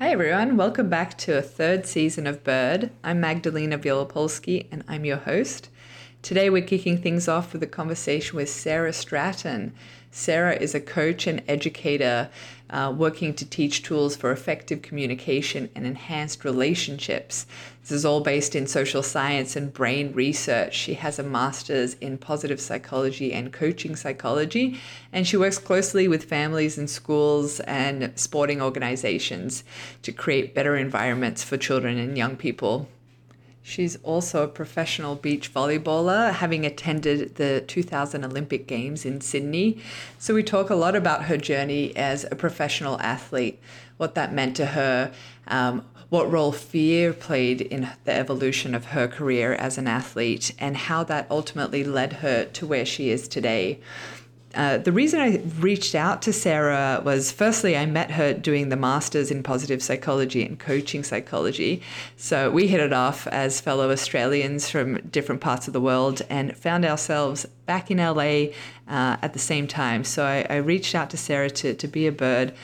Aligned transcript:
Hi, 0.00 0.10
everyone. 0.10 0.56
Welcome 0.56 0.88
back 0.88 1.18
to 1.18 1.36
a 1.36 1.42
third 1.42 1.84
season 1.84 2.28
of 2.28 2.44
Bird. 2.44 2.92
I'm 3.02 3.18
Magdalena 3.18 3.80
Wielopolski, 3.80 4.68
and 4.70 4.84
I'm 4.86 5.04
your 5.04 5.16
host. 5.16 5.70
Today, 6.22 6.48
we're 6.48 6.62
kicking 6.62 7.02
things 7.02 7.26
off 7.26 7.52
with 7.52 7.64
a 7.64 7.66
conversation 7.66 8.36
with 8.36 8.48
Sarah 8.48 8.92
Straton. 8.92 9.72
Sarah 10.12 10.54
is 10.54 10.72
a 10.72 10.80
coach 10.80 11.26
and 11.26 11.42
educator 11.48 12.30
uh, 12.70 12.92
working 12.96 13.34
to 13.34 13.44
teach 13.44 13.82
tools 13.82 14.16
for 14.16 14.30
effective 14.30 14.82
communication 14.82 15.70
and 15.74 15.86
enhanced 15.86 16.44
relationships. 16.44 17.46
This 17.82 17.92
is 17.92 18.04
all 18.04 18.20
based 18.20 18.54
in 18.54 18.66
social 18.66 19.02
science 19.02 19.56
and 19.56 19.72
brain 19.72 20.12
research. 20.12 20.74
She 20.74 20.94
has 20.94 21.18
a 21.18 21.22
master's 21.22 21.94
in 21.94 22.18
positive 22.18 22.60
psychology 22.60 23.32
and 23.32 23.52
coaching 23.52 23.96
psychology, 23.96 24.78
and 25.12 25.26
she 25.26 25.38
works 25.38 25.58
closely 25.58 26.08
with 26.08 26.24
families 26.24 26.76
and 26.76 26.90
schools 26.90 27.60
and 27.60 28.12
sporting 28.16 28.60
organizations 28.60 29.64
to 30.02 30.12
create 30.12 30.54
better 30.54 30.76
environments 30.76 31.42
for 31.42 31.56
children 31.56 31.96
and 31.96 32.18
young 32.18 32.36
people. 32.36 32.88
She's 33.68 33.96
also 34.02 34.44
a 34.44 34.48
professional 34.48 35.14
beach 35.14 35.52
volleyballer, 35.52 36.32
having 36.32 36.64
attended 36.64 37.34
the 37.34 37.62
2000 37.66 38.24
Olympic 38.24 38.66
Games 38.66 39.04
in 39.04 39.20
Sydney. 39.20 39.78
So, 40.18 40.32
we 40.32 40.42
talk 40.42 40.70
a 40.70 40.74
lot 40.74 40.96
about 40.96 41.24
her 41.24 41.36
journey 41.36 41.94
as 41.94 42.24
a 42.24 42.34
professional 42.34 42.98
athlete, 42.98 43.60
what 43.98 44.14
that 44.14 44.32
meant 44.32 44.56
to 44.56 44.66
her, 44.66 45.12
um, 45.48 45.84
what 46.08 46.32
role 46.32 46.50
fear 46.50 47.12
played 47.12 47.60
in 47.60 47.90
the 48.06 48.12
evolution 48.14 48.74
of 48.74 48.86
her 48.86 49.06
career 49.06 49.52
as 49.52 49.76
an 49.76 49.86
athlete, 49.86 50.54
and 50.58 50.74
how 50.74 51.04
that 51.04 51.26
ultimately 51.30 51.84
led 51.84 52.14
her 52.14 52.46
to 52.46 52.66
where 52.66 52.86
she 52.86 53.10
is 53.10 53.28
today. 53.28 53.80
Uh, 54.54 54.78
the 54.78 54.92
reason 54.92 55.20
I 55.20 55.42
reached 55.60 55.94
out 55.94 56.22
to 56.22 56.32
Sarah 56.32 57.02
was 57.04 57.30
firstly, 57.30 57.76
I 57.76 57.84
met 57.84 58.12
her 58.12 58.32
doing 58.32 58.70
the 58.70 58.76
Masters 58.76 59.30
in 59.30 59.42
Positive 59.42 59.82
Psychology 59.82 60.44
and 60.44 60.58
Coaching 60.58 61.04
Psychology. 61.04 61.82
So 62.16 62.50
we 62.50 62.66
hit 62.66 62.80
it 62.80 62.92
off 62.92 63.26
as 63.26 63.60
fellow 63.60 63.90
Australians 63.90 64.70
from 64.70 64.96
different 65.08 65.42
parts 65.42 65.66
of 65.66 65.74
the 65.74 65.80
world 65.80 66.22
and 66.30 66.56
found 66.56 66.86
ourselves 66.86 67.44
back 67.66 67.90
in 67.90 67.98
LA 67.98 68.52
uh, 68.88 69.18
at 69.20 69.34
the 69.34 69.38
same 69.38 69.66
time. 69.66 70.02
So 70.02 70.24
I, 70.24 70.46
I 70.48 70.56
reached 70.56 70.94
out 70.94 71.10
to 71.10 71.18
Sarah 71.18 71.50
to, 71.50 71.74
to 71.74 71.86
be 71.86 72.06
a 72.06 72.12
bird. 72.12 72.54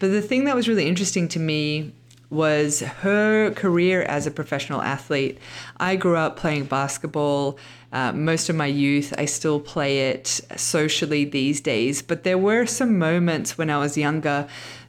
But 0.00 0.08
the 0.08 0.22
thing 0.22 0.44
that 0.44 0.56
was 0.56 0.68
really 0.68 0.86
interesting 0.86 1.28
to 1.28 1.38
me 1.38 1.92
was 2.30 2.80
her 2.80 3.50
career 3.52 4.02
as 4.02 4.26
a 4.26 4.30
professional 4.30 4.82
athlete. 4.82 5.38
I 5.78 5.96
grew 5.96 6.16
up 6.16 6.36
playing 6.36 6.64
basketball 6.64 7.58
uh, 7.92 8.12
most 8.12 8.48
of 8.50 8.56
my 8.56 8.66
youth. 8.66 9.14
I 9.16 9.24
still 9.24 9.60
play 9.60 10.10
it 10.10 10.26
socially 10.56 11.24
these 11.24 11.60
days, 11.60 12.02
but 12.02 12.24
there 12.24 12.38
were 12.38 12.66
some 12.66 12.98
moments 12.98 13.56
when 13.56 13.70
I 13.70 13.78
was 13.78 13.96
younger 13.96 14.46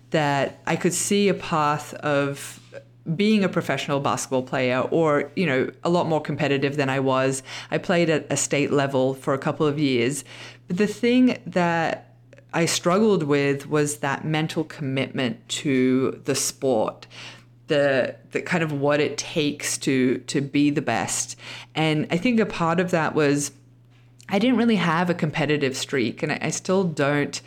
that 0.09 0.59
I 0.68 0.76
could 0.76 0.94
see 0.94 1.30
a 1.30 1.34
path 1.34 1.94
of 1.96 2.59
being 3.16 3.44
a 3.44 3.50
professional 3.50 4.00
basketball 4.00 4.44
player 4.44 4.81
or 4.92 5.31
you 5.36 5.46
know 5.46 5.70
a 5.84 5.90
lot 5.90 6.08
more 6.08 6.22
competitive 6.22 6.76
than 6.76 6.90
I 6.90 7.00
was. 7.00 7.42
I 7.72 7.78
played 7.78 8.09
at 8.09 8.28
a 8.30 8.38
state 8.38 8.72
level 8.72 9.14
for 9.14 9.34
a 9.34 9.38
couple 9.38 9.66
of 9.66 9.80
years. 9.80 10.24
But 10.68 10.78
the 10.78 10.88
thing 10.88 11.38
that 11.48 12.09
I 12.53 12.66
struggled 12.66 13.23
with 13.23 13.67
was 13.69 13.97
that 13.97 14.25
mental 14.25 14.64
commitment 14.64 15.47
to 15.50 16.22
the 16.25 16.36
sport. 16.36 17.08
The, 17.67 18.16
the 18.31 18.41
kind 18.41 18.64
of 18.64 18.72
what 18.72 19.00
it 19.00 19.16
takes 19.19 19.78
to 19.80 20.17
to 20.17 20.41
be 20.41 20.72
the 20.72 20.81
best 20.81 21.36
and 21.75 22.08
i 22.09 22.17
think 22.17 22.39
a 22.39 22.45
part 22.47 22.80
of 22.80 22.89
that 22.89 23.14
was 23.14 23.52
i 24.28 24.39
didn't 24.39 24.58
really 24.58 24.78
have 24.78 25.08
a 25.11 25.14
competitive 25.14 25.78
streak 25.78 26.23
and 26.23 26.31
I, 26.31 26.39
I 26.41 26.50
still 26.50 26.83
don't 26.83 27.39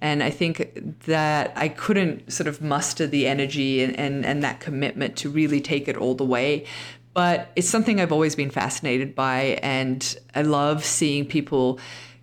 and 0.00 0.22
I 0.22 0.30
think 0.30 1.04
that 1.06 1.52
I 1.56 1.68
couldn't 1.68 2.32
sort 2.32 2.46
of 2.46 2.62
muster 2.62 3.06
the 3.06 3.26
energy 3.26 3.82
and, 3.82 3.98
and, 3.98 4.24
and 4.24 4.42
that 4.42 4.60
commitment 4.60 5.16
to 5.16 5.30
really 5.30 5.60
take 5.60 5.88
it 5.88 5.96
all 5.96 6.14
the 6.14 6.24
way. 6.24 6.64
But 7.12 7.50
it's 7.56 7.68
something 7.68 8.00
I've 8.00 8.12
always 8.12 8.34
been 8.34 8.50
fascinated 8.50 9.14
by, 9.14 9.58
and 9.62 10.16
I 10.34 10.42
love 10.42 10.84
seeing 10.84 11.26
people 11.26 11.80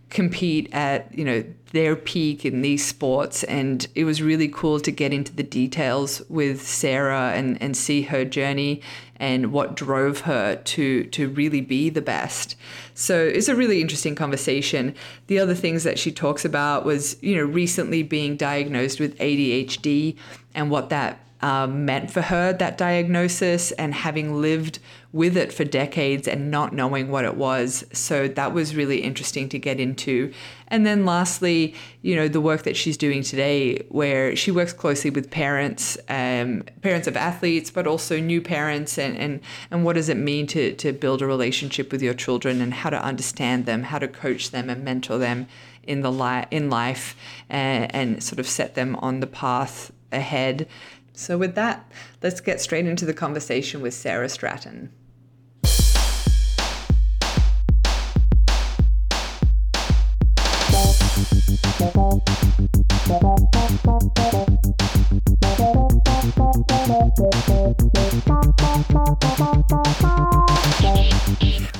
compete 0.09 0.69
at 0.73 1.13
you 1.17 1.25
know 1.25 1.43
their 1.71 1.95
peak 1.95 2.45
in 2.45 2.61
these 2.61 2.85
sports. 2.85 3.43
And 3.43 3.87
it 3.93 4.05
was 4.05 4.21
really 4.21 4.47
cool 4.47 4.79
to 4.79 4.91
get 4.91 5.13
into 5.13 5.33
the 5.33 5.43
details 5.43 6.21
with 6.29 6.65
Sarah 6.65 7.33
and 7.33 7.61
and 7.61 7.75
see 7.75 8.03
her 8.03 8.25
journey 8.25 8.81
and 9.17 9.51
what 9.51 9.75
drove 9.75 10.21
her 10.21 10.55
to 10.55 11.03
to 11.05 11.29
really 11.29 11.61
be 11.61 11.89
the 11.89 12.01
best. 12.01 12.55
So 12.93 13.25
it's 13.25 13.47
a 13.47 13.55
really 13.55 13.81
interesting 13.81 14.15
conversation. 14.15 14.95
The 15.27 15.39
other 15.39 15.55
things 15.55 15.83
that 15.83 15.99
she 15.99 16.11
talks 16.11 16.45
about 16.45 16.85
was 16.85 17.17
you 17.21 17.35
know 17.35 17.43
recently 17.43 18.03
being 18.03 18.37
diagnosed 18.37 18.99
with 18.99 19.17
ADHD 19.17 20.15
and 20.53 20.71
what 20.71 20.89
that 20.89 21.19
um, 21.41 21.85
meant 21.85 22.09
for 22.09 22.21
her, 22.21 22.53
that 22.53 22.77
diagnosis, 22.77 23.71
and 23.73 23.93
having 23.93 24.41
lived 24.41 24.79
with 25.17 25.35
it 25.35 25.51
for 25.51 25.63
decades 25.63 26.27
and 26.27 26.51
not 26.51 26.73
knowing 26.73 27.09
what 27.09 27.25
it 27.25 27.35
was. 27.35 27.83
So 27.91 28.27
that 28.27 28.53
was 28.53 28.75
really 28.75 28.99
interesting 28.99 29.49
to 29.49 29.57
get 29.57 29.79
into. 29.79 30.31
And 30.67 30.85
then 30.85 31.05
lastly, 31.05 31.73
you 32.03 32.15
know, 32.15 32.27
the 32.27 32.39
work 32.39 32.61
that 32.63 32.77
she's 32.77 32.97
doing 32.97 33.23
today, 33.23 33.79
where 33.89 34.35
she 34.35 34.51
works 34.51 34.73
closely 34.73 35.09
with 35.09 35.31
parents, 35.31 35.97
um, 36.07 36.63
parents 36.83 37.07
of 37.07 37.17
athletes, 37.17 37.71
but 37.71 37.87
also 37.87 38.19
new 38.19 38.41
parents, 38.41 38.99
and, 38.99 39.17
and, 39.17 39.41
and 39.71 39.83
what 39.83 39.93
does 39.93 40.07
it 40.07 40.17
mean 40.17 40.45
to, 40.47 40.73
to 40.75 40.93
build 40.93 41.23
a 41.23 41.25
relationship 41.25 41.91
with 41.91 42.03
your 42.03 42.13
children 42.13 42.61
and 42.61 42.75
how 42.75 42.91
to 42.91 43.01
understand 43.03 43.65
them, 43.65 43.83
how 43.83 43.97
to 43.97 44.07
coach 44.07 44.51
them 44.51 44.69
and 44.69 44.83
mentor 44.83 45.17
them 45.17 45.47
in 45.81 46.01
the 46.01 46.11
li- 46.11 46.45
in 46.51 46.69
life 46.69 47.15
and, 47.49 47.93
and 47.95 48.23
sort 48.23 48.39
of 48.39 48.47
set 48.47 48.75
them 48.75 48.95
on 48.97 49.19
the 49.19 49.27
path 49.27 49.91
ahead. 50.11 50.67
So, 51.13 51.39
with 51.39 51.55
that, 51.55 51.91
let's 52.21 52.39
get 52.39 52.61
straight 52.61 52.85
into 52.85 53.05
the 53.05 53.13
conversation 53.13 53.81
with 53.81 53.95
Sarah 53.95 54.29
Straton. 54.29 54.91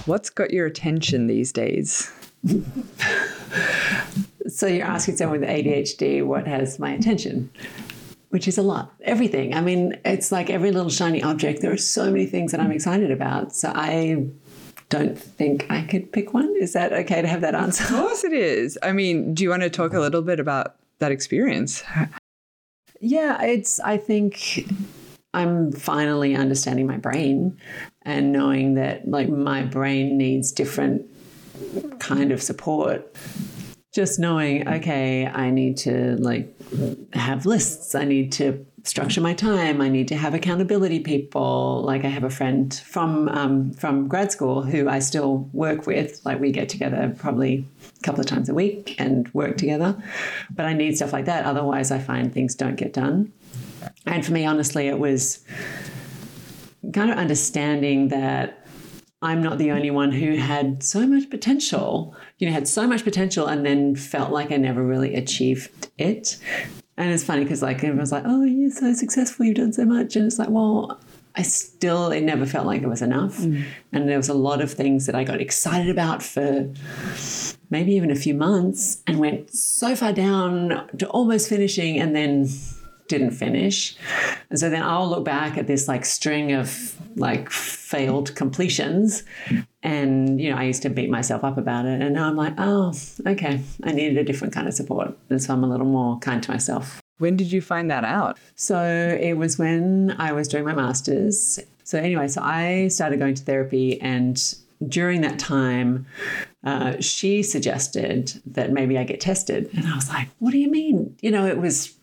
What's 0.06 0.30
got 0.30 0.52
your 0.52 0.66
attention 0.66 1.28
these 1.28 1.54
days? 1.54 2.12
so 4.50 4.68
you're 4.68 4.86
asking 4.86 5.16
someone 5.16 5.40
with 5.40 5.50
ADHD 5.50 6.26
what 6.26 6.46
has 6.46 6.78
my 6.78 6.92
attention? 6.92 7.50
which 8.30 8.50
is 8.50 8.58
a 8.58 8.62
lot. 8.62 8.94
Everything. 9.04 9.54
I 9.54 9.62
mean, 9.62 9.98
it's 10.04 10.34
like 10.34 10.50
every 10.50 10.72
little 10.72 10.90
shiny 10.90 11.24
object. 11.24 11.62
There 11.62 11.72
are 11.72 11.78
so 11.78 12.12
many 12.12 12.26
things 12.26 12.52
that 12.52 12.60
I'm 12.60 12.74
excited 12.74 13.10
about. 13.10 13.56
So 13.56 13.72
I 13.74 14.28
don't 14.90 15.18
think 15.18 15.66
I 15.70 15.84
could 15.84 16.12
pick 16.12 16.34
one. 16.34 16.54
Is 16.60 16.74
that 16.74 16.92
okay 16.92 17.22
to 17.22 17.28
have 17.30 17.40
that 17.40 17.56
answer? 17.56 17.86
Of 17.86 17.90
course 17.92 18.26
it 18.26 18.34
is. 18.34 18.78
I 18.84 18.92
mean, 18.92 19.34
do 19.34 19.44
you 19.44 19.50
want 19.52 19.62
to 19.64 19.70
talk 19.70 19.94
a 19.94 20.02
little 20.02 20.22
bit 20.22 20.42
about 20.42 20.76
that 21.00 21.14
experience? 21.14 21.82
Yeah, 23.00 23.42
it's, 23.44 23.80
I 23.80 23.98
think 23.98 24.68
I'm 25.38 25.72
finally 25.72 26.36
understanding 26.36 26.88
my 26.88 26.98
brain 26.98 27.60
and 28.02 28.32
knowing 28.32 28.74
that 28.74 29.08
like 29.08 29.30
my 29.30 29.62
brain 29.62 30.18
needs 30.18 30.52
different 30.52 31.06
kind 32.00 32.32
of 32.32 32.42
support. 32.42 33.16
Just 33.94 34.20
knowing 34.20 34.68
okay 34.68 35.28
i 35.28 35.50
need 35.52 35.78
to 35.78 36.16
like 36.18 36.52
have 37.14 37.46
lists. 37.46 37.94
I 37.94 38.06
need 38.06 38.32
to 38.34 38.66
structure 38.84 39.22
my 39.22 39.34
time. 39.34 39.82
I 39.82 39.90
need 39.90 40.08
to 40.08 40.16
have 40.16 40.34
accountability 40.34 41.02
people. 41.02 41.84
Like 41.86 42.04
i 42.04 42.08
have 42.08 42.24
a 42.24 42.32
friend 42.32 42.74
from 42.74 43.30
um, 43.30 43.74
from 43.74 44.08
grad 44.08 44.32
school 44.32 44.64
who 44.64 44.90
i 44.90 44.98
still 44.98 45.50
work 45.54 45.86
with. 45.86 46.20
Like 46.26 46.40
we 46.40 46.52
get 46.52 46.68
together 46.68 47.14
probably 47.16 47.64
a 48.00 48.02
couple 48.02 48.22
of 48.22 48.26
times 48.26 48.50
a 48.50 48.56
week 48.56 48.96
and 48.98 49.32
work 49.36 49.58
together. 49.58 49.96
But 50.50 50.66
i 50.66 50.74
need 50.74 50.96
stuff 50.96 51.14
like 51.14 51.26
that. 51.26 51.46
Otherwise 51.46 51.92
i 51.92 52.00
find 52.00 52.34
things 52.34 52.56
don't 52.56 52.76
get 52.76 52.92
done 52.94 53.32
and 54.08 54.26
for 54.26 54.32
me 54.32 54.46
honestly 54.46 54.88
it 54.88 55.00
was 55.00 55.44
kind 56.94 57.12
of 57.12 57.18
understanding 57.18 58.08
that 58.10 58.66
I'm 59.22 59.42
not 59.42 59.58
the 59.58 59.72
only 59.72 59.90
one 59.90 60.12
who 60.12 60.36
had 60.36 60.84
so 60.84 61.08
much 61.08 61.30
potential, 61.30 62.16
you 62.38 62.48
know, 62.48 62.54
had 62.54 62.68
so 62.68 62.86
much 62.86 63.04
potential 63.04 63.48
and 63.48 63.66
then 63.66 63.96
felt 63.96 64.32
like 64.32 64.52
I 64.52 64.58
never 64.58 64.84
really 64.84 65.16
achieved 65.16 65.90
it. 65.98 66.38
And 66.98 67.12
it's 67.12 67.24
funny 67.24 67.44
because 67.44 67.64
like 67.64 67.84
everyone's 67.84 68.12
like, 68.12 68.24
oh, 68.26 68.44
you're 68.44 68.70
so 68.70 68.94
successful, 68.94 69.46
you've 69.46 69.56
done 69.56 69.74
so 69.74 69.86
much. 69.86 70.16
And 70.16 70.26
it's 70.26 70.38
like, 70.38 70.50
well, 70.50 71.00
I 71.36 71.42
still, 71.42 72.12
it 72.12 72.22
never 72.22 72.46
felt 72.46 72.68
like 72.68 72.84
it 72.84 72.88
was 72.88 73.02
enough. 73.02 73.38
Mm. 73.38 73.66
And 73.92 74.08
there 74.08 74.18
was 74.18 74.30
a 74.30 74.34
lot 74.36 74.62
of 74.62 74.72
things 74.72 75.08
that 75.08 75.16
I 75.16 75.24
got 75.24 75.42
excited 75.42 75.90
about 75.90 76.22
for 76.22 76.72
maybe 77.70 77.94
even 77.94 78.12
a 78.12 78.16
few 78.16 78.36
months 78.36 79.02
and 79.08 79.20
went 79.20 79.52
so 79.52 79.96
far 79.96 80.14
down 80.14 80.90
to 80.98 81.08
almost 81.10 81.50
finishing 81.50 82.00
and 82.00 82.16
then 82.16 82.48
didn't 83.08 83.32
finish. 83.32 83.96
And 84.50 84.60
so 84.60 84.70
then 84.70 84.84
I'll 84.84 85.10
look 85.10 85.26
back 85.26 85.58
at 85.58 85.68
this 85.68 85.88
like 85.88 86.06
string 86.06 86.52
of 86.54 86.96
like 87.16 87.50
failed 87.50 88.36
completions 88.36 89.24
and 89.82 90.40
you 90.40 90.52
know 90.52 90.58
I 90.58 90.64
used 90.64 90.84
to 90.84 90.90
beat 90.90 91.10
myself 91.10 91.44
up 91.44 91.58
about 91.58 91.86
it 91.86 92.02
and 92.02 92.14
now 92.14 92.28
I'm 92.28 92.36
like, 92.36 92.54
oh, 92.58 92.94
okay, 93.26 93.62
I 93.84 93.92
needed 93.92 94.18
a 94.18 94.24
different 94.24 94.54
kind 94.54 94.68
of 94.68 94.74
support. 94.74 95.18
And 95.30 95.42
so 95.42 95.54
I'm 95.54 95.64
a 95.64 95.68
little 95.68 95.86
more 95.86 96.20
kind 96.20 96.42
to 96.44 96.52
myself. 96.52 97.02
When 97.20 97.36
did 97.36 97.52
you 97.52 97.62
find 97.62 97.90
that 97.90 98.04
out? 98.04 98.38
So 98.56 99.18
it 99.20 99.34
was 99.34 99.58
when 99.58 100.16
I 100.20 100.34
was 100.34 100.48
doing 100.48 100.66
my 100.66 100.76
master's. 100.76 101.60
So, 101.84 101.98
anyway, 101.98 102.28
so 102.28 102.42
I 102.44 102.90
started 102.90 103.18
going 103.18 103.36
to 103.36 103.44
therapy, 103.44 104.00
and 104.02 104.38
during 104.88 105.22
that 105.22 105.40
time, 105.40 106.06
uh, 106.68 107.00
she 107.00 107.44
suggested 107.44 108.42
that 108.46 108.74
maybe 108.74 108.98
I 108.98 109.06
get 109.06 109.22
tested. 109.22 109.70
And 109.74 109.88
I 109.88 109.96
was 109.96 110.10
like, 110.10 110.28
what 110.40 110.52
do 110.52 110.58
you 110.58 110.70
mean? 110.70 111.16
You 111.22 111.32
know, 111.32 111.46
it 111.46 111.60
was, 111.60 111.96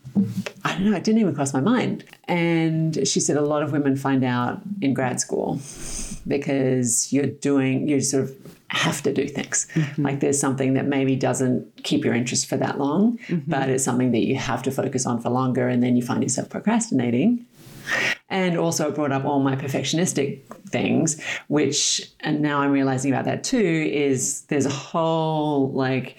I 0.65 0.73
don't 0.73 0.91
know, 0.91 0.97
it 0.97 1.05
didn't 1.05 1.21
even 1.21 1.35
cross 1.35 1.53
my 1.53 1.61
mind. 1.61 2.03
And 2.27 3.07
she 3.07 3.21
said 3.21 3.37
a 3.37 3.43
lot 3.43 3.63
of 3.63 3.73
women 3.73 3.95
find 3.95 4.25
out 4.25 4.63
in 4.81 4.95
grad 4.95 5.21
school 5.21 5.61
because 6.27 7.13
you're 7.13 7.27
doing, 7.27 7.89
you 7.89 8.01
sort 8.01 8.25
of 8.25 8.57
have 8.69 9.03
to 9.03 9.13
do 9.13 9.29
things. 9.29 9.69
Mm-hmm. 9.75 10.03
Like 10.03 10.21
there's 10.21 10.41
something 10.41 10.73
that 10.73 10.87
maybe 10.87 11.15
doesn't 11.15 11.85
keep 11.85 12.03
your 12.03 12.15
interest 12.15 12.47
for 12.47 12.57
that 12.57 12.79
long, 12.79 13.19
mm-hmm. 13.19 13.51
but 13.51 13.69
it's 13.69 13.85
something 13.85 14.13
that 14.13 14.27
you 14.27 14.37
have 14.37 14.63
to 14.63 14.71
focus 14.71 15.05
on 15.05 15.21
for 15.21 15.29
longer. 15.29 15.69
And 15.69 15.83
then 15.83 15.95
you 15.95 16.03
find 16.03 16.23
yourself 16.23 16.49
procrastinating 16.49 17.45
and 18.29 18.57
also 18.57 18.91
brought 18.91 19.13
up 19.13 19.25
all 19.25 19.41
my 19.41 19.55
perfectionistic 19.55 20.43
things 20.69 21.23
which 21.49 22.11
and 22.21 22.41
now 22.41 22.61
i'm 22.61 22.73
realizing 22.73 23.13
about 23.13 23.25
that 23.25 23.45
too 23.45 23.91
is 23.93 24.43
there's 24.43 24.67
a 24.67 24.71
whole 24.71 25.71
like 25.73 26.17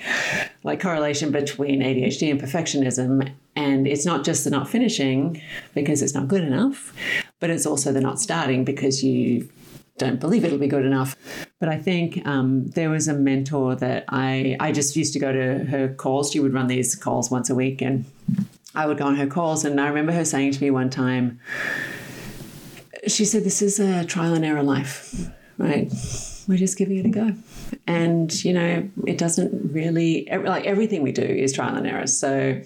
like 0.63 0.79
correlation 0.79 1.31
between 1.31 1.81
adhd 1.81 2.29
and 2.29 2.39
perfectionism 2.39 3.31
and 3.55 3.87
it's 3.87 4.05
not 4.05 4.23
just 4.23 4.43
the 4.43 4.49
not 4.49 4.69
finishing 4.69 5.41
because 5.73 6.01
it's 6.01 6.13
not 6.13 6.27
good 6.27 6.43
enough 6.43 6.93
but 7.39 7.49
it's 7.49 7.65
also 7.65 7.91
the 7.91 8.01
not 8.01 8.19
starting 8.19 8.63
because 8.63 9.03
you 9.03 9.49
don't 9.97 10.19
believe 10.19 10.43
it'll 10.43 10.57
be 10.57 10.67
good 10.67 10.85
enough. 10.85 11.15
But 11.59 11.69
I 11.69 11.77
think 11.77 12.25
um, 12.27 12.67
there 12.67 12.89
was 12.89 13.07
a 13.07 13.13
mentor 13.13 13.75
that 13.75 14.05
I 14.09 14.57
I 14.59 14.71
just 14.71 14.95
used 14.95 15.13
to 15.13 15.19
go 15.19 15.31
to 15.31 15.65
her 15.65 15.93
calls. 15.93 16.31
She 16.31 16.39
would 16.39 16.53
run 16.53 16.67
these 16.67 16.95
calls 16.95 17.31
once 17.31 17.49
a 17.49 17.55
week, 17.55 17.81
and 17.81 18.05
I 18.75 18.85
would 18.85 18.97
go 18.97 19.05
on 19.05 19.15
her 19.15 19.27
calls. 19.27 19.65
And 19.65 19.79
I 19.79 19.87
remember 19.87 20.11
her 20.11 20.25
saying 20.25 20.51
to 20.53 20.61
me 20.61 20.71
one 20.71 20.89
time, 20.89 21.39
she 23.07 23.25
said, 23.25 23.43
This 23.43 23.61
is 23.61 23.79
a 23.79 24.05
trial 24.05 24.33
and 24.33 24.43
error 24.43 24.63
life, 24.63 25.29
right? 25.57 25.91
We're 26.47 26.57
just 26.57 26.77
giving 26.77 26.97
it 26.97 27.05
a 27.05 27.09
go. 27.09 27.33
And, 27.87 28.43
you 28.43 28.53
know, 28.53 28.87
it 29.07 29.17
doesn't 29.17 29.73
really, 29.73 30.27
like 30.31 30.65
everything 30.65 31.01
we 31.01 31.11
do 31.11 31.23
is 31.23 31.53
trial 31.53 31.75
and 31.75 31.87
error. 31.87 32.07
So, 32.07 32.61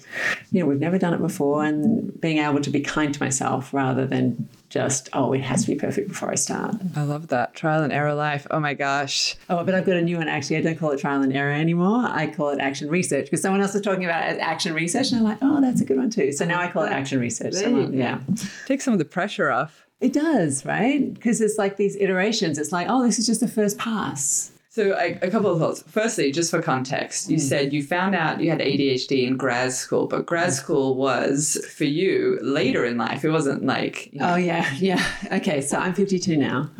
you 0.52 0.60
know, 0.60 0.66
we've 0.66 0.80
never 0.80 0.98
done 0.98 1.14
it 1.14 1.20
before. 1.20 1.64
And 1.64 2.18
being 2.20 2.38
able 2.38 2.60
to 2.60 2.70
be 2.70 2.80
kind 2.80 3.14
to 3.14 3.22
myself 3.22 3.72
rather 3.72 4.06
than 4.06 4.48
just, 4.68 5.08
oh, 5.12 5.32
it 5.32 5.40
has 5.40 5.64
to 5.64 5.70
be 5.70 5.74
perfect 5.74 6.08
before 6.08 6.30
I 6.30 6.36
start. 6.36 6.76
I 6.94 7.02
love 7.02 7.28
that. 7.28 7.54
Trial 7.54 7.82
and 7.82 7.92
error 7.92 8.14
life. 8.14 8.46
Oh 8.50 8.60
my 8.60 8.74
gosh. 8.74 9.34
Oh, 9.48 9.64
but 9.64 9.74
I've 9.74 9.86
got 9.86 9.96
a 9.96 10.02
new 10.02 10.18
one 10.18 10.28
actually. 10.28 10.58
I 10.58 10.60
don't 10.62 10.78
call 10.78 10.90
it 10.92 11.00
trial 11.00 11.22
and 11.22 11.34
error 11.34 11.52
anymore. 11.52 12.04
I 12.06 12.28
call 12.28 12.50
it 12.50 12.60
action 12.60 12.88
research 12.88 13.24
because 13.24 13.42
someone 13.42 13.60
else 13.60 13.74
was 13.74 13.82
talking 13.82 14.04
about 14.04 14.24
it 14.24 14.36
as 14.36 14.38
action 14.38 14.74
research. 14.74 15.10
And 15.10 15.18
I'm 15.18 15.24
like, 15.24 15.38
oh, 15.42 15.60
that's 15.60 15.80
a 15.80 15.84
good 15.84 15.96
one 15.96 16.10
too. 16.10 16.32
So 16.32 16.44
now 16.44 16.60
I 16.60 16.70
call 16.70 16.84
it 16.84 16.92
action 16.92 17.18
research. 17.18 17.54
Someone, 17.54 17.92
yeah. 17.92 18.20
Take 18.66 18.80
some 18.80 18.92
of 18.92 18.98
the 18.98 19.04
pressure 19.04 19.50
off. 19.50 19.86
It 20.00 20.12
does, 20.12 20.64
right? 20.64 21.12
Because 21.12 21.40
it's 21.40 21.58
like 21.58 21.76
these 21.76 21.96
iterations. 21.96 22.58
It's 22.58 22.72
like, 22.72 22.86
oh, 22.88 23.04
this 23.04 23.18
is 23.18 23.26
just 23.26 23.40
the 23.40 23.48
first 23.48 23.78
pass. 23.78 24.52
So, 24.72 24.96
a, 24.96 25.18
a, 25.20 25.30
couple 25.30 25.50
of 25.50 25.58
thoughts. 25.58 25.82
Firstly, 25.88 26.30
just 26.30 26.50
for 26.50 26.62
context, 26.62 27.28
you 27.28 27.38
mm. 27.38 27.40
said 27.40 27.72
you 27.72 27.82
found 27.82 28.14
out 28.14 28.40
you 28.40 28.50
had 28.50 28.60
ADHD 28.60 29.26
in 29.26 29.36
grad 29.36 29.72
school, 29.72 30.06
but 30.06 30.26
grad 30.26 30.50
mm. 30.50 30.52
school 30.52 30.94
was 30.94 31.58
for 31.76 31.84
you 31.84 32.38
later 32.40 32.84
in 32.84 32.96
life. 32.96 33.24
It 33.24 33.30
wasn't 33.30 33.66
like. 33.66 34.12
You 34.12 34.20
know. 34.20 34.34
Oh, 34.34 34.36
yeah. 34.36 34.72
Yeah. 34.78 35.04
Okay. 35.32 35.60
So, 35.60 35.76
I'm 35.76 35.92
52 35.92 36.36
now. 36.36 36.70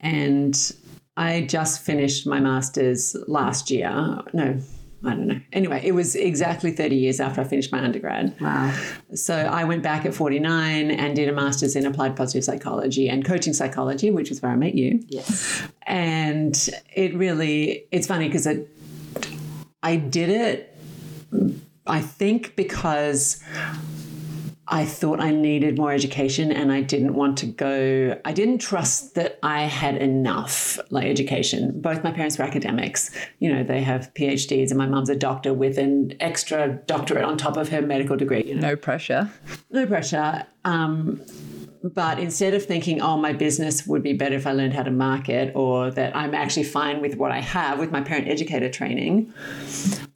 And 0.00 0.72
I 1.16 1.42
just 1.42 1.82
finished 1.82 2.26
my 2.26 2.40
master's 2.40 3.16
last 3.28 3.70
year. 3.70 3.90
No, 4.32 4.58
I 5.06 5.10
don't 5.10 5.28
know. 5.28 5.40
Anyway, 5.52 5.80
it 5.84 5.92
was 5.92 6.16
exactly 6.16 6.72
30 6.72 6.96
years 6.96 7.20
after 7.20 7.40
I 7.40 7.44
finished 7.44 7.70
my 7.70 7.82
undergrad. 7.82 8.34
Wow. 8.40 8.76
So 9.14 9.34
I 9.34 9.64
went 9.64 9.82
back 9.82 10.04
at 10.04 10.14
49 10.14 10.90
and 10.90 11.14
did 11.14 11.28
a 11.28 11.32
master's 11.32 11.76
in 11.76 11.86
applied 11.86 12.16
positive 12.16 12.42
psychology 12.42 13.08
and 13.08 13.24
coaching 13.24 13.52
psychology, 13.52 14.10
which 14.10 14.30
is 14.30 14.42
where 14.42 14.50
I 14.50 14.56
met 14.56 14.74
you. 14.74 15.00
Yes. 15.06 15.62
And 15.86 16.68
it 16.92 17.14
really, 17.14 17.86
it's 17.92 18.08
funny 18.08 18.26
because 18.26 18.46
I, 18.48 18.64
I 19.82 19.96
did 19.96 20.28
it, 20.28 20.76
I 21.86 22.00
think, 22.00 22.56
because 22.56 23.40
I 24.68 24.84
thought 24.84 25.20
I 25.20 25.30
needed 25.30 25.78
more 25.78 25.92
education 25.92 26.50
and 26.50 26.72
I 26.72 26.80
didn't 26.80 27.14
want 27.14 27.38
to 27.38 27.46
go, 27.46 28.20
I 28.24 28.32
didn't 28.32 28.58
trust 28.58 29.14
that 29.14 29.38
I 29.42 29.62
had 29.62 29.96
enough 29.96 30.78
like 30.90 31.06
education. 31.06 31.80
Both 31.80 32.02
my 32.02 32.10
parents 32.10 32.38
were 32.38 32.44
academics. 32.44 33.10
You 33.38 33.52
know, 33.52 33.62
they 33.62 33.80
have 33.82 34.12
PhDs 34.14 34.70
and 34.70 34.78
my 34.78 34.86
mum's 34.86 35.08
a 35.08 35.14
doctor 35.14 35.54
with 35.54 35.78
an 35.78 36.14
extra 36.18 36.80
doctorate 36.86 37.24
on 37.24 37.36
top 37.36 37.56
of 37.56 37.68
her 37.68 37.80
medical 37.80 38.16
degree. 38.16 38.42
You 38.44 38.56
know? 38.56 38.70
No 38.70 38.76
pressure. 38.76 39.30
No 39.70 39.86
pressure. 39.86 40.44
Um, 40.64 41.20
but 41.94 42.18
instead 42.18 42.54
of 42.54 42.64
thinking, 42.64 43.00
oh, 43.00 43.16
my 43.16 43.32
business 43.32 43.86
would 43.86 44.02
be 44.02 44.12
better 44.12 44.34
if 44.34 44.46
I 44.46 44.52
learned 44.52 44.74
how 44.74 44.82
to 44.82 44.90
market 44.90 45.54
or 45.54 45.90
that 45.90 46.16
I'm 46.16 46.34
actually 46.34 46.64
fine 46.64 47.00
with 47.00 47.16
what 47.16 47.32
I 47.32 47.40
have 47.40 47.78
with 47.78 47.90
my 47.90 48.00
parent 48.00 48.28
educator 48.28 48.68
training, 48.70 49.32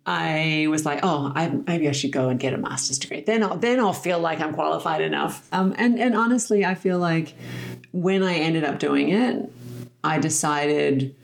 I 0.07 0.67
was 0.71 0.85
like, 0.85 1.01
oh, 1.03 1.33
I, 1.35 1.49
maybe 1.49 1.89
I 1.89 1.93
should 1.93 2.13
go 2.13 2.29
and 2.29 2.41
get 2.41 2.55
a 2.55 2.59
master's 2.59 2.99
degree. 2.99 3.21
Then 3.21 3.43
I'll, 3.43 3.57
then 3.57 3.79
I'll 3.79 3.93
feel 3.93 4.19
like 4.19 4.41
I'm 4.41 4.55
qualified 4.55 5.03
enough. 5.03 5.47
Um, 5.53 5.75
and, 5.79 5.99
and 5.99 6.17
honestly, 6.17 6.65
I 6.65 6.75
feel 6.75 6.99
like 6.99 7.35
when 7.93 8.23
I 8.23 8.35
ended 8.35 8.65
up 8.65 8.79
doing 8.79 9.11
it, 9.11 9.51
I 10.03 10.19
decided 10.19 11.15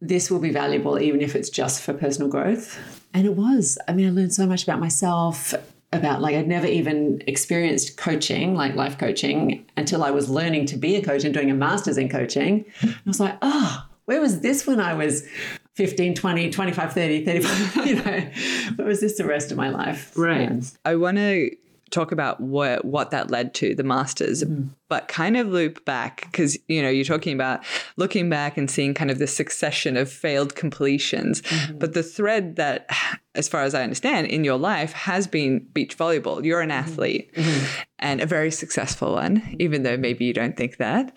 this 0.00 0.30
will 0.30 0.38
be 0.38 0.50
valuable 0.50 0.98
even 0.98 1.20
if 1.20 1.34
it's 1.34 1.50
just 1.50 1.82
for 1.82 1.94
personal 1.94 2.30
growth. 2.30 2.78
And 3.12 3.26
it 3.26 3.34
was. 3.34 3.78
I 3.88 3.92
mean, 3.92 4.06
I 4.06 4.10
learned 4.10 4.32
so 4.32 4.46
much 4.46 4.62
about 4.62 4.78
myself 4.78 5.54
about 5.92 6.20
like 6.20 6.36
I'd 6.36 6.46
never 6.48 6.66
even 6.66 7.22
experienced 7.26 7.96
coaching, 7.96 8.54
like 8.54 8.74
life 8.74 8.98
coaching, 8.98 9.66
until 9.76 10.04
I 10.04 10.10
was 10.10 10.30
learning 10.30 10.66
to 10.66 10.76
be 10.76 10.96
a 10.96 11.02
coach 11.02 11.24
and 11.24 11.34
doing 11.34 11.50
a 11.50 11.54
master's 11.54 11.98
in 11.98 12.08
coaching. 12.08 12.64
And 12.80 12.94
I 12.94 13.08
was 13.08 13.20
like, 13.20 13.36
oh, 13.42 13.86
where 14.04 14.20
was 14.20 14.40
this 14.40 14.66
when 14.66 14.80
I 14.80 14.94
was 14.94 15.26
15, 15.74 16.14
20, 16.14 16.50
25, 16.50 16.92
30, 16.92 17.24
35? 17.24 17.86
you 17.86 17.94
know, 17.96 18.30
what 18.76 18.86
was 18.86 19.00
this 19.00 19.16
the 19.18 19.24
rest 19.24 19.50
of 19.50 19.56
my 19.56 19.70
life? 19.70 20.12
Right. 20.16 20.50
Yeah. 20.50 20.60
I 20.84 20.94
want 20.96 21.16
to 21.18 21.50
talk 21.90 22.12
about 22.12 22.40
what 22.40 22.84
what 22.84 23.10
that 23.10 23.30
led 23.30 23.52
to 23.52 23.74
the 23.74 23.82
masters 23.82 24.44
mm. 24.44 24.68
but 24.88 25.08
kind 25.08 25.36
of 25.36 25.48
loop 25.48 25.84
back 25.84 26.26
because 26.30 26.56
you 26.68 26.80
know 26.80 26.88
you're 26.88 27.04
talking 27.04 27.34
about 27.34 27.64
looking 27.96 28.30
back 28.30 28.56
and 28.56 28.70
seeing 28.70 28.94
kind 28.94 29.10
of 29.10 29.18
the 29.18 29.26
succession 29.26 29.96
of 29.96 30.10
failed 30.10 30.54
completions 30.54 31.42
mm-hmm. 31.42 31.78
but 31.78 31.92
the 31.92 32.02
thread 32.02 32.56
that 32.56 32.88
as 33.34 33.48
far 33.48 33.62
as 33.62 33.74
i 33.74 33.82
understand 33.82 34.26
in 34.28 34.44
your 34.44 34.56
life 34.56 34.92
has 34.92 35.26
been 35.26 35.58
beach 35.74 35.98
volleyball 35.98 36.44
you're 36.44 36.60
an 36.60 36.70
mm-hmm. 36.70 36.78
athlete 36.78 37.34
mm-hmm. 37.34 37.82
and 37.98 38.20
a 38.20 38.26
very 38.26 38.50
successful 38.50 39.14
one 39.14 39.56
even 39.58 39.82
though 39.82 39.96
maybe 39.96 40.24
you 40.24 40.32
don't 40.32 40.56
think 40.56 40.76
that 40.76 41.16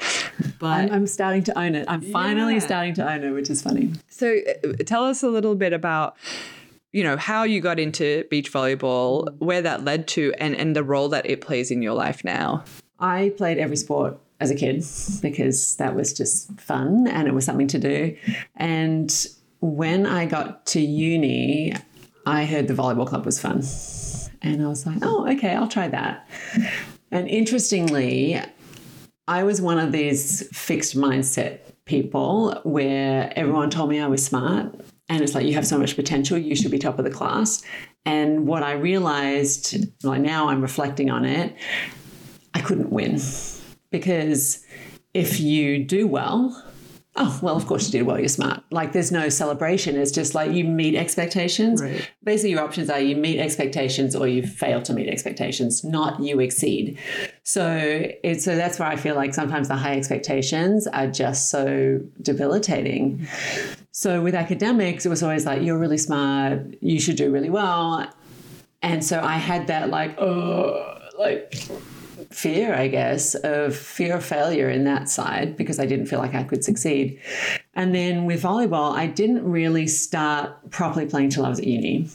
but 0.59 0.67
I'm, 0.67 0.91
I'm 0.91 1.07
starting 1.07 1.43
to 1.43 1.57
own 1.57 1.75
it 1.75 1.85
i'm 1.87 2.01
finally 2.01 2.55
yeah. 2.55 2.59
starting 2.59 2.95
to 2.95 3.09
own 3.09 3.23
it 3.23 3.31
which 3.31 3.49
is 3.49 3.61
funny 3.61 3.91
so 4.09 4.37
uh, 4.63 4.73
tell 4.85 5.05
us 5.05 5.21
a 5.21 5.29
little 5.29 5.55
bit 5.55 5.71
about 5.71 6.17
you 6.93 7.03
know 7.03 7.17
how 7.17 7.43
you 7.43 7.59
got 7.59 7.79
into 7.79 8.23
beach 8.29 8.53
volleyball 8.53 9.25
mm. 9.25 9.37
where 9.39 9.61
that 9.61 9.83
led 9.83 10.07
to 10.07 10.31
and 10.37 10.55
and 10.55 10.75
the 10.75 10.83
role 10.83 11.09
that 11.09 11.25
it 11.25 11.41
plays 11.41 11.71
in 11.71 11.81
your 11.81 11.93
life 11.93 12.23
now. 12.23 12.63
I 12.99 13.33
played 13.35 13.57
every 13.57 13.75
sport 13.75 14.17
as 14.39 14.51
a 14.51 14.55
kid 14.55 14.85
because 15.21 15.75
that 15.77 15.95
was 15.95 16.13
just 16.13 16.59
fun 16.59 17.07
and 17.07 17.27
it 17.27 17.33
was 17.33 17.43
something 17.43 17.67
to 17.67 17.79
do. 17.79 18.15
And 18.55 19.27
when 19.59 20.05
i 20.05 20.25
got 20.25 20.65
to 20.65 20.81
uni 20.81 21.73
i 22.25 22.43
heard 22.45 22.67
the 22.67 22.73
volleyball 22.73 23.07
club 23.07 23.25
was 23.25 23.41
fun. 23.41 23.63
And 24.41 24.63
i 24.63 24.67
was 24.67 24.85
like 24.85 24.99
oh 25.01 25.27
okay 25.31 25.55
i'll 25.55 25.67
try 25.67 25.87
that. 25.87 26.29
And 27.11 27.27
interestingly 27.27 28.39
i 29.27 29.43
was 29.43 29.61
one 29.61 29.79
of 29.79 29.91
these 29.91 30.47
fixed 30.55 30.95
mindset 30.95 31.59
people 31.85 32.59
where 32.63 33.31
everyone 33.35 33.69
told 33.69 33.89
me 33.89 33.99
i 33.99 34.07
was 34.07 34.23
smart 34.25 34.73
and 35.09 35.21
it's 35.21 35.35
like 35.35 35.45
you 35.45 35.53
have 35.53 35.67
so 35.67 35.77
much 35.77 35.95
potential 35.95 36.37
you 36.37 36.55
should 36.55 36.71
be 36.71 36.79
top 36.79 36.97
of 36.99 37.05
the 37.05 37.11
class. 37.11 37.63
And 38.05 38.47
what 38.47 38.63
i 38.63 38.73
realized 38.73 39.77
like 40.03 40.21
now 40.21 40.49
i'm 40.49 40.61
reflecting 40.61 41.09
on 41.09 41.25
it 41.25 41.55
i 42.53 42.61
couldn't 42.61 42.91
win. 42.91 43.19
Because 43.91 44.65
if 45.13 45.39
you 45.39 45.83
do 45.83 46.07
well 46.07 46.63
oh 47.15 47.39
well 47.43 47.55
of 47.55 47.67
course 47.67 47.85
you 47.85 47.91
did 47.91 48.07
well 48.07 48.19
you're 48.19 48.27
smart. 48.27 48.63
Like 48.71 48.91
there's 48.91 49.11
no 49.11 49.29
celebration. 49.29 49.95
It's 49.95 50.11
just 50.11 50.33
like 50.33 50.51
you 50.51 50.63
meet 50.63 50.95
expectations. 50.95 51.81
Right. 51.81 52.09
basically 52.23 52.51
your 52.51 52.61
options 52.61 52.89
are 52.89 52.99
you 52.99 53.15
meet 53.15 53.39
expectations 53.39 54.15
or 54.15 54.27
you 54.27 54.45
fail 54.45 54.81
to 54.81 54.93
meet 54.93 55.07
expectations 55.07 55.83
not 55.83 56.19
you 56.21 56.39
exceed. 56.39 56.97
So 57.43 58.07
it's 58.23 58.43
so 58.43 58.55
that's 58.55 58.79
where 58.79 58.87
i 58.89 58.95
feel 58.95 59.15
like 59.15 59.33
sometimes 59.33 59.67
the 59.67 59.75
high 59.75 59.95
expectations 59.95 60.87
are 60.87 61.07
just 61.07 61.49
so 61.49 61.99
debilitating 62.21 63.27
so 63.93 64.21
with 64.21 64.35
academics 64.35 65.05
it 65.05 65.09
was 65.09 65.23
always 65.23 65.45
like 65.45 65.61
you're 65.61 65.77
really 65.77 65.97
smart 65.97 66.59
you 66.81 66.99
should 66.99 67.15
do 67.15 67.31
really 67.31 67.49
well 67.49 68.05
and 68.81 69.05
so 69.05 69.21
i 69.21 69.37
had 69.37 69.67
that 69.67 69.89
like 69.89 70.19
oh 70.19 70.99
like 71.17 71.53
fear, 72.33 72.73
I 72.73 72.87
guess, 72.87 73.35
of 73.35 73.75
fear 73.75 74.15
of 74.15 74.25
failure 74.25 74.69
in 74.69 74.83
that 74.85 75.09
side 75.09 75.55
because 75.55 75.79
I 75.79 75.85
didn't 75.85 76.07
feel 76.07 76.19
like 76.19 76.33
I 76.33 76.43
could 76.43 76.63
succeed. 76.63 77.19
And 77.73 77.93
then 77.93 78.25
with 78.25 78.43
volleyball, 78.43 78.93
I 78.95 79.07
didn't 79.07 79.49
really 79.49 79.87
start 79.87 80.69
properly 80.71 81.05
playing 81.05 81.29
till 81.29 81.45
I 81.45 81.49
was 81.49 81.59
at 81.59 81.67
uni. 81.67 82.09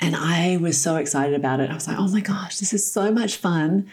And 0.00 0.16
I 0.16 0.56
was 0.60 0.80
so 0.80 0.96
excited 0.96 1.34
about 1.34 1.60
it. 1.60 1.70
I 1.70 1.74
was 1.74 1.86
like, 1.86 1.98
oh 1.98 2.08
my 2.08 2.20
gosh, 2.20 2.58
this 2.58 2.72
is 2.72 2.90
so 2.90 3.12
much 3.12 3.36
fun. 3.36 3.88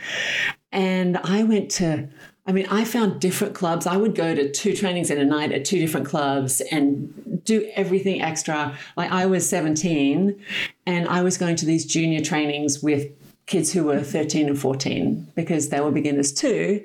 And 0.72 1.18
I 1.18 1.44
went 1.44 1.70
to, 1.72 2.10
I 2.46 2.52
mean, 2.52 2.66
I 2.70 2.84
found 2.84 3.22
different 3.22 3.56
clubs. 3.56 3.88
I 3.88 3.96
would 3.96 4.16
go 4.16 4.36
to 4.36 4.52
two 4.52 4.76
trainings 4.76 5.10
in 5.10 5.18
a 5.18 5.26
night 5.26 5.54
at 5.54 5.64
two 5.64 5.80
different 5.80 6.06
clubs 6.06 6.62
and 6.72 7.42
do 7.46 7.70
everything 7.76 8.22
extra. 8.22 8.78
Like 8.98 9.12
I 9.12 9.26
was 9.26 9.48
17 9.48 10.44
and 10.86 11.08
I 11.08 11.22
was 11.22 11.38
going 11.38 11.56
to 11.58 11.66
these 11.66 11.86
junior 11.86 12.22
trainings 12.22 12.84
with 12.84 13.12
kids 13.46 13.72
who 13.72 13.86
were 13.86 14.02
13 14.02 14.50
and 14.50 14.60
14 14.60 15.32
because 15.36 15.70
they 15.70 15.80
were 15.80 15.92
beginners 15.92 16.34
too. 16.34 16.84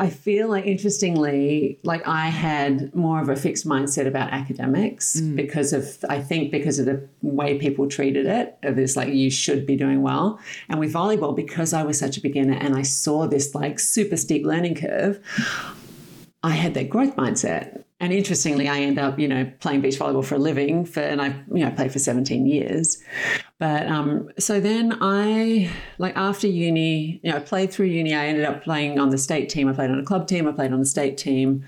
I 0.00 0.08
feel 0.08 0.48
like 0.48 0.64
interestingly, 0.64 1.78
like 1.82 2.08
I 2.08 2.28
had 2.28 2.94
more 2.94 3.20
of 3.20 3.28
a 3.28 3.36
fixed 3.36 3.66
mindset 3.66 4.06
about 4.06 4.32
academics 4.32 5.20
mm. 5.20 5.36
because 5.36 5.74
of 5.74 6.02
I 6.08 6.22
think 6.22 6.50
because 6.50 6.78
of 6.78 6.86
the 6.86 7.06
way 7.20 7.58
people 7.58 7.86
treated 7.86 8.24
it, 8.24 8.56
of 8.62 8.76
this 8.76 8.96
like 8.96 9.12
you 9.12 9.30
should 9.30 9.66
be 9.66 9.76
doing 9.76 10.00
well. 10.00 10.40
And 10.70 10.80
with 10.80 10.94
volleyball, 10.94 11.36
because 11.36 11.74
I 11.74 11.82
was 11.82 11.98
such 11.98 12.16
a 12.16 12.22
beginner 12.22 12.54
and 12.54 12.74
I 12.74 12.80
saw 12.80 13.26
this 13.26 13.54
like 13.54 13.78
super 13.78 14.16
steep 14.16 14.46
learning 14.46 14.76
curve, 14.76 15.20
I 16.42 16.52
had 16.52 16.72
that 16.74 16.88
growth 16.88 17.14
mindset. 17.16 17.84
And 18.00 18.14
interestingly, 18.14 18.66
I 18.66 18.80
end 18.80 18.98
up, 18.98 19.18
you 19.18 19.28
know, 19.28 19.50
playing 19.60 19.82
beach 19.82 19.98
volleyball 19.98 20.24
for 20.24 20.36
a 20.36 20.38
living 20.38 20.86
for, 20.86 21.00
and 21.00 21.20
I, 21.20 21.28
you 21.52 21.64
know, 21.64 21.70
played 21.70 21.92
for 21.92 21.98
17 21.98 22.46
years. 22.46 22.96
But 23.58 23.88
um, 23.88 24.30
so 24.38 24.58
then 24.58 24.96
I, 25.02 25.70
like 25.98 26.16
after 26.16 26.46
uni, 26.46 27.20
you 27.22 27.30
know, 27.30 27.36
I 27.36 27.40
played 27.40 27.70
through 27.70 27.86
uni. 27.86 28.14
I 28.14 28.28
ended 28.28 28.46
up 28.46 28.64
playing 28.64 28.98
on 28.98 29.10
the 29.10 29.18
state 29.18 29.50
team. 29.50 29.68
I 29.68 29.74
played 29.74 29.90
on 29.90 29.98
a 30.00 30.02
club 30.02 30.26
team. 30.26 30.48
I 30.48 30.52
played 30.52 30.72
on 30.72 30.80
the 30.80 30.86
state 30.86 31.18
team. 31.18 31.62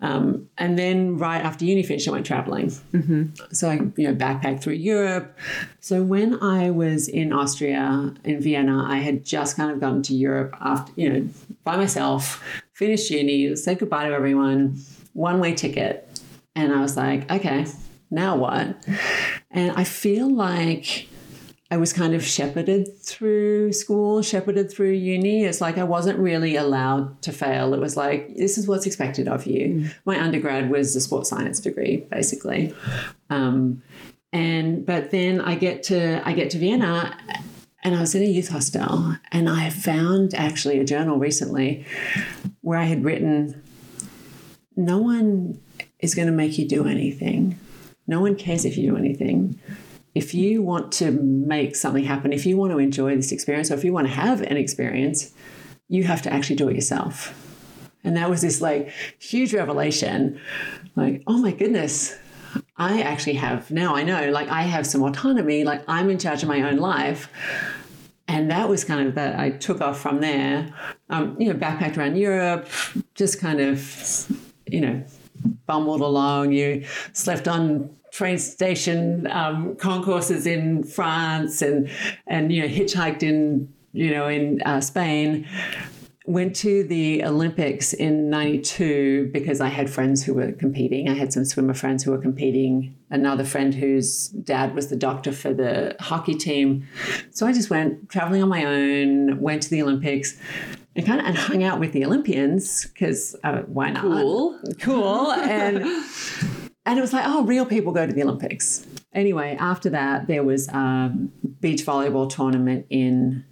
Um, 0.00 0.48
and 0.56 0.78
then 0.78 1.18
right 1.18 1.44
after 1.44 1.66
uni 1.66 1.82
finished, 1.82 2.08
I 2.08 2.12
went 2.12 2.24
traveling. 2.24 2.68
Mm-hmm. 2.68 3.24
So 3.52 3.68
I, 3.68 3.74
you 3.96 4.08
know, 4.08 4.14
backpacked 4.14 4.62
through 4.62 4.74
Europe. 4.74 5.36
So 5.80 6.02
when 6.02 6.42
I 6.42 6.70
was 6.70 7.08
in 7.08 7.30
Austria, 7.30 8.14
in 8.24 8.40
Vienna, 8.40 8.86
I 8.88 8.98
had 8.98 9.22
just 9.22 9.58
kind 9.58 9.70
of 9.70 9.80
gotten 9.80 10.02
to 10.04 10.14
Europe 10.14 10.56
after, 10.62 10.92
you 10.96 11.10
know, 11.10 11.28
by 11.62 11.76
myself, 11.76 12.42
finished 12.72 13.10
uni, 13.10 13.54
said 13.54 13.80
goodbye 13.80 14.08
to 14.08 14.14
everyone 14.14 14.82
one 15.12 15.40
way 15.40 15.54
ticket. 15.54 16.04
And 16.54 16.72
I 16.72 16.80
was 16.80 16.96
like, 16.96 17.30
okay, 17.30 17.66
now 18.10 18.36
what? 18.36 18.76
And 19.50 19.72
I 19.72 19.84
feel 19.84 20.32
like 20.32 21.08
I 21.70 21.76
was 21.76 21.92
kind 21.92 22.14
of 22.14 22.24
shepherded 22.24 22.98
through 23.02 23.72
school, 23.74 24.22
shepherded 24.22 24.72
through 24.72 24.92
uni. 24.92 25.44
It's 25.44 25.60
like 25.60 25.76
I 25.76 25.84
wasn't 25.84 26.18
really 26.18 26.56
allowed 26.56 27.20
to 27.22 27.32
fail. 27.32 27.74
It 27.74 27.80
was 27.80 27.96
like, 27.96 28.34
this 28.36 28.56
is 28.56 28.66
what's 28.66 28.86
expected 28.86 29.28
of 29.28 29.44
you. 29.44 29.68
Mm. 29.68 29.94
My 30.06 30.18
undergrad 30.18 30.70
was 30.70 30.96
a 30.96 31.00
sports 31.00 31.28
science 31.28 31.60
degree, 31.60 31.98
basically. 32.10 32.74
Um, 33.28 33.82
and 34.32 34.84
but 34.84 35.10
then 35.10 35.40
I 35.40 35.54
get 35.54 35.82
to 35.84 36.26
I 36.26 36.32
get 36.32 36.50
to 36.50 36.58
Vienna 36.58 37.16
and 37.82 37.94
I 37.94 38.00
was 38.00 38.14
in 38.14 38.22
a 38.22 38.26
youth 38.26 38.48
hostel 38.48 39.16
and 39.32 39.48
I 39.48 39.70
found 39.70 40.34
actually 40.34 40.78
a 40.78 40.84
journal 40.84 41.18
recently 41.18 41.86
where 42.60 42.78
I 42.78 42.84
had 42.84 43.04
written 43.04 43.62
no 44.78 44.98
one 44.98 45.60
is 45.98 46.14
going 46.14 46.28
to 46.28 46.32
make 46.32 46.56
you 46.56 46.66
do 46.66 46.86
anything. 46.86 47.58
No 48.06 48.20
one 48.20 48.36
cares 48.36 48.64
if 48.64 48.78
you 48.78 48.90
do 48.90 48.96
anything. 48.96 49.58
If 50.14 50.34
you 50.34 50.62
want 50.62 50.92
to 50.92 51.10
make 51.10 51.74
something 51.74 52.04
happen, 52.04 52.32
if 52.32 52.46
you 52.46 52.56
want 52.56 52.72
to 52.72 52.78
enjoy 52.78 53.16
this 53.16 53.32
experience, 53.32 53.70
or 53.70 53.74
if 53.74 53.84
you 53.84 53.92
want 53.92 54.06
to 54.06 54.12
have 54.12 54.40
an 54.40 54.56
experience, 54.56 55.32
you 55.88 56.04
have 56.04 56.22
to 56.22 56.32
actually 56.32 56.56
do 56.56 56.68
it 56.68 56.76
yourself. 56.76 57.34
And 58.04 58.16
that 58.16 58.30
was 58.30 58.40
this 58.40 58.60
like 58.60 58.90
huge 59.18 59.52
revelation 59.52 60.40
like, 60.94 61.24
oh 61.26 61.38
my 61.38 61.50
goodness, 61.50 62.16
I 62.76 63.02
actually 63.02 63.34
have 63.34 63.70
now 63.72 63.96
I 63.96 64.04
know, 64.04 64.30
like, 64.30 64.48
I 64.48 64.62
have 64.62 64.86
some 64.86 65.02
autonomy, 65.02 65.64
like, 65.64 65.82
I'm 65.88 66.08
in 66.08 66.18
charge 66.18 66.42
of 66.42 66.48
my 66.48 66.62
own 66.62 66.76
life. 66.76 67.28
And 68.28 68.50
that 68.50 68.68
was 68.68 68.84
kind 68.84 69.08
of 69.08 69.14
that 69.16 69.38
I 69.40 69.50
took 69.50 69.80
off 69.80 70.00
from 70.00 70.20
there. 70.20 70.72
Um, 71.10 71.36
you 71.40 71.52
know, 71.52 71.58
backpacked 71.58 71.96
around 71.96 72.16
Europe, 72.16 72.68
just 73.14 73.40
kind 73.40 73.60
of 73.60 74.30
you 74.70 74.80
know, 74.80 75.02
bumbled 75.66 76.00
along. 76.00 76.52
You 76.52 76.84
slept 77.12 77.48
on 77.48 77.90
train 78.10 78.38
station 78.38 79.26
um, 79.28 79.76
concourses 79.76 80.46
in 80.46 80.82
France 80.82 81.62
and 81.62 81.90
and 82.26 82.52
you 82.52 82.62
know 82.62 82.68
hitchhiked 82.68 83.22
in 83.22 83.72
you 83.92 84.10
know 84.10 84.28
in 84.28 84.62
uh, 84.62 84.80
Spain. 84.80 85.46
Went 86.26 86.54
to 86.56 86.84
the 86.84 87.24
Olympics 87.24 87.94
in 87.94 88.28
'92 88.28 89.30
because 89.32 89.62
I 89.62 89.68
had 89.68 89.88
friends 89.88 90.22
who 90.22 90.34
were 90.34 90.52
competing. 90.52 91.08
I 91.08 91.14
had 91.14 91.32
some 91.32 91.46
swimmer 91.46 91.72
friends 91.72 92.04
who 92.04 92.10
were 92.10 92.18
competing. 92.18 92.94
Another 93.08 93.44
friend 93.44 93.74
whose 93.74 94.28
dad 94.28 94.74
was 94.74 94.88
the 94.88 94.96
doctor 94.96 95.32
for 95.32 95.54
the 95.54 95.96
hockey 96.00 96.34
team. 96.34 96.86
So 97.30 97.46
I 97.46 97.52
just 97.52 97.70
went 97.70 98.10
traveling 98.10 98.42
on 98.42 98.50
my 98.50 98.64
own. 98.66 99.40
Went 99.40 99.62
to 99.62 99.70
the 99.70 99.80
Olympics 99.80 100.38
and 100.98 101.06
kind 101.06 101.20
of 101.20 101.26
and 101.26 101.36
hung 101.36 101.62
out 101.62 101.78
with 101.78 101.92
the 101.92 102.04
Olympians 102.04 102.86
because 102.86 103.36
uh, 103.44 103.62
why 103.62 103.90
not? 103.90 104.02
Cool, 104.02 104.60
cool, 104.80 105.30
and 105.30 105.78
and 106.84 106.98
it 106.98 107.00
was 107.00 107.12
like, 107.12 107.24
oh, 107.24 107.44
real 107.44 107.64
people 107.64 107.92
go 107.92 108.04
to 108.04 108.12
the 108.12 108.22
Olympics. 108.24 108.84
Anyway, 109.12 109.56
after 109.60 109.88
that, 109.90 110.26
there 110.26 110.42
was 110.42 110.68
a 110.68 111.14
beach 111.60 111.86
volleyball 111.86 112.28
tournament 112.28 112.86
in 112.90 113.44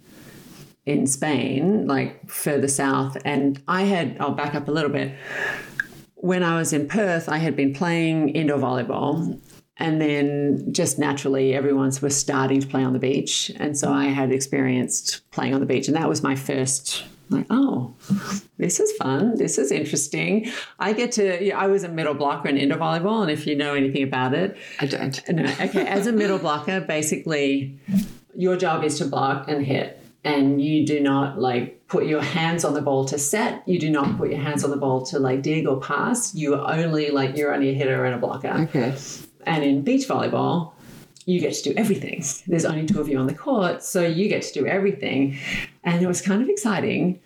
in 0.85 1.07
Spain, 1.07 1.87
like 1.87 2.29
further 2.29 2.67
south, 2.67 3.17
and 3.23 3.63
I 3.67 3.83
had. 3.83 4.17
I'll 4.19 4.31
back 4.31 4.53
up 4.53 4.67
a 4.67 4.71
little 4.71 4.91
bit. 4.91 5.15
When 6.15 6.43
I 6.43 6.57
was 6.57 6.73
in 6.73 6.87
Perth, 6.89 7.29
I 7.29 7.37
had 7.37 7.55
been 7.55 7.73
playing 7.73 8.29
indoor 8.29 8.57
volleyball, 8.57 9.39
and 9.77 10.01
then 10.01 10.73
just 10.73 10.99
naturally, 10.99 11.53
everyone 11.53 11.93
was 12.01 12.17
starting 12.17 12.59
to 12.59 12.67
play 12.67 12.83
on 12.83 12.91
the 12.91 12.99
beach. 12.99 13.53
And 13.57 13.77
so 13.77 13.93
I 13.93 14.05
had 14.05 14.33
experienced 14.33 15.21
playing 15.31 15.53
on 15.53 15.61
the 15.61 15.65
beach. 15.65 15.87
And 15.87 15.95
that 15.95 16.09
was 16.09 16.21
my 16.21 16.35
first 16.35 17.05
like, 17.29 17.45
oh, 17.49 17.93
this 18.57 18.79
is 18.79 18.91
fun. 18.93 19.35
This 19.37 19.57
is 19.57 19.71
interesting. 19.71 20.49
I 20.79 20.93
get 20.93 21.11
to, 21.13 21.51
I 21.51 21.67
was 21.67 21.83
a 21.83 21.89
middle 21.89 22.13
blocker 22.13 22.49
in 22.49 22.57
indoor 22.57 22.77
volleyball. 22.77 23.21
And 23.21 23.31
if 23.31 23.45
you 23.45 23.55
know 23.55 23.73
anything 23.73 24.03
about 24.03 24.33
it, 24.33 24.57
I 24.79 24.85
don't. 24.85 25.17
Uh, 25.27 25.33
no, 25.33 25.43
okay. 25.61 25.85
As 25.85 26.07
a 26.07 26.11
middle 26.11 26.37
blocker, 26.37 26.81
basically, 26.81 27.79
your 28.35 28.55
job 28.55 28.83
is 28.83 28.97
to 28.99 29.05
block 29.05 29.47
and 29.47 29.65
hit. 29.65 30.01
And 30.23 30.61
you 30.61 30.85
do 30.85 30.99
not 30.99 31.39
like 31.39 31.87
put 31.87 32.05
your 32.05 32.21
hands 32.21 32.65
on 32.65 32.73
the 32.73 32.81
ball 32.81 33.05
to 33.05 33.17
set. 33.17 33.63
You 33.67 33.79
do 33.79 33.89
not 33.89 34.17
put 34.17 34.29
your 34.29 34.39
hands 34.39 34.63
on 34.63 34.71
the 34.71 34.77
ball 34.77 35.05
to 35.07 35.19
like 35.19 35.41
dig 35.41 35.67
or 35.67 35.79
pass. 35.79 36.35
You 36.35 36.55
are 36.55 36.73
only 36.73 37.11
like, 37.11 37.37
you're 37.37 37.53
only 37.53 37.69
a 37.69 37.73
hitter 37.73 38.03
and 38.03 38.15
a 38.15 38.17
blocker. 38.17 38.49
Okay. 38.49 38.95
And 39.45 39.63
in 39.63 39.83
beach 39.83 40.07
volleyball, 40.07 40.73
you 41.27 41.41
get 41.41 41.53
to 41.53 41.61
do 41.61 41.73
everything. 41.75 42.23
There's 42.47 42.63
only 42.63 42.85
two 42.85 43.01
of 43.01 43.09
you 43.09 43.19
on 43.19 43.27
the 43.27 43.33
court, 43.33 43.83
so 43.83 44.01
you 44.01 44.29
get 44.29 44.43
to 44.43 44.53
do 44.53 44.65
everything. 44.65 45.37
And 45.83 46.01
it 46.01 46.07
was 46.07 46.21
kind 46.21 46.41
of 46.41 46.47
exciting 46.47 47.19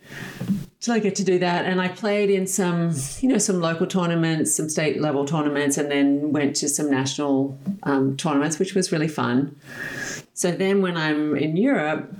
to 0.81 0.99
get 0.99 1.13
to 1.15 1.23
do 1.23 1.37
that. 1.37 1.65
And 1.65 1.79
I 1.79 1.87
played 1.87 2.31
in 2.31 2.47
some, 2.47 2.95
you 3.19 3.29
know, 3.29 3.37
some 3.37 3.61
local 3.61 3.85
tournaments, 3.85 4.55
some 4.55 4.69
state 4.69 4.99
level 4.99 5.23
tournaments, 5.25 5.77
and 5.77 5.91
then 5.91 6.33
went 6.33 6.55
to 6.57 6.67
some 6.67 6.89
national 6.89 7.55
um, 7.83 8.17
tournaments, 8.17 8.57
which 8.57 8.73
was 8.73 8.91
really 8.91 9.07
fun. 9.07 9.55
So 10.33 10.51
then 10.51 10.81
when 10.81 10.97
I'm 10.97 11.37
in 11.37 11.55
Europe, 11.55 12.11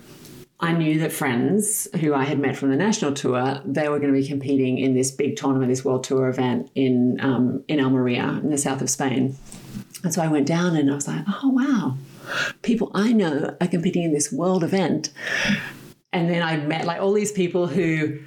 I 0.59 0.73
knew 0.73 0.99
that 0.99 1.11
friends 1.11 1.87
who 1.99 2.13
I 2.13 2.25
had 2.25 2.37
met 2.37 2.55
from 2.55 2.69
the 2.69 2.75
national 2.75 3.13
tour, 3.15 3.59
they 3.65 3.89
were 3.89 3.97
going 3.97 4.13
to 4.13 4.19
be 4.21 4.27
competing 4.27 4.77
in 4.77 4.93
this 4.93 5.09
big 5.09 5.35
tournament, 5.35 5.71
this 5.71 5.83
world 5.83 6.03
tour 6.03 6.29
event 6.29 6.69
in 6.75 7.19
um, 7.21 7.63
in 7.67 7.79
Almeria 7.79 8.39
in 8.43 8.51
the 8.51 8.59
south 8.59 8.83
of 8.83 8.89
Spain. 8.91 9.35
And 10.03 10.13
so 10.13 10.21
I 10.21 10.27
went 10.27 10.47
down 10.47 10.75
and 10.75 10.91
I 10.91 10.95
was 10.95 11.07
like, 11.07 11.23
oh, 11.27 11.49
wow, 11.49 11.97
people 12.61 12.91
I 12.93 13.13
know 13.13 13.55
are 13.59 13.67
competing 13.67 14.03
in 14.03 14.13
this 14.13 14.31
world 14.31 14.63
event. 14.63 15.11
And 16.13 16.29
then 16.29 16.43
I 16.43 16.57
met 16.57 16.85
like 16.85 17.01
all 17.01 17.13
these 17.13 17.31
people 17.31 17.67
who 17.67 18.19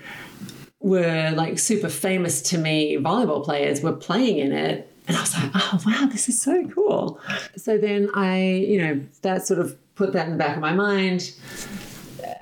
were 0.80 1.32
like 1.34 1.58
super 1.58 1.88
famous 1.88 2.42
to 2.42 2.58
me 2.58 2.96
volleyball 2.96 3.44
players 3.44 3.82
were 3.82 3.92
playing 3.92 4.38
in 4.38 4.52
it. 4.52 4.90
And 5.06 5.16
I 5.16 5.20
was 5.20 5.34
like, 5.34 5.50
oh, 5.54 5.80
wow, 5.86 6.06
this 6.10 6.28
is 6.28 6.40
so 6.40 6.66
cool. 6.68 7.20
So 7.56 7.76
then 7.76 8.10
I, 8.14 8.42
you 8.42 8.78
know, 8.78 9.00
that 9.22 9.46
sort 9.46 9.60
of 9.60 9.76
put 9.94 10.12
that 10.12 10.26
in 10.26 10.32
the 10.32 10.38
back 10.38 10.56
of 10.56 10.62
my 10.62 10.72
mind 10.72 11.34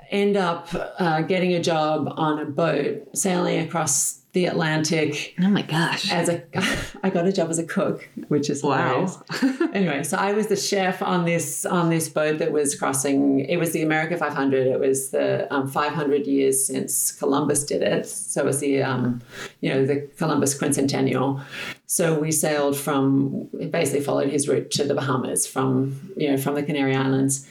end 0.09 0.37
up 0.37 0.69
uh, 0.99 1.21
getting 1.21 1.53
a 1.53 1.61
job 1.61 2.13
on 2.17 2.39
a 2.39 2.45
boat 2.45 3.03
sailing 3.15 3.59
across 3.59 4.22
the 4.33 4.47
Atlantic. 4.47 5.35
Oh 5.39 5.49
my 5.49 5.61
gosh! 5.61 6.11
As 6.11 6.27
a, 6.27 6.43
I 7.03 7.11
got 7.11 7.27
a 7.27 7.31
job 7.31 7.49
as 7.51 7.59
a 7.59 7.63
cook, 7.63 8.09
which 8.27 8.49
is 8.49 8.61
hilarious. 8.61 9.17
Wow. 9.41 9.69
anyway, 9.73 10.03
so 10.03 10.17
I 10.17 10.33
was 10.33 10.47
the 10.47 10.55
chef 10.55 11.01
on 11.03 11.25
this 11.25 11.65
on 11.65 11.89
this 11.89 12.09
boat 12.09 12.39
that 12.39 12.51
was 12.51 12.75
crossing. 12.75 13.41
It 13.41 13.57
was 13.57 13.73
the 13.73 13.83
America 13.83 14.17
500. 14.17 14.67
It 14.67 14.79
was 14.79 15.11
the 15.11 15.51
um, 15.53 15.69
500 15.69 16.25
years 16.25 16.65
since 16.65 17.11
Columbus 17.11 17.63
did 17.63 17.83
it. 17.83 18.07
So 18.07 18.41
it 18.41 18.45
was 18.45 18.59
the 18.59 18.81
um, 18.81 19.21
you 19.61 19.71
know 19.71 19.85
the 19.85 20.09
Columbus 20.17 20.57
quincentennial. 20.57 21.43
So 21.85 22.19
we 22.19 22.31
sailed 22.31 22.75
from 22.75 23.49
basically 23.69 24.01
followed 24.01 24.29
his 24.29 24.49
route 24.49 24.71
to 24.71 24.83
the 24.83 24.95
Bahamas 24.95 25.45
from 25.45 26.11
you 26.17 26.31
know 26.31 26.37
from 26.37 26.55
the 26.55 26.63
Canary 26.63 26.95
Islands. 26.95 27.47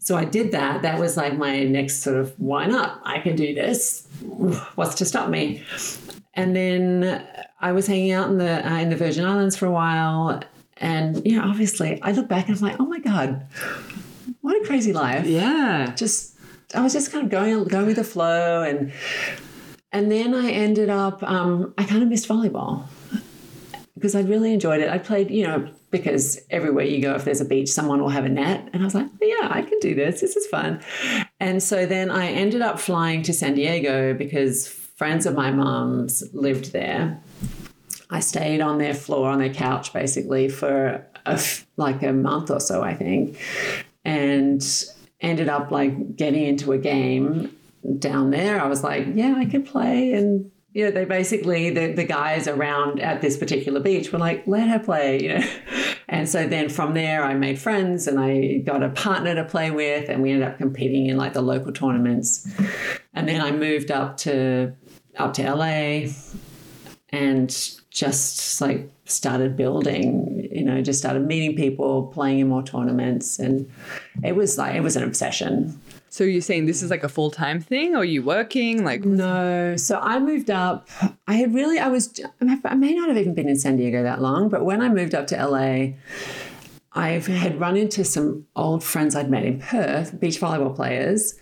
So 0.00 0.16
I 0.16 0.24
did 0.24 0.52
that. 0.52 0.82
That 0.82 0.98
was 0.98 1.16
like 1.16 1.36
my 1.36 1.64
next 1.64 2.02
sort 2.02 2.16
of 2.16 2.38
why 2.38 2.66
not? 2.66 3.00
I 3.04 3.20
can 3.20 3.36
do 3.36 3.54
this. 3.54 4.06
What's 4.74 4.96
to 4.96 5.04
stop 5.04 5.30
me? 5.30 5.62
And 6.40 6.56
then 6.56 7.26
I 7.60 7.72
was 7.72 7.86
hanging 7.86 8.12
out 8.12 8.30
in 8.30 8.38
the 8.38 8.66
uh, 8.66 8.78
in 8.78 8.88
the 8.88 8.96
Virgin 8.96 9.24
Islands 9.24 9.56
for 9.56 9.66
a 9.66 9.70
while, 9.70 10.42
and 10.78 11.24
you 11.26 11.36
know, 11.36 11.48
obviously, 11.48 12.00
I 12.02 12.12
look 12.12 12.28
back 12.28 12.48
and 12.48 12.56
I'm 12.56 12.62
like, 12.62 12.80
oh 12.80 12.86
my 12.86 12.98
god, 12.98 13.46
what 14.40 14.60
a 14.60 14.66
crazy 14.66 14.92
life. 14.92 15.26
Yeah. 15.26 15.94
Just 15.94 16.36
I 16.74 16.80
was 16.80 16.92
just 16.92 17.12
kind 17.12 17.24
of 17.24 17.30
going 17.30 17.64
going 17.64 17.86
with 17.86 17.96
the 17.96 18.04
flow 18.04 18.62
and 18.62 18.92
and 19.92 20.10
then 20.10 20.34
I 20.34 20.50
ended 20.50 20.88
up 20.88 21.22
um, 21.22 21.74
I 21.76 21.84
kind 21.84 22.02
of 22.02 22.08
missed 22.08 22.28
volleyball 22.28 22.86
because 23.94 24.14
I 24.14 24.22
really 24.22 24.54
enjoyed 24.54 24.80
it. 24.80 24.88
I 24.88 24.96
played, 24.96 25.30
you 25.30 25.46
know, 25.46 25.68
because 25.90 26.40
everywhere 26.48 26.86
you 26.86 27.02
go, 27.02 27.14
if 27.14 27.24
there's 27.24 27.42
a 27.42 27.44
beach, 27.44 27.68
someone 27.68 28.00
will 28.00 28.08
have 28.08 28.24
a 28.24 28.30
net. 28.30 28.66
And 28.72 28.82
I 28.82 28.84
was 28.84 28.94
like, 28.94 29.08
yeah, 29.20 29.48
I 29.50 29.60
can 29.60 29.78
do 29.80 29.94
this. 29.94 30.22
This 30.22 30.36
is 30.36 30.46
fun. 30.46 30.80
And 31.38 31.62
so 31.62 31.84
then 31.84 32.10
I 32.10 32.28
ended 32.28 32.62
up 32.62 32.80
flying 32.80 33.22
to 33.24 33.34
San 33.34 33.54
Diego 33.54 34.14
because 34.14 34.68
friends 35.00 35.24
of 35.24 35.34
my 35.34 35.50
mom's 35.50 36.22
lived 36.34 36.72
there. 36.72 37.18
I 38.10 38.20
stayed 38.20 38.60
on 38.60 38.76
their 38.76 38.92
floor, 38.92 39.30
on 39.30 39.38
their 39.38 39.54
couch, 39.54 39.94
basically 39.94 40.50
for 40.50 41.06
a, 41.24 41.40
like 41.78 42.02
a 42.02 42.12
month 42.12 42.50
or 42.50 42.60
so, 42.60 42.82
I 42.82 42.92
think, 42.92 43.38
and 44.04 44.62
ended 45.22 45.48
up 45.48 45.70
like 45.70 46.16
getting 46.16 46.44
into 46.44 46.72
a 46.72 46.78
game 46.78 47.56
down 47.98 48.28
there. 48.28 48.60
I 48.60 48.66
was 48.66 48.84
like, 48.84 49.06
yeah, 49.14 49.36
I 49.38 49.46
can 49.46 49.62
play, 49.62 50.12
and 50.12 50.50
you 50.74 50.84
know, 50.84 50.90
they 50.90 51.06
basically 51.06 51.70
the, 51.70 51.94
the 51.94 52.04
guys 52.04 52.46
around 52.46 53.00
at 53.00 53.22
this 53.22 53.38
particular 53.38 53.80
beach 53.80 54.12
were 54.12 54.18
like, 54.18 54.46
let 54.46 54.68
her 54.68 54.78
play, 54.78 55.22
you 55.22 55.38
know. 55.38 55.46
And 56.12 56.28
so 56.28 56.48
then 56.48 56.68
from 56.68 56.94
there 56.94 57.22
I 57.22 57.34
made 57.34 57.60
friends 57.60 58.08
and 58.08 58.18
I 58.18 58.58
got 58.66 58.82
a 58.82 58.88
partner 58.88 59.36
to 59.36 59.44
play 59.44 59.70
with 59.70 60.08
and 60.08 60.20
we 60.20 60.32
ended 60.32 60.48
up 60.48 60.58
competing 60.58 61.06
in 61.06 61.16
like 61.16 61.34
the 61.34 61.40
local 61.40 61.72
tournaments. 61.72 62.52
And 63.14 63.28
then 63.28 63.40
I 63.40 63.52
moved 63.52 63.92
up 63.92 64.16
to 64.18 64.74
up 65.16 65.34
to 65.34 65.54
LA 65.54 66.10
and 67.10 67.48
just 67.90 68.60
like 68.60 68.90
started 69.04 69.56
building, 69.56 70.48
you 70.52 70.64
know, 70.64 70.80
just 70.80 70.98
started 70.98 71.26
meeting 71.26 71.56
people, 71.56 72.06
playing 72.08 72.38
in 72.38 72.48
more 72.48 72.62
tournaments 72.62 73.38
and 73.38 73.70
it 74.22 74.36
was 74.36 74.58
like 74.58 74.74
it 74.74 74.80
was 74.80 74.96
an 74.96 75.02
obsession. 75.02 75.80
So 76.12 76.24
you're 76.24 76.42
saying 76.42 76.66
this 76.66 76.82
is 76.82 76.90
like 76.90 77.04
a 77.04 77.08
full 77.08 77.30
time 77.30 77.60
thing, 77.60 77.94
or 77.94 77.98
are 77.98 78.04
you 78.04 78.22
working? 78.24 78.84
Like 78.84 79.04
no. 79.04 79.76
So 79.76 79.98
I 80.00 80.18
moved 80.18 80.50
up. 80.50 80.88
I 81.28 81.34
had 81.34 81.54
really. 81.54 81.78
I 81.78 81.86
was. 81.86 82.20
I 82.64 82.74
may 82.74 82.94
not 82.94 83.08
have 83.08 83.16
even 83.16 83.32
been 83.32 83.48
in 83.48 83.56
San 83.56 83.76
Diego 83.76 84.02
that 84.02 84.20
long, 84.20 84.48
but 84.48 84.64
when 84.64 84.82
I 84.82 84.88
moved 84.88 85.14
up 85.14 85.28
to 85.28 85.36
LA, 85.36 85.94
I 86.92 87.10
had 87.10 87.60
run 87.60 87.76
into 87.76 88.04
some 88.04 88.44
old 88.56 88.82
friends 88.82 89.14
I'd 89.14 89.30
met 89.30 89.44
in 89.44 89.60
Perth, 89.60 90.18
beach 90.18 90.40
volleyball 90.40 90.74
players 90.74 91.34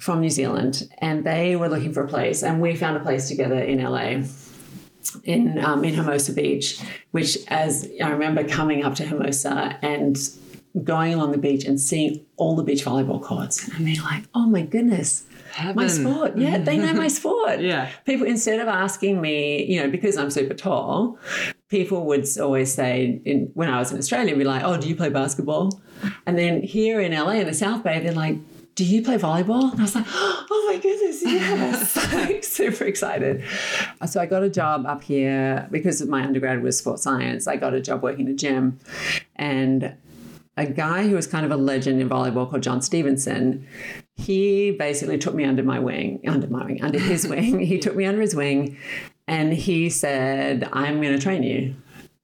from 0.00 0.20
New 0.20 0.30
Zealand, 0.30 0.88
and 0.98 1.24
they 1.24 1.56
were 1.56 1.68
looking 1.68 1.92
for 1.92 2.02
a 2.02 2.08
place, 2.08 2.42
and 2.42 2.60
we 2.60 2.74
found 2.74 2.96
a 2.96 3.00
place 3.00 3.28
together 3.28 3.58
in 3.58 3.82
LA. 3.82 4.22
In 5.24 5.58
um, 5.64 5.82
in 5.82 5.94
Hermosa 5.94 6.34
Beach, 6.34 6.78
which 7.10 7.38
as 7.48 7.88
I 8.04 8.10
remember 8.10 8.44
coming 8.46 8.84
up 8.84 8.94
to 8.96 9.06
Hermosa 9.06 9.78
and 9.80 10.16
going 10.84 11.14
along 11.14 11.32
the 11.32 11.38
beach 11.38 11.64
and 11.64 11.80
seeing 11.80 12.24
all 12.36 12.54
the 12.54 12.62
beach 12.62 12.84
volleyball 12.84 13.20
courts 13.20 13.66
and 13.68 13.84
being 13.84 14.00
like, 14.02 14.24
oh 14.34 14.46
my 14.46 14.62
goodness, 14.62 15.24
Heaven. 15.52 15.76
my 15.76 15.86
sport. 15.88 16.36
Yeah, 16.36 16.58
they 16.58 16.78
know 16.78 16.92
my 16.92 17.08
sport. 17.08 17.60
Yeah. 17.70 17.90
People, 18.04 18.26
instead 18.26 18.60
of 18.60 18.68
asking 18.68 19.20
me, 19.20 19.64
you 19.64 19.82
know, 19.82 19.90
because 19.90 20.16
I'm 20.16 20.30
super 20.30 20.54
tall, 20.54 21.18
people 21.68 22.06
would 22.06 22.26
always 22.38 22.72
say, 22.72 23.20
in, 23.24 23.50
when 23.54 23.68
I 23.68 23.78
was 23.78 23.90
in 23.92 23.98
Australia, 23.98 24.36
be 24.36 24.44
like, 24.44 24.62
oh, 24.62 24.76
do 24.76 24.88
you 24.88 24.94
play 24.94 25.08
basketball? 25.08 25.80
And 26.26 26.38
then 26.38 26.62
here 26.62 27.00
in 27.00 27.12
LA, 27.12 27.32
in 27.32 27.46
the 27.46 27.54
South 27.54 27.82
Bay, 27.82 28.00
they're 28.00 28.12
like, 28.12 28.36
do 28.74 28.84
you 28.84 29.02
play 29.02 29.18
volleyball? 29.18 29.72
And 29.72 29.80
I 29.80 29.82
was 29.82 29.94
like, 29.94 30.06
oh 30.10 30.64
my 30.68 30.80
goodness, 30.80 31.22
yes. 31.22 31.96
like 32.12 32.44
super 32.44 32.84
excited. 32.84 33.44
So 34.06 34.20
I 34.20 34.26
got 34.26 34.42
a 34.42 34.50
job 34.50 34.86
up 34.86 35.02
here 35.02 35.68
because 35.70 36.04
my 36.06 36.24
undergrad 36.24 36.62
was 36.62 36.78
sports 36.78 37.02
science. 37.02 37.46
I 37.46 37.56
got 37.56 37.74
a 37.74 37.80
job 37.80 38.02
working 38.02 38.26
in 38.26 38.32
a 38.32 38.36
gym. 38.36 38.78
And 39.36 39.96
a 40.56 40.66
guy 40.66 41.08
who 41.08 41.14
was 41.14 41.26
kind 41.26 41.46
of 41.46 41.52
a 41.52 41.56
legend 41.56 42.00
in 42.00 42.08
volleyball 42.08 42.48
called 42.48 42.62
John 42.62 42.82
Stevenson. 42.82 43.66
He 44.16 44.72
basically 44.72 45.16
took 45.16 45.34
me 45.34 45.44
under 45.44 45.62
my 45.62 45.78
wing, 45.78 46.20
under 46.26 46.46
my 46.48 46.64
wing, 46.64 46.82
under 46.82 46.98
his 46.98 47.26
wing. 47.28 47.60
He 47.60 47.78
took 47.78 47.96
me 47.96 48.04
under 48.04 48.20
his 48.20 48.34
wing 48.34 48.76
and 49.26 49.52
he 49.52 49.88
said, 49.88 50.68
I'm 50.72 51.00
going 51.00 51.14
to 51.14 51.22
train 51.22 51.42
you. 51.42 51.74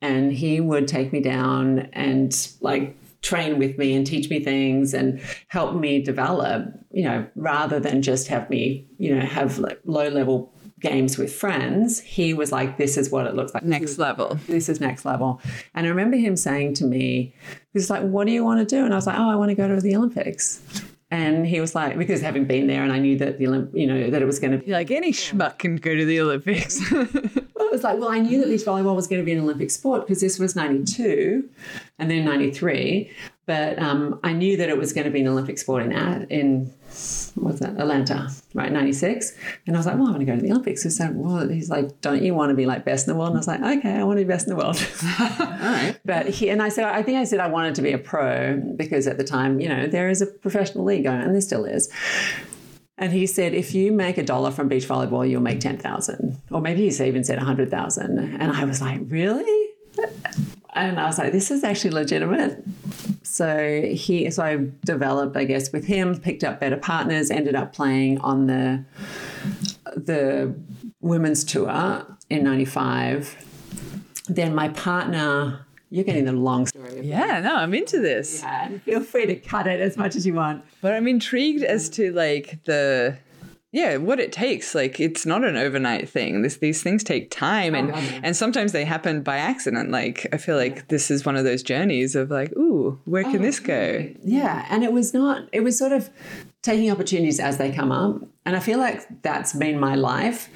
And 0.03 0.33
he 0.33 0.61
would 0.61 0.87
take 0.87 1.13
me 1.13 1.21
down 1.21 1.89
and 1.93 2.49
like 2.61 2.97
train 3.27 3.59
with 3.59 3.77
me 3.77 3.95
and 3.95 4.07
teach 4.07 4.31
me 4.31 4.39
things 4.39 4.95
and 4.95 5.21
help 5.49 5.75
me 5.75 6.01
develop, 6.01 6.65
you 6.93 7.03
know, 7.03 7.27
rather 7.35 7.81
than 7.81 8.01
just 8.01 8.29
have 8.29 8.49
me, 8.49 8.87
you 8.99 9.13
know, 9.13 9.21
have 9.21 9.59
like 9.59 9.81
low 9.85 10.09
level 10.09 10.53
games 10.79 11.19
with 11.19 11.35
friends, 11.35 12.01
he 12.01 12.35
was 12.35 12.53
like, 12.53 12.79
This 12.79 12.97
is 12.97 13.11
what 13.11 13.27
it 13.27 13.35
looks 13.35 13.53
like. 13.53 13.65
Next 13.65 13.99
level. 13.99 14.39
This 14.47 14.69
is 14.69 14.81
next 14.81 15.05
level. 15.05 15.41
And 15.75 15.87
I 15.87 15.89
remember 15.89 16.17
him 16.17 16.37
saying 16.37 16.75
to 16.75 16.85
me, 16.85 17.35
He's 17.73 17.91
like, 17.91 18.03
What 18.03 18.27
do 18.27 18.33
you 18.33 18.45
want 18.45 18.61
to 18.61 18.77
do? 18.77 18.85
And 18.85 18.95
I 18.95 18.97
was 18.97 19.07
like, 19.07 19.19
Oh, 19.19 19.29
I 19.29 19.35
want 19.35 19.51
to 19.51 19.55
go 19.55 19.67
to 19.67 19.81
the 19.81 19.97
Olympics. 19.97 20.63
And 21.11 21.47
he 21.47 21.61
was 21.61 21.75
like, 21.75 21.97
because 21.97 22.21
having 22.21 22.47
been 22.47 22.67
there 22.67 22.83
and 22.83 22.93
I 22.93 22.99
knew 22.99 23.17
that 23.19 23.39
the 23.39 23.45
Olymp- 23.45 23.75
you 23.75 23.87
know, 23.87 24.11
that 24.11 24.23
it 24.23 24.25
was 24.25 24.41
going 24.41 24.53
to 24.53 24.59
be 24.59 24.73
like 24.73 24.91
any 24.91 25.13
schmuck 25.13 25.59
can 25.59 25.77
go 25.77 25.95
to 25.95 26.05
the 26.05 26.21
Olympics. 26.21 26.81
well, 26.91 27.07
it 27.13 27.73
was 27.73 27.85
like, 27.85 27.99
well, 27.99 28.09
I 28.09 28.19
knew 28.19 28.41
that 28.41 28.49
beach 28.49 28.63
volleyball 28.63 28.97
was 28.97 29.07
going 29.07 29.21
to 29.21 29.25
be 29.25 29.33
an 29.33 29.41
Olympic 29.41 29.71
sport 29.71 30.03
because 30.03 30.21
this 30.21 30.41
was 30.41 30.57
92 30.57 31.49
and 32.01 32.11
then 32.11 32.25
93. 32.25 33.11
But 33.47 33.79
um, 33.79 34.19
I 34.25 34.33
knew 34.33 34.57
that 34.57 34.69
it 34.69 34.77
was 34.77 34.93
going 34.93 35.05
to 35.05 35.11
be 35.11 35.21
an 35.21 35.29
Olympic 35.29 35.59
sport 35.59 35.85
in, 35.85 35.93
in 36.29 36.73
what's 37.35 37.61
that, 37.61 37.79
Atlanta, 37.79 38.31
right, 38.55 38.73
96. 38.73 39.37
And 39.67 39.77
I 39.77 39.79
was 39.79 39.87
like, 39.87 39.97
well, 39.97 40.09
I 40.09 40.11
want 40.11 40.21
to 40.21 40.27
go 40.27 40.37
to 40.37 40.43
the 40.43 40.51
Olympics. 40.51 40.83
He 40.83 40.91
said, 40.91 41.15
well, 41.15 41.49
he's 41.49 41.71
like, 41.71 42.01
don't 42.01 42.23
you 42.23 42.35
want 42.35 42.51
to 42.51 42.55
be 42.55 42.67
like 42.67 42.85
best 42.85 43.07
in 43.07 43.13
the 43.13 43.19
world? 43.19 43.31
And 43.31 43.37
I 43.37 43.41
was 43.41 43.47
like, 43.47 43.61
okay, 43.61 43.95
I 43.95 44.05
want 44.05 44.19
to 44.19 44.25
be 44.25 44.29
best 44.29 44.49
in 44.49 44.57
the 44.57 44.63
world. 44.63 44.77
All 45.21 45.47
right. 45.73 45.97
But 46.05 46.29
he, 46.29 46.51
and 46.51 46.63
I 46.63 46.69
said, 46.69 46.85
I 46.85 47.03
think 47.03 47.19
I 47.19 47.25
said 47.25 47.41
I 47.41 47.49
wanted 47.49 47.75
to 47.77 47.83
be 47.83 47.93
a 47.93 47.99
pro 47.99 48.57
because 48.77 49.07
at 49.07 49.19
the 49.19 49.25
time, 49.25 49.61
you 49.61 49.69
know, 49.69 49.87
there 49.87 50.09
is 50.09 50.23
a 50.23 50.27
professional 50.27 50.85
league 50.85 51.05
going, 51.05 51.21
and 51.21 51.35
there 51.35 51.41
still 51.41 51.65
is. 51.65 51.91
And 52.99 53.13
he 53.13 53.27
said, 53.27 53.53
if 53.53 53.75
you 53.75 53.93
make 53.93 54.17
a 54.17 54.23
dollar 54.23 54.51
from 54.51 54.69
beach 54.69 54.89
volleyball, 54.89 55.29
you'll 55.29 55.43
make 55.43 55.61
10,000. 55.61 56.41
Or 56.51 56.61
maybe 56.63 56.89
he 56.89 57.05
even 57.05 57.25
said 57.25 57.37
100,000. 57.37 58.19
And 58.19 58.53
I 58.53 58.65
was 58.65 58.81
like, 58.81 59.01
really? 59.05 59.69
And 60.77 61.01
I 61.01 61.07
was 61.07 61.19
like, 61.19 61.33
this 61.33 61.51
is 61.51 61.65
actually 61.65 61.91
legitimate. 61.91 62.63
So 63.23 63.83
he, 63.83 64.31
so 64.31 64.43
I 64.43 64.69
developed, 64.85 65.37
I 65.37 65.45
guess, 65.45 65.73
with 65.73 65.87
him, 65.87 66.19
picked 66.21 66.45
up 66.45 66.61
better 66.61 66.77
partners, 66.77 67.31
ended 67.31 67.55
up 67.55 67.73
playing 67.73 68.21
on 68.21 68.47
the 68.47 68.85
the 69.97 70.55
women's 71.01 71.45
tour 71.45 72.07
in 72.29 72.45
'95. 72.45 73.37
Then 74.29 74.55
my 74.55 74.69
partner, 74.69 75.67
you're 75.91 76.05
getting 76.05 76.25
the 76.25 76.33
long 76.33 76.67
story. 76.67 77.01
Yeah, 77.03 77.41
no, 77.41 77.57
I'm 77.57 77.73
into 77.75 78.01
this. 78.01 78.43
Yeah, 78.43 78.79
feel 78.79 79.03
free 79.03 79.27
to 79.27 79.37
cut 79.37 79.67
it 79.67 79.81
as 79.81 79.97
much 79.97 80.15
as 80.15 80.27
you 80.27 80.35
want. 80.35 80.65
But 80.83 80.93
I'm 80.93 81.09
intrigued 81.09 81.63
as 81.63 81.89
to 81.91 82.13
like 82.13 82.63
the 82.65 83.19
yeah, 83.77 83.99
what 83.99 84.19
it 84.19 84.33
takes. 84.33 84.75
Like 84.75 84.99
it's 85.01 85.27
not 85.27 85.45
an 85.45 85.57
overnight 85.57 86.09
thing. 86.09 86.41
This 86.43 86.57
these 86.57 86.83
things 86.83 87.05
take 87.05 87.31
time 87.31 87.75
and 87.75 87.93
Oh, 87.93 87.99
yeah. 87.99 88.21
and 88.25 88.35
sometimes 88.35 88.73
they 88.73 88.85
happen 88.85 89.23
by 89.23 89.37
accident. 89.37 89.91
Like 89.91 90.27
I 90.33 90.39
feel 90.39 90.57
like 90.57 90.89
this 90.89 91.11
is 91.11 91.27
one 91.27 91.37
of 91.37 91.45
those 91.45 91.63
journeys 91.63 92.17
of 92.17 92.31
like, 92.31 92.53
ooh, 92.57 92.99
where 93.05 93.27
Oh, 93.27 93.31
can 93.31 93.43
this 93.43 93.61
go? 93.61 94.09
Yeah, 94.25 94.65
and 94.71 94.83
it 94.83 94.93
was 94.93 95.13
not. 95.13 95.49
It 95.53 95.61
was 95.61 95.79
sort 95.79 95.93
of 95.93 96.09
taking 96.63 96.91
opportunities 96.91 97.39
as 97.39 97.59
they 97.59 97.71
come 97.71 97.93
up, 97.93 98.23
and 98.47 98.57
I 98.57 98.61
feel 98.61 98.79
like 98.79 99.23
that's 99.23 99.53
been 99.53 99.79
my 99.79 99.95
life. 99.95 100.49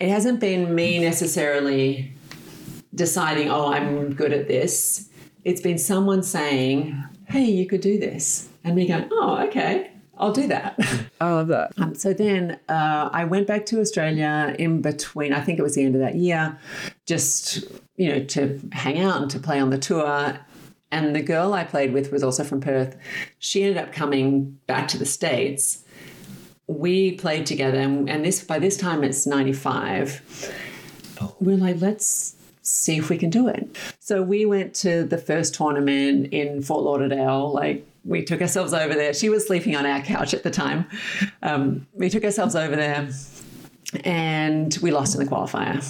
It 0.00 0.08
hasn't 0.08 0.40
been 0.40 0.74
me 0.74 0.98
necessarily 0.98 2.12
deciding, 2.94 3.50
oh, 3.50 3.72
I'm 3.72 4.14
good 4.14 4.32
at 4.32 4.48
this. 4.48 5.08
It's 5.44 5.60
been 5.60 5.78
someone 5.78 6.22
saying, 6.22 7.02
hey, 7.28 7.44
you 7.44 7.66
could 7.66 7.80
do 7.82 7.98
this, 7.98 8.48
and 8.64 8.74
me 8.74 8.88
going, 8.88 9.08
oh, 9.12 9.44
okay, 9.48 9.90
I'll 10.18 10.32
do 10.32 10.46
that. 10.48 10.78
I 11.20 11.32
love 11.32 11.48
that. 11.48 11.72
Um, 11.78 11.94
so 11.94 12.12
then 12.12 12.58
uh, 12.68 13.10
I 13.12 13.24
went 13.24 13.46
back 13.46 13.66
to 13.66 13.80
Australia 13.80 14.54
in 14.58 14.80
between, 14.82 15.32
I 15.32 15.40
think 15.40 15.58
it 15.58 15.62
was 15.62 15.74
the 15.74 15.84
end 15.84 15.94
of 15.94 16.00
that 16.00 16.14
year, 16.14 16.58
just, 17.06 17.64
you 17.96 18.08
know, 18.08 18.24
to 18.24 18.60
hang 18.72 18.98
out 18.98 19.20
and 19.20 19.30
to 19.30 19.38
play 19.38 19.60
on 19.60 19.70
the 19.70 19.78
tour. 19.78 20.38
And 20.90 21.14
the 21.14 21.22
girl 21.22 21.52
I 21.52 21.64
played 21.64 21.92
with 21.92 22.12
was 22.12 22.22
also 22.22 22.44
from 22.44 22.60
Perth. 22.60 22.96
She 23.38 23.62
ended 23.62 23.76
up 23.76 23.92
coming 23.92 24.58
back 24.66 24.88
to 24.88 24.98
the 24.98 25.06
States. 25.06 25.84
We 26.68 27.12
played 27.12 27.46
together, 27.46 27.78
and, 27.78 28.08
and 28.08 28.24
this 28.24 28.42
by 28.42 28.58
this 28.58 28.76
time 28.76 29.04
it's 29.04 29.26
95. 29.26 30.52
We're 31.40 31.56
like, 31.56 31.80
let's 31.80 32.36
see 32.62 32.96
if 32.96 33.08
we 33.08 33.18
can 33.18 33.30
do 33.30 33.48
it. 33.48 33.76
So 34.00 34.22
we 34.22 34.46
went 34.46 34.74
to 34.76 35.04
the 35.04 35.18
first 35.18 35.54
tournament 35.54 36.32
in 36.32 36.62
Fort 36.62 36.82
Lauderdale. 36.82 37.52
Like 37.52 37.86
we 38.06 38.22
took 38.22 38.40
ourselves 38.40 38.72
over 38.72 38.94
there. 38.94 39.12
She 39.12 39.28
was 39.28 39.46
sleeping 39.46 39.74
on 39.76 39.84
our 39.84 40.00
couch 40.00 40.32
at 40.32 40.42
the 40.42 40.50
time. 40.50 40.86
Um, 41.42 41.86
we 41.92 42.08
took 42.08 42.24
ourselves 42.24 42.54
over 42.54 42.76
there 42.76 43.08
and 44.04 44.76
we 44.80 44.90
lost 44.90 45.14
in 45.14 45.24
the 45.24 45.30
qualifier. 45.30 45.82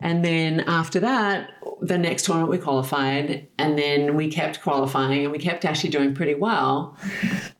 And 0.00 0.24
then 0.24 0.60
after 0.60 1.00
that, 1.00 1.50
the 1.80 1.98
next 1.98 2.24
tournament 2.24 2.50
we 2.50 2.58
qualified, 2.58 3.46
and 3.58 3.78
then 3.78 4.16
we 4.16 4.28
kept 4.28 4.62
qualifying 4.62 5.24
and 5.24 5.32
we 5.32 5.38
kept 5.38 5.64
actually 5.64 5.90
doing 5.90 6.14
pretty 6.14 6.34
well. 6.34 6.96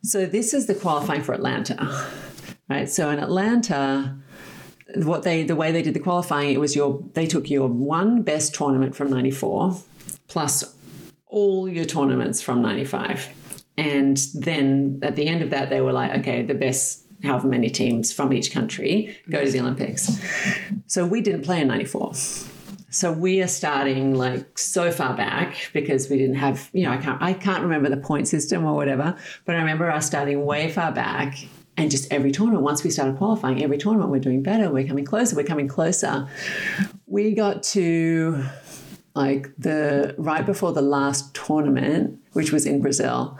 So 0.02 0.26
this 0.26 0.54
is 0.54 0.66
the 0.66 0.74
qualifying 0.74 1.22
for 1.22 1.34
Atlanta, 1.34 2.08
right? 2.68 2.88
So 2.88 3.10
in 3.10 3.18
Atlanta, 3.18 4.16
what 4.94 5.22
they 5.22 5.44
the 5.44 5.54
way 5.54 5.70
they 5.70 5.82
did 5.82 5.94
the 5.94 6.00
qualifying, 6.00 6.52
it 6.52 6.58
was 6.58 6.74
your 6.74 7.02
they 7.14 7.26
took 7.26 7.48
your 7.48 7.68
one 7.68 8.22
best 8.22 8.54
tournament 8.54 8.96
from 8.96 9.10
'94 9.10 9.76
plus 10.26 10.74
all 11.26 11.68
your 11.68 11.84
tournaments 11.84 12.40
from 12.42 12.62
'95 12.62 13.28
And 13.78 14.18
then 14.34 14.98
at 15.02 15.14
the 15.16 15.28
end 15.28 15.40
of 15.40 15.50
that, 15.50 15.70
they 15.70 15.80
were 15.80 15.92
like, 15.92 16.18
okay, 16.18 16.42
the 16.42 16.54
best 16.54 17.04
however 17.22 17.48
many 17.48 17.70
teams 17.70 18.12
from 18.12 18.32
each 18.32 18.52
country 18.52 19.16
go 19.30 19.44
to 19.44 19.50
the 19.50 19.60
Olympics. 19.60 20.20
So 20.86 21.06
we 21.06 21.20
didn't 21.20 21.42
play 21.42 21.60
in 21.60 21.68
94. 21.68 22.12
So 22.90 23.12
we 23.12 23.42
are 23.42 23.48
starting 23.48 24.14
like 24.14 24.58
so 24.58 24.90
far 24.90 25.16
back 25.16 25.70
because 25.72 26.08
we 26.08 26.16
didn't 26.16 26.36
have, 26.36 26.70
you 26.72 26.84
know, 26.84 26.90
I 26.90 26.96
can't 26.96 27.22
I 27.22 27.32
can't 27.34 27.62
remember 27.62 27.88
the 27.88 27.98
point 27.98 28.28
system 28.28 28.64
or 28.64 28.74
whatever, 28.74 29.16
but 29.44 29.54
I 29.54 29.58
remember 29.58 29.90
us 29.90 30.06
starting 30.06 30.44
way 30.44 30.70
far 30.70 30.90
back 30.90 31.38
and 31.76 31.90
just 31.90 32.12
every 32.12 32.32
tournament, 32.32 32.64
once 32.64 32.82
we 32.82 32.90
started 32.90 33.16
qualifying, 33.16 33.62
every 33.62 33.78
tournament 33.78 34.10
we're 34.10 34.18
doing 34.18 34.42
better, 34.42 34.70
we're 34.70 34.86
coming 34.86 35.04
closer, 35.04 35.36
we're 35.36 35.44
coming 35.44 35.68
closer. 35.68 36.28
We 37.06 37.34
got 37.34 37.62
to 37.74 38.44
like 39.18 39.50
the 39.58 40.14
right 40.16 40.46
before 40.46 40.72
the 40.72 40.80
last 40.80 41.34
tournament, 41.34 42.18
which 42.34 42.52
was 42.52 42.64
in 42.64 42.80
Brazil. 42.80 43.36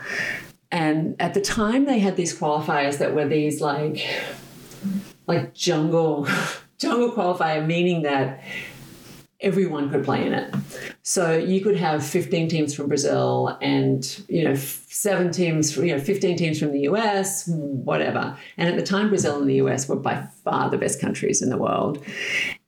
And 0.73 1.15
at 1.21 1.35
the 1.35 1.41
time 1.41 1.85
they 1.85 2.01
had 2.01 2.17
these 2.17 2.37
qualifiers 2.37 2.99
that 2.99 3.15
were 3.15 3.29
these 3.29 3.61
like 3.61 4.05
like 5.29 5.55
jungle 5.55 6.27
jungle 6.79 7.13
qualifier, 7.13 7.65
meaning 7.65 8.03
that 8.03 8.43
everyone 9.41 9.89
could 9.89 10.05
play 10.05 10.27
in 10.27 10.33
it. 10.33 10.53
So 11.03 11.39
you 11.39 11.61
could 11.61 11.77
have 11.77 12.05
15 12.05 12.49
teams 12.49 12.75
from 12.75 12.89
Brazil 12.89 13.57
and 13.63 14.05
you 14.29 14.43
know 14.43 14.57
seven 14.57 15.31
teams, 15.31 15.77
you 15.77 15.95
know 15.95 16.01
15 16.01 16.37
teams 16.37 16.59
from 16.59 16.73
the 16.73 16.81
US, 16.91 17.49
whatever. 17.49 18.37
And 18.57 18.69
at 18.69 18.77
the 18.77 18.83
time 18.83 19.11
Brazil 19.11 19.41
and 19.41 19.49
the 19.49 19.61
US 19.67 19.89
were 19.89 19.97
by 19.97 20.27
far 20.43 20.71
the 20.71 20.79
best 20.79 21.01
countries 21.01 21.41
in 21.41 21.51
the 21.51 21.57
world. 21.57 22.05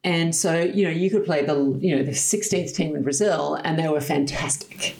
And 0.02 0.34
so, 0.34 0.60
you 0.60 0.84
know, 0.84 0.90
you 0.90 1.10
could 1.10 1.24
play 1.24 1.44
the 1.44 1.54
you 1.80 1.96
know 1.96 2.02
the 2.02 2.12
16th 2.12 2.74
team 2.74 2.96
in 2.96 3.02
Brazil 3.02 3.54
and 3.62 3.78
they 3.78 3.88
were 3.88 4.00
fantastic. 4.00 4.96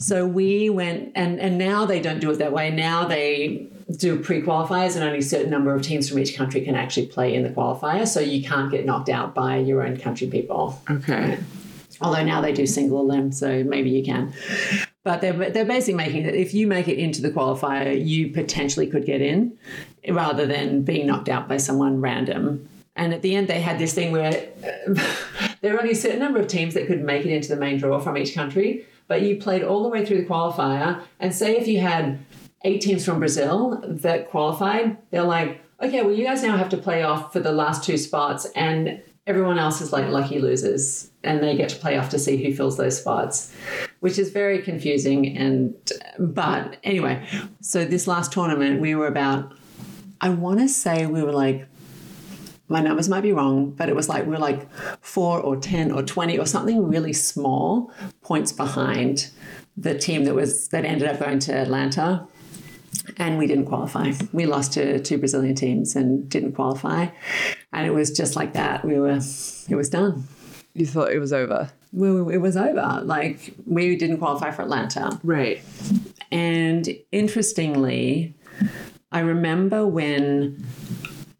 So 0.00 0.26
we 0.26 0.70
went 0.70 1.12
and 1.14 1.38
and 1.38 1.58
now 1.58 1.84
they 1.84 2.00
don't 2.00 2.20
do 2.20 2.30
it 2.30 2.36
that 2.38 2.52
way. 2.52 2.70
Now 2.70 3.04
they 3.06 3.68
do 3.98 4.18
pre-qualifiers 4.18 4.94
and 4.94 5.04
only 5.04 5.18
a 5.18 5.22
certain 5.22 5.50
number 5.50 5.74
of 5.74 5.82
teams 5.82 6.08
from 6.08 6.18
each 6.18 6.34
country 6.36 6.62
can 6.62 6.74
actually 6.74 7.06
play 7.06 7.34
in 7.34 7.42
the 7.42 7.50
qualifier 7.50 8.06
so 8.08 8.20
you 8.20 8.42
can't 8.42 8.70
get 8.70 8.86
knocked 8.86 9.10
out 9.10 9.34
by 9.34 9.58
your 9.58 9.82
own 9.86 9.98
country 9.98 10.26
people 10.26 10.80
Okay. 10.88 11.38
although 12.00 12.24
now 12.24 12.40
they 12.40 12.52
do 12.52 12.66
single 12.66 13.00
elim 13.00 13.32
so 13.32 13.62
maybe 13.64 13.90
you 13.90 14.02
can 14.02 14.32
but 15.04 15.20
they're, 15.20 15.50
they're 15.50 15.66
basically 15.66 15.94
making 15.94 16.24
it 16.24 16.34
if 16.34 16.54
you 16.54 16.66
make 16.66 16.88
it 16.88 16.98
into 16.98 17.20
the 17.20 17.30
qualifier 17.30 17.92
you 18.02 18.28
potentially 18.28 18.86
could 18.86 19.04
get 19.04 19.20
in 19.20 19.52
rather 20.08 20.46
than 20.46 20.82
being 20.82 21.06
knocked 21.06 21.28
out 21.28 21.48
by 21.48 21.58
someone 21.58 22.00
random 22.00 22.66
and 22.96 23.14
at 23.14 23.22
the 23.22 23.34
end 23.34 23.48
they 23.48 23.60
had 23.60 23.78
this 23.78 23.94
thing 23.94 24.12
where 24.12 24.50
uh, 24.64 24.94
there 25.60 25.72
were 25.74 25.80
only 25.80 25.92
a 25.92 25.96
certain 25.96 26.18
number 26.18 26.38
of 26.38 26.46
teams 26.46 26.74
that 26.74 26.86
could 26.86 27.02
make 27.02 27.24
it 27.24 27.32
into 27.32 27.48
the 27.48 27.56
main 27.56 27.78
draw 27.78 27.98
from 27.98 28.16
each 28.16 28.34
country 28.34 28.86
but 29.08 29.22
you 29.22 29.36
played 29.36 29.62
all 29.62 29.82
the 29.82 29.88
way 29.88 30.04
through 30.04 30.18
the 30.18 30.26
qualifier 30.26 31.02
and 31.20 31.34
say 31.34 31.56
if 31.56 31.68
you 31.68 31.80
had 31.80 32.18
eight 32.64 32.80
teams 32.80 33.04
from 33.04 33.18
Brazil 33.18 33.82
that 33.86 34.30
qualified, 34.30 34.96
they're 35.10 35.22
like, 35.22 35.60
okay, 35.82 36.02
well, 36.02 36.14
you 36.14 36.24
guys 36.24 36.42
now 36.42 36.56
have 36.56 36.68
to 36.70 36.76
play 36.76 37.02
off 37.02 37.32
for 37.32 37.40
the 37.40 37.52
last 37.52 37.84
two 37.84 37.96
spots, 37.96 38.46
and 38.54 39.02
everyone 39.26 39.58
else 39.58 39.80
is 39.80 39.92
like 39.92 40.08
lucky 40.08 40.38
losers, 40.38 41.10
and 41.24 41.42
they 41.42 41.56
get 41.56 41.68
to 41.70 41.76
play 41.76 41.98
off 41.98 42.10
to 42.10 42.18
see 42.18 42.42
who 42.42 42.54
fills 42.54 42.76
those 42.76 42.98
spots, 42.98 43.54
which 44.00 44.18
is 44.18 44.30
very 44.30 44.62
confusing. 44.62 45.36
And 45.36 45.74
uh, 45.90 46.22
but 46.22 46.76
anyway, 46.84 47.26
so 47.60 47.84
this 47.84 48.06
last 48.06 48.32
tournament, 48.32 48.80
we 48.80 48.94
were 48.94 49.08
about, 49.08 49.52
I 50.20 50.28
want 50.30 50.60
to 50.60 50.68
say 50.68 51.06
we 51.06 51.22
were 51.22 51.32
like. 51.32 51.66
My 52.72 52.80
numbers 52.80 53.08
might 53.08 53.20
be 53.20 53.32
wrong, 53.32 53.70
but 53.70 53.88
it 53.88 53.94
was 53.94 54.08
like 54.08 54.26
we're 54.26 54.38
like 54.38 54.72
four 55.00 55.38
or 55.40 55.56
10 55.56 55.92
or 55.92 56.02
20 56.02 56.38
or 56.38 56.46
something 56.46 56.88
really 56.88 57.12
small 57.12 57.92
points 58.22 58.52
behind 58.52 59.30
the 59.76 59.98
team 59.98 60.24
that 60.24 60.34
was 60.34 60.68
that 60.68 60.84
ended 60.84 61.08
up 61.08 61.20
going 61.20 61.38
to 61.40 61.52
Atlanta 61.52 62.26
and 63.16 63.38
we 63.38 63.46
didn't 63.46 63.66
qualify. 63.66 64.12
We 64.32 64.46
lost 64.46 64.72
to 64.74 65.00
two 65.00 65.18
Brazilian 65.18 65.54
teams 65.54 65.96
and 65.96 66.28
didn't 66.28 66.52
qualify. 66.52 67.08
And 67.72 67.86
it 67.86 67.90
was 67.90 68.10
just 68.10 68.36
like 68.36 68.52
that. 68.54 68.84
We 68.84 68.98
were, 68.98 69.18
it 69.68 69.74
was 69.74 69.88
done. 69.88 70.24
You 70.74 70.86
thought 70.86 71.12
it 71.12 71.18
was 71.18 71.32
over. 71.32 71.70
We, 71.92 72.34
it 72.34 72.38
was 72.38 72.56
over. 72.56 73.02
Like 73.04 73.54
we 73.66 73.96
didn't 73.96 74.18
qualify 74.18 74.50
for 74.50 74.62
Atlanta. 74.62 75.20
Right. 75.22 75.62
And 76.30 76.88
interestingly, 77.10 78.34
I 79.10 79.20
remember 79.20 79.86
when 79.86 80.64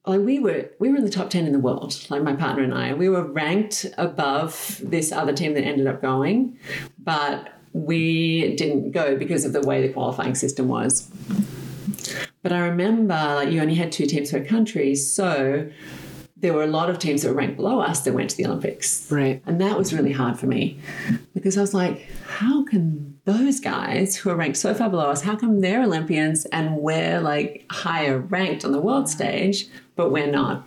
like 0.07 0.21
we 0.21 0.39
were 0.39 0.71
we 0.79 0.91
were 0.91 0.97
in 0.97 1.05
the 1.05 1.11
top 1.11 1.31
10 1.31 1.47
in 1.47 1.53
the 1.53 1.59
world 1.59 2.07
like 2.11 2.23
my 2.23 2.35
partner 2.35 2.63
and 2.63 2.75
i. 2.75 2.93
We 2.93 3.09
were 3.09 3.25
ranked 3.25 3.87
above 3.99 4.81
this 4.83 5.13
other 5.13 5.33
team 5.33 5.55
that 5.55 5.63
ended 5.63 5.87
up 5.87 6.03
going 6.03 6.59
but 6.99 7.53
we 7.73 8.55
didn't 8.57 8.91
go 8.91 9.17
because 9.17 9.45
of 9.45 9.53
the 9.53 9.63
way 9.63 9.87
the 9.87 9.93
qualifying 9.93 10.35
system 10.35 10.69
was. 10.69 11.11
But 12.43 12.53
i 12.53 12.59
remember 12.59 13.15
like 13.15 13.51
you 13.51 13.61
only 13.61 13.77
had 13.77 13.93
two 13.93 14.07
teams 14.07 14.31
per 14.31 14.45
country 14.45 14.95
so 14.95 15.71
there 16.37 16.53
were 16.53 16.65
a 16.65 16.69
lot 16.69 16.91
of 16.91 16.99
teams 16.99 17.23
that 17.23 17.29
were 17.29 17.37
ranked 17.37 17.57
below 17.57 17.79
us 17.81 18.01
that 18.01 18.13
went 18.15 18.31
to 18.31 18.37
the 18.37 18.47
olympics. 18.47 19.11
Right. 19.11 19.41
and 19.47 19.61
that 19.61 19.79
was 19.79 19.95
really 19.95 20.11
hard 20.13 20.39
for 20.39 20.47
me 20.47 20.81
because 21.35 21.57
I 21.57 21.61
was 21.61 21.73
like, 21.73 22.11
how 22.27 22.65
can 22.65 23.12
those 23.25 23.61
guys 23.61 24.17
who 24.17 24.31
are 24.31 24.37
ranked 24.37 24.57
so 24.59 24.75
far 24.75 24.91
below 24.91 25.07
us, 25.11 25.23
how 25.23 25.37
come 25.37 25.61
they're 25.61 25.83
Olympians 25.83 26.45
and 26.47 26.77
we're 26.79 27.21
like 27.21 27.65
higher 27.71 28.19
ranked 28.19 28.65
on 28.65 28.73
the 28.73 28.81
world 28.81 29.09
stage, 29.09 29.67
but 29.97 30.11
we're 30.11 30.31
not? 30.31 30.67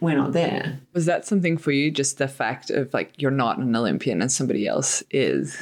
We're 0.00 0.16
not 0.16 0.32
there. 0.32 0.80
Was 0.94 1.06
that 1.06 1.26
something 1.26 1.56
for 1.56 1.70
you? 1.70 1.90
Just 1.90 2.18
the 2.18 2.26
fact 2.28 2.70
of 2.70 2.92
like 2.92 3.12
you're 3.20 3.30
not 3.30 3.58
an 3.58 3.76
Olympian 3.76 4.20
and 4.20 4.32
somebody 4.32 4.66
else 4.66 5.02
is. 5.10 5.56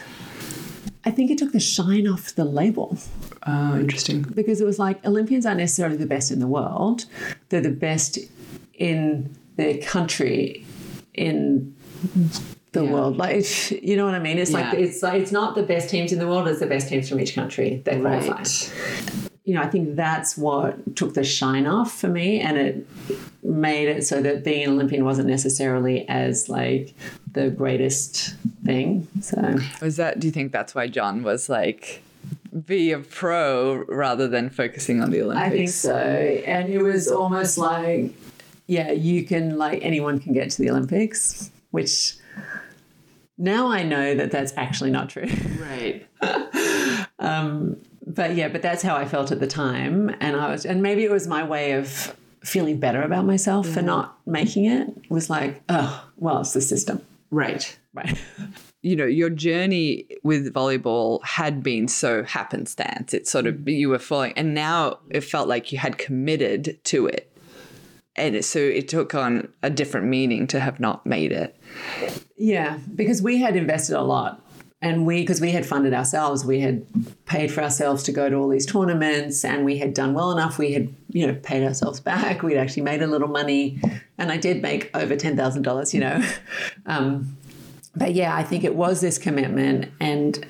I 1.04 1.10
think 1.10 1.30
it 1.30 1.38
took 1.38 1.52
the 1.52 1.60
shine 1.60 2.06
off 2.06 2.34
the 2.34 2.44
label 2.44 2.96
Oh, 3.46 3.78
interesting. 3.78 4.22
because 4.22 4.60
it 4.60 4.64
was 4.64 4.78
like 4.78 5.04
Olympians 5.06 5.44
aren't 5.46 5.58
necessarily 5.58 5.96
the 5.96 6.06
best 6.06 6.30
in 6.30 6.40
the 6.40 6.46
world. 6.46 7.06
They're 7.48 7.60
the 7.60 7.70
best 7.70 8.18
in 8.74 9.34
their 9.56 9.78
country, 9.78 10.64
in 11.14 11.74
the 12.72 12.84
Yeah. 12.84 12.92
world. 12.92 13.16
Like 13.16 13.44
you 13.82 13.96
know 13.96 14.04
what 14.04 14.14
I 14.14 14.18
mean? 14.18 14.38
It's 14.38 14.52
like 14.52 14.74
it's 14.74 15.02
like 15.02 15.20
it's 15.22 15.32
not 15.32 15.54
the 15.54 15.62
best 15.62 15.90
teams 15.90 16.12
in 16.12 16.18
the 16.18 16.26
world, 16.26 16.48
it's 16.48 16.60
the 16.60 16.66
best 16.66 16.88
teams 16.88 17.08
from 17.08 17.20
each 17.20 17.34
country 17.34 17.82
that 17.84 18.00
qualify. 18.00 18.44
You 19.44 19.54
know, 19.56 19.62
I 19.62 19.68
think 19.68 19.96
that's 19.96 20.36
what 20.36 20.94
took 20.96 21.14
the 21.14 21.24
shine 21.24 21.66
off 21.66 21.98
for 21.98 22.08
me, 22.08 22.40
and 22.40 22.56
it 22.56 22.86
made 23.42 23.88
it 23.88 24.06
so 24.06 24.20
that 24.22 24.44
being 24.44 24.64
an 24.64 24.70
Olympian 24.74 25.04
wasn't 25.04 25.28
necessarily 25.28 26.06
as 26.08 26.48
like 26.48 26.94
the 27.32 27.50
greatest 27.50 28.34
thing. 28.64 29.08
So 29.22 29.56
Was 29.80 29.96
that? 29.96 30.20
Do 30.20 30.28
you 30.28 30.32
think 30.32 30.52
that's 30.52 30.74
why 30.74 30.86
John 30.88 31.22
was 31.24 31.48
like, 31.48 32.02
be 32.66 32.92
a 32.92 32.98
pro 33.00 33.84
rather 33.88 34.28
than 34.28 34.50
focusing 34.50 35.02
on 35.02 35.10
the 35.10 35.22
Olympics? 35.22 35.46
I 35.46 35.50
think 35.50 35.68
so, 35.70 35.96
and 35.96 36.68
it 36.68 36.82
was 36.82 37.08
almost 37.08 37.58
like, 37.58 38.12
yeah, 38.66 38.92
you 38.92 39.24
can 39.24 39.58
like 39.58 39.80
anyone 39.82 40.20
can 40.20 40.32
get 40.32 40.50
to 40.50 40.62
the 40.62 40.70
Olympics, 40.70 41.50
which 41.72 42.14
now 43.40 43.68
I 43.68 43.82
know 43.82 44.14
that 44.14 44.30
that's 44.30 44.52
actually 44.56 44.90
not 44.90 45.10
true. 45.10 45.28
Right. 45.58 46.06
Um, 47.20 47.76
but 48.06 48.34
yeah, 48.34 48.48
but 48.48 48.62
that's 48.62 48.82
how 48.82 48.96
I 48.96 49.04
felt 49.04 49.30
at 49.30 49.40
the 49.40 49.46
time, 49.46 50.14
and 50.20 50.36
I 50.36 50.50
was, 50.50 50.64
and 50.64 50.82
maybe 50.82 51.04
it 51.04 51.10
was 51.10 51.28
my 51.28 51.44
way 51.44 51.72
of 51.72 52.16
feeling 52.42 52.80
better 52.80 53.02
about 53.02 53.26
myself 53.26 53.66
for 53.68 53.80
mm-hmm. 53.80 53.86
not 53.86 54.18
making 54.26 54.64
it. 54.64 54.88
It 54.88 55.10
was 55.10 55.28
like, 55.28 55.62
oh, 55.68 56.08
well, 56.16 56.40
it's 56.40 56.54
the 56.54 56.62
system, 56.62 57.04
Right. 57.30 57.78
right? 57.92 58.18
you 58.82 58.96
know, 58.96 59.04
your 59.04 59.28
journey 59.28 60.06
with 60.22 60.52
volleyball 60.52 61.22
had 61.24 61.62
been 61.62 61.88
so 61.88 62.24
happenstance. 62.24 63.12
It 63.12 63.28
sort 63.28 63.46
of 63.46 63.56
mm-hmm. 63.56 63.68
you 63.68 63.90
were 63.90 63.98
falling, 63.98 64.32
and 64.34 64.54
now 64.54 64.98
it 65.10 65.20
felt 65.20 65.46
like 65.48 65.70
you 65.70 65.78
had 65.78 65.98
committed 65.98 66.78
to 66.84 67.06
it, 67.06 67.30
and 68.16 68.44
so 68.44 68.58
it 68.58 68.88
took 68.88 69.14
on 69.14 69.48
a 69.62 69.70
different 69.70 70.06
meaning 70.06 70.46
to 70.48 70.60
have 70.60 70.80
not 70.80 71.06
made 71.06 71.32
it. 71.32 71.56
Yeah, 72.36 72.78
because 72.94 73.22
we 73.22 73.38
had 73.38 73.56
invested 73.56 73.96
a 73.96 74.02
lot. 74.02 74.42
And 74.82 75.04
we, 75.04 75.20
because 75.20 75.42
we 75.42 75.50
had 75.50 75.66
funded 75.66 75.92
ourselves, 75.92 76.42
we 76.42 76.60
had 76.60 76.86
paid 77.26 77.52
for 77.52 77.62
ourselves 77.62 78.02
to 78.04 78.12
go 78.12 78.30
to 78.30 78.36
all 78.36 78.48
these 78.48 78.64
tournaments 78.64 79.44
and 79.44 79.62
we 79.62 79.76
had 79.76 79.92
done 79.92 80.14
well 80.14 80.32
enough. 80.32 80.56
We 80.56 80.72
had, 80.72 80.88
you 81.10 81.26
know, 81.26 81.34
paid 81.34 81.62
ourselves 81.62 82.00
back. 82.00 82.42
We'd 82.42 82.56
actually 82.56 82.84
made 82.84 83.02
a 83.02 83.06
little 83.06 83.28
money. 83.28 83.78
And 84.16 84.32
I 84.32 84.38
did 84.38 84.62
make 84.62 84.90
over 84.96 85.16
$10,000, 85.16 85.94
you 85.94 86.00
know. 86.00 86.24
Um, 86.86 87.36
but 87.94 88.14
yeah, 88.14 88.34
I 88.34 88.42
think 88.42 88.64
it 88.64 88.74
was 88.74 89.00
this 89.00 89.18
commitment. 89.18 89.92
And 90.00 90.44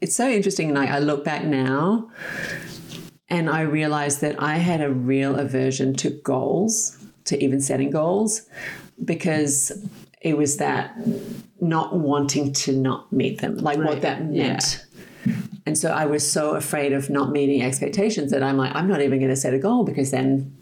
it's 0.00 0.16
so 0.16 0.28
interesting. 0.28 0.70
And 0.70 0.78
I, 0.78 0.96
I 0.96 0.98
look 0.98 1.24
back 1.24 1.44
now 1.44 2.10
and 3.32 3.48
I 3.48 3.62
realized 3.62 4.20
that 4.20 4.40
I 4.40 4.56
had 4.56 4.82
a 4.82 4.90
real 4.90 5.36
aversion 5.36 5.94
to 5.94 6.10
goals, 6.10 6.98
to 7.24 7.42
even 7.42 7.60
setting 7.62 7.90
goals, 7.90 8.42
because 9.02 9.72
it 10.20 10.36
was 10.36 10.58
that 10.58 10.94
not 11.58 11.96
wanting 11.96 12.52
to 12.52 12.72
not 12.76 13.10
meet 13.10 13.40
them, 13.40 13.56
like 13.56 13.78
what 13.78 14.02
that 14.02 14.26
meant. 14.26 14.84
And 15.64 15.78
so 15.78 15.90
I 15.90 16.04
was 16.04 16.30
so 16.30 16.56
afraid 16.56 16.92
of 16.92 17.08
not 17.08 17.30
meeting 17.30 17.62
expectations 17.62 18.32
that 18.32 18.42
I'm 18.42 18.58
like, 18.58 18.74
I'm 18.74 18.86
not 18.86 19.00
even 19.00 19.18
going 19.18 19.30
to 19.30 19.36
set 19.36 19.54
a 19.54 19.58
goal 19.58 19.84
because 19.84 20.10
then 20.10 20.54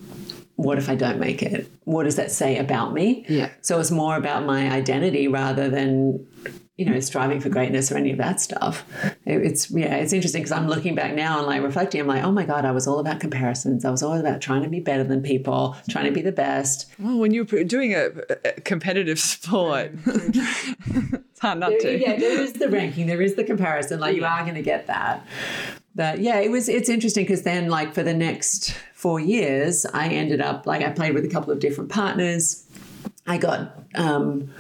what 0.54 0.78
if 0.78 0.88
I 0.88 0.94
don't 0.94 1.18
make 1.18 1.42
it? 1.42 1.68
What 1.85 2.04
does 2.04 2.16
that 2.16 2.30
say 2.30 2.56
about 2.59 2.92
me? 2.92 3.24
Yeah. 3.28 3.50
So 3.62 3.80
it's 3.80 3.90
more 3.90 4.16
about 4.16 4.44
my 4.44 4.70
identity 4.70 5.26
rather 5.26 5.68
than, 5.68 6.24
you 6.81 6.87
know, 6.87 6.99
striving 6.99 7.40
for 7.40 7.51
greatness 7.51 7.93
or 7.93 7.99
any 7.99 8.11
of 8.11 8.16
that 8.16 8.40
stuff. 8.40 8.87
It's 9.27 9.71
yeah, 9.71 9.97
it's 9.97 10.14
interesting 10.14 10.40
because 10.40 10.51
I'm 10.51 10.66
looking 10.66 10.95
back 10.95 11.14
now 11.14 11.37
and 11.37 11.47
like 11.47 11.62
reflecting. 11.62 12.01
I'm 12.01 12.07
like, 12.07 12.25
oh 12.25 12.33
my 12.33 12.47
god, 12.47 12.64
I 12.64 12.71
was 12.71 12.87
all 12.87 13.01
about 13.01 13.21
comparisons. 13.21 13.85
I 13.85 13.90
was 13.90 14.03
all 14.03 14.14
about 14.14 14.40
trying 14.40 14.62
to 14.62 14.71
be 14.71 14.81
better 14.81 15.05
than 15.05 15.23
people, 15.23 15.77
trying 15.90 16.07
to 16.07 16.11
be 16.11 16.23
the 16.23 16.33
best. 16.33 16.87
Well, 16.99 17.19
when 17.19 17.35
you're 17.35 17.45
doing 17.45 17.93
a, 17.93 18.09
a 18.47 18.62
competitive 18.62 19.21
sport, 19.21 19.90
it's 20.07 21.40
hard 21.40 21.59
not 21.59 21.73
to. 21.81 22.01
yeah, 22.01 22.16
there 22.16 22.40
is 22.40 22.55
the 22.55 22.71
ranking, 22.71 23.07
there 23.07 23.21
is 23.21 23.35
the 23.35 23.45
comparison. 23.45 24.01
Like 24.01 24.16
you 24.16 24.25
are 24.25 24.43
going 24.43 24.55
to 24.55 24.62
get 24.62 24.87
that. 24.87 25.27
But 25.95 26.21
yeah, 26.21 26.38
it 26.38 26.51
was 26.51 26.71
it's 26.71 26.88
interesting 26.88 27.25
because 27.25 27.43
then 27.43 27.69
like 27.69 27.93
for 27.93 28.03
the 28.03 28.14
next 28.14 28.75
four 28.95 29.21
years, 29.21 29.85
I 29.85 30.09
ended 30.09 30.40
up 30.40 30.66
like 30.66 30.81
I 30.81 30.88
played 30.93 31.12
with 31.12 31.27
a 31.27 31.29
couple 31.29 31.53
of 31.53 31.59
different 31.61 31.90
partners. 31.90 32.64
I 33.27 33.37
got 33.37 33.79
um, 33.97 34.51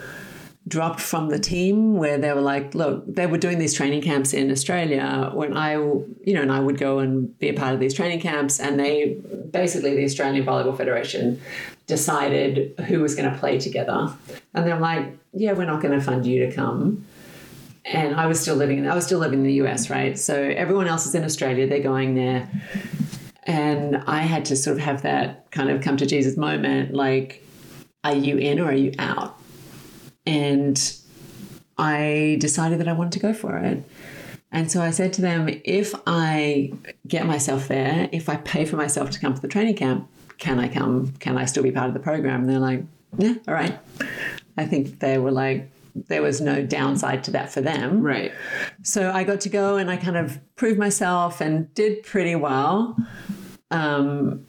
dropped 0.70 1.00
from 1.00 1.28
the 1.28 1.38
team 1.38 1.96
where 1.96 2.16
they 2.16 2.32
were 2.32 2.40
like, 2.40 2.74
look, 2.74 3.04
they 3.06 3.26
were 3.26 3.36
doing 3.36 3.58
these 3.58 3.74
training 3.74 4.00
camps 4.00 4.32
in 4.32 4.50
Australia 4.50 5.30
when 5.34 5.56
I, 5.56 5.74
you 5.74 6.34
know, 6.34 6.42
and 6.42 6.52
I 6.52 6.60
would 6.60 6.78
go 6.78 7.00
and 7.00 7.38
be 7.38 7.48
a 7.48 7.54
part 7.54 7.74
of 7.74 7.80
these 7.80 7.92
training 7.92 8.20
camps, 8.20 8.58
and 8.58 8.80
they 8.80 9.18
basically 9.50 9.94
the 9.96 10.04
Australian 10.04 10.46
Volleyball 10.46 10.76
Federation 10.76 11.40
decided 11.86 12.72
who 12.86 13.00
was 13.00 13.14
going 13.14 13.30
to 13.30 13.36
play 13.38 13.58
together, 13.58 14.14
and 14.54 14.66
they're 14.66 14.78
like, 14.78 15.18
yeah, 15.34 15.52
we're 15.52 15.66
not 15.66 15.82
going 15.82 15.98
to 15.98 16.04
fund 16.04 16.24
you 16.24 16.46
to 16.46 16.52
come 16.52 17.04
and 17.84 18.14
I 18.14 18.26
was 18.26 18.40
still 18.40 18.56
living 18.56 18.78
in, 18.78 18.86
I 18.86 18.94
was 18.94 19.06
still 19.06 19.18
living 19.18 19.40
in 19.40 19.46
the 19.46 19.54
US, 19.64 19.90
right? 19.90 20.18
So 20.18 20.34
everyone 20.34 20.86
else 20.86 21.06
is 21.06 21.14
in 21.14 21.24
Australia, 21.24 21.66
they're 21.66 21.80
going 21.80 22.14
there. 22.14 22.48
And 23.44 23.96
I 24.06 24.20
had 24.20 24.44
to 24.46 24.56
sort 24.56 24.76
of 24.76 24.82
have 24.82 25.02
that 25.02 25.50
kind 25.50 25.70
of 25.70 25.80
come 25.82 25.96
to 25.96 26.06
Jesus 26.06 26.36
moment 26.36 26.94
like, 26.94 27.44
are 28.04 28.14
you 28.14 28.36
in 28.36 28.60
or 28.60 28.66
are 28.66 28.74
you 28.74 28.92
out? 28.98 29.39
And 30.26 30.96
I 31.78 32.36
decided 32.40 32.78
that 32.80 32.88
I 32.88 32.92
wanted 32.92 33.12
to 33.12 33.20
go 33.20 33.32
for 33.32 33.56
it. 33.56 33.82
And 34.52 34.70
so 34.70 34.82
I 34.82 34.90
said 34.90 35.12
to 35.14 35.22
them, 35.22 35.48
if 35.64 35.94
I 36.06 36.72
get 37.06 37.26
myself 37.26 37.68
there, 37.68 38.08
if 38.12 38.28
I 38.28 38.36
pay 38.36 38.64
for 38.64 38.76
myself 38.76 39.10
to 39.10 39.20
come 39.20 39.34
to 39.34 39.40
the 39.40 39.48
training 39.48 39.76
camp, 39.76 40.08
can 40.38 40.58
I 40.58 40.68
come? 40.68 41.12
Can 41.20 41.38
I 41.38 41.44
still 41.44 41.62
be 41.62 41.70
part 41.70 41.88
of 41.88 41.94
the 41.94 42.00
program? 42.00 42.40
And 42.40 42.50
they're 42.50 42.58
like, 42.58 42.82
yeah, 43.16 43.34
all 43.46 43.54
right. 43.54 43.78
I 44.56 44.66
think 44.66 44.98
they 44.98 45.18
were 45.18 45.30
like, 45.30 45.70
there 45.94 46.22
was 46.22 46.40
no 46.40 46.64
downside 46.64 47.24
to 47.24 47.30
that 47.32 47.52
for 47.52 47.60
them. 47.60 48.02
Right. 48.02 48.32
So 48.82 49.10
I 49.10 49.24
got 49.24 49.40
to 49.42 49.48
go 49.48 49.76
and 49.76 49.90
I 49.90 49.96
kind 49.96 50.16
of 50.16 50.38
proved 50.56 50.78
myself 50.78 51.40
and 51.40 51.72
did 51.74 52.02
pretty 52.02 52.34
well. 52.34 52.96
Um, 53.70 54.46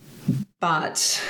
but 0.60 1.22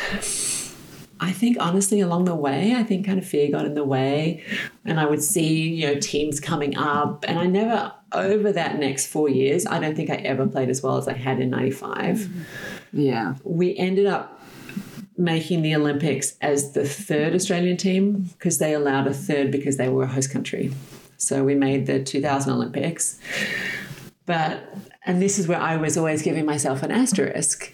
I 1.23 1.31
think 1.31 1.57
honestly, 1.59 2.01
along 2.01 2.25
the 2.25 2.35
way, 2.35 2.73
I 2.75 2.83
think 2.83 3.05
kind 3.05 3.19
of 3.19 3.25
fear 3.25 3.49
got 3.49 3.65
in 3.65 3.75
the 3.75 3.83
way, 3.83 4.43
and 4.83 4.99
I 4.99 5.05
would 5.05 5.23
see 5.23 5.69
you 5.69 5.87
know 5.87 5.99
teams 5.99 6.39
coming 6.39 6.75
up, 6.75 7.23
and 7.27 7.39
I 7.39 7.45
never 7.45 7.93
over 8.11 8.51
that 8.51 8.77
next 8.77 9.07
four 9.07 9.29
years, 9.29 9.65
I 9.65 9.79
don't 9.79 9.95
think 9.95 10.09
I 10.09 10.15
ever 10.15 10.45
played 10.47 10.69
as 10.69 10.81
well 10.81 10.97
as 10.97 11.07
I 11.07 11.13
had 11.13 11.39
in 11.39 11.51
'95. 11.51 12.17
Mm-hmm. 12.17 12.41
Yeah. 12.93 13.35
We 13.43 13.77
ended 13.77 14.07
up 14.07 14.41
making 15.17 15.61
the 15.61 15.75
Olympics 15.75 16.35
as 16.41 16.73
the 16.73 16.85
third 16.85 17.35
Australian 17.35 17.77
team 17.77 18.29
because 18.37 18.57
they 18.57 18.73
allowed 18.73 19.07
a 19.07 19.13
third 19.13 19.51
because 19.51 19.77
they 19.77 19.87
were 19.87 20.03
a 20.03 20.07
host 20.07 20.31
country. 20.31 20.73
So 21.17 21.43
we 21.43 21.53
made 21.53 21.85
the 21.85 22.03
2000 22.03 22.51
Olympics. 22.51 23.19
But, 24.25 24.63
and 25.03 25.21
this 25.21 25.39
is 25.39 25.47
where 25.47 25.59
I 25.59 25.77
was 25.77 25.97
always 25.97 26.21
giving 26.21 26.45
myself 26.45 26.83
an 26.83 26.91
asterisk 26.91 27.73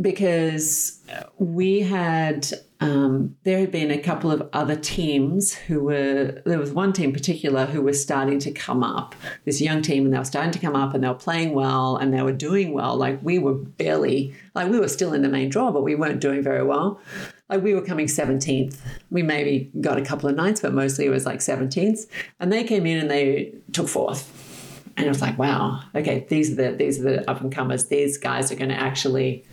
because 0.00 1.00
we 1.38 1.80
had, 1.80 2.48
um, 2.80 3.36
there 3.44 3.60
had 3.60 3.70
been 3.70 3.92
a 3.92 3.98
couple 3.98 4.32
of 4.32 4.48
other 4.52 4.74
teams 4.74 5.54
who 5.54 5.84
were, 5.84 6.42
there 6.44 6.58
was 6.58 6.72
one 6.72 6.92
team 6.92 7.10
in 7.10 7.12
particular 7.12 7.66
who 7.66 7.82
was 7.82 8.02
starting 8.02 8.40
to 8.40 8.50
come 8.50 8.82
up, 8.82 9.14
this 9.44 9.60
young 9.60 9.80
team, 9.80 10.04
and 10.04 10.12
they 10.12 10.18
were 10.18 10.24
starting 10.24 10.50
to 10.50 10.58
come 10.58 10.74
up 10.74 10.92
and 10.92 11.04
they 11.04 11.08
were 11.08 11.14
playing 11.14 11.54
well 11.54 11.96
and 11.96 12.12
they 12.12 12.22
were 12.22 12.32
doing 12.32 12.74
well. 12.74 12.96
Like 12.96 13.20
we 13.22 13.38
were 13.38 13.54
barely, 13.54 14.34
like 14.54 14.68
we 14.70 14.80
were 14.80 14.88
still 14.88 15.12
in 15.12 15.22
the 15.22 15.28
main 15.28 15.50
draw, 15.50 15.70
but 15.70 15.82
we 15.82 15.94
weren't 15.94 16.20
doing 16.20 16.42
very 16.42 16.64
well. 16.64 17.00
Like 17.48 17.62
we 17.62 17.74
were 17.74 17.82
coming 17.82 18.06
17th. 18.06 18.76
We 19.10 19.22
maybe 19.22 19.70
got 19.80 19.98
a 19.98 20.02
couple 20.02 20.28
of 20.28 20.34
nights, 20.34 20.60
but 20.60 20.74
mostly 20.74 21.06
it 21.06 21.10
was 21.10 21.26
like 21.26 21.38
17th. 21.38 22.06
And 22.40 22.52
they 22.52 22.64
came 22.64 22.86
in 22.86 22.98
and 22.98 23.10
they 23.10 23.54
took 23.72 23.88
fourth. 23.88 24.53
And 24.96 25.06
it 25.06 25.08
was 25.08 25.20
like, 25.20 25.38
wow, 25.38 25.80
okay, 25.94 26.24
these 26.28 26.52
are 26.52 26.54
the 26.70 26.72
these 26.76 27.00
are 27.00 27.02
the 27.04 27.30
up 27.30 27.40
and 27.40 27.50
comers. 27.52 27.86
These 27.86 28.18
guys 28.18 28.52
are 28.52 28.56
going 28.56 28.70
to 28.70 28.78
actually 28.78 29.44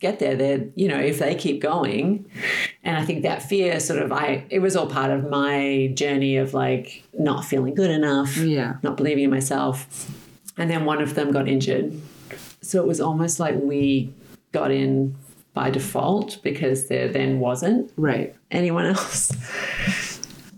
get 0.00 0.18
there. 0.18 0.34
They're, 0.34 0.66
you 0.74 0.88
know, 0.88 0.98
if 0.98 1.18
they 1.18 1.34
keep 1.34 1.60
going. 1.60 2.24
And 2.82 2.96
I 2.96 3.04
think 3.04 3.22
that 3.22 3.42
fear 3.42 3.78
sort 3.80 4.00
of 4.02 4.10
I 4.12 4.44
it 4.50 4.60
was 4.60 4.74
all 4.76 4.86
part 4.86 5.10
of 5.10 5.28
my 5.28 5.92
journey 5.94 6.36
of 6.38 6.54
like 6.54 7.04
not 7.18 7.44
feeling 7.44 7.74
good 7.74 7.90
enough, 7.90 8.36
Yeah. 8.36 8.76
not 8.82 8.96
believing 8.96 9.24
in 9.24 9.30
myself. 9.30 10.10
And 10.56 10.70
then 10.70 10.84
one 10.84 11.00
of 11.02 11.14
them 11.14 11.30
got 11.32 11.48
injured. 11.48 11.92
So 12.62 12.80
it 12.80 12.86
was 12.86 13.00
almost 13.00 13.38
like 13.40 13.56
we 13.56 14.12
got 14.52 14.70
in 14.70 15.14
by 15.54 15.68
default 15.70 16.42
because 16.42 16.88
there 16.88 17.08
then 17.08 17.40
wasn't 17.40 17.92
Right. 17.96 18.34
anyone 18.50 18.86
else. 18.94 19.32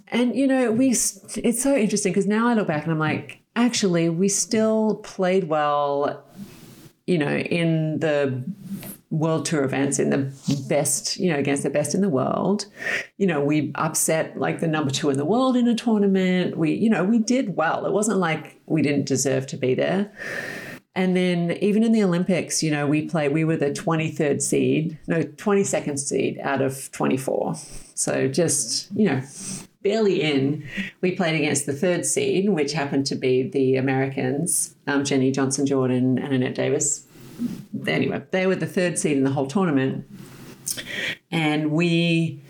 And 0.08 0.36
you 0.36 0.46
know, 0.46 0.70
we 0.70 0.90
it's 0.90 1.62
so 1.62 1.74
interesting 1.74 2.12
because 2.12 2.26
now 2.26 2.46
I 2.48 2.54
look 2.54 2.68
back 2.68 2.84
and 2.84 2.92
I'm 2.92 2.98
like, 3.00 3.40
actually, 3.56 4.08
we 4.08 4.28
still 4.28 4.96
played 4.96 5.44
well, 5.44 6.24
you 7.06 7.18
know, 7.18 7.36
in 7.36 8.00
the 8.00 8.44
world 9.10 9.46
tour 9.46 9.62
events 9.62 9.98
in 9.98 10.10
the 10.10 10.32
best, 10.68 11.16
you 11.18 11.30
know, 11.32 11.38
against 11.38 11.62
the 11.62 11.70
best 11.70 11.94
in 11.94 12.00
the 12.00 12.08
world. 12.08 12.66
You 13.16 13.26
know, 13.26 13.40
we 13.40 13.70
upset 13.76 14.38
like 14.38 14.60
the 14.60 14.66
number 14.66 14.90
2 14.90 15.10
in 15.10 15.16
the 15.16 15.24
world 15.24 15.56
in 15.56 15.68
a 15.68 15.74
tournament. 15.74 16.56
We, 16.56 16.72
you 16.72 16.90
know, 16.90 17.04
we 17.04 17.18
did 17.18 17.56
well. 17.56 17.86
It 17.86 17.92
wasn't 17.92 18.18
like 18.18 18.60
we 18.66 18.82
didn't 18.82 19.06
deserve 19.06 19.46
to 19.48 19.56
be 19.56 19.74
there. 19.74 20.12
And 20.96 21.16
then 21.16 21.52
even 21.60 21.82
in 21.82 21.92
the 21.92 22.04
Olympics, 22.04 22.62
you 22.62 22.70
know, 22.70 22.86
we 22.86 23.08
played, 23.08 23.32
we 23.32 23.44
were 23.44 23.56
the 23.56 23.70
23rd 23.70 24.40
seed, 24.40 24.98
no, 25.08 25.22
22nd 25.22 25.98
seed 25.98 26.38
out 26.40 26.62
of 26.62 26.90
24. 26.92 27.56
So 27.94 28.28
just, 28.28 28.92
you 28.92 29.06
know, 29.06 29.22
barely 29.84 30.22
in. 30.22 30.66
We 31.00 31.12
played 31.12 31.36
against 31.36 31.66
the 31.66 31.72
third 31.72 32.04
seed, 32.04 32.48
which 32.48 32.72
happened 32.72 33.06
to 33.06 33.14
be 33.14 33.48
the 33.48 33.76
Americans, 33.76 34.74
um, 34.88 35.04
Jenny 35.04 35.30
Johnson 35.30 35.66
Jordan 35.66 36.18
and 36.18 36.32
Annett 36.32 36.54
Davis. 36.54 37.06
Anyway, 37.86 38.22
they 38.32 38.46
were 38.46 38.56
the 38.56 38.66
third 38.66 38.98
seed 38.98 39.16
in 39.16 39.24
the 39.24 39.30
whole 39.30 39.46
tournament. 39.46 40.08
And 41.30 41.70
we 41.70 42.40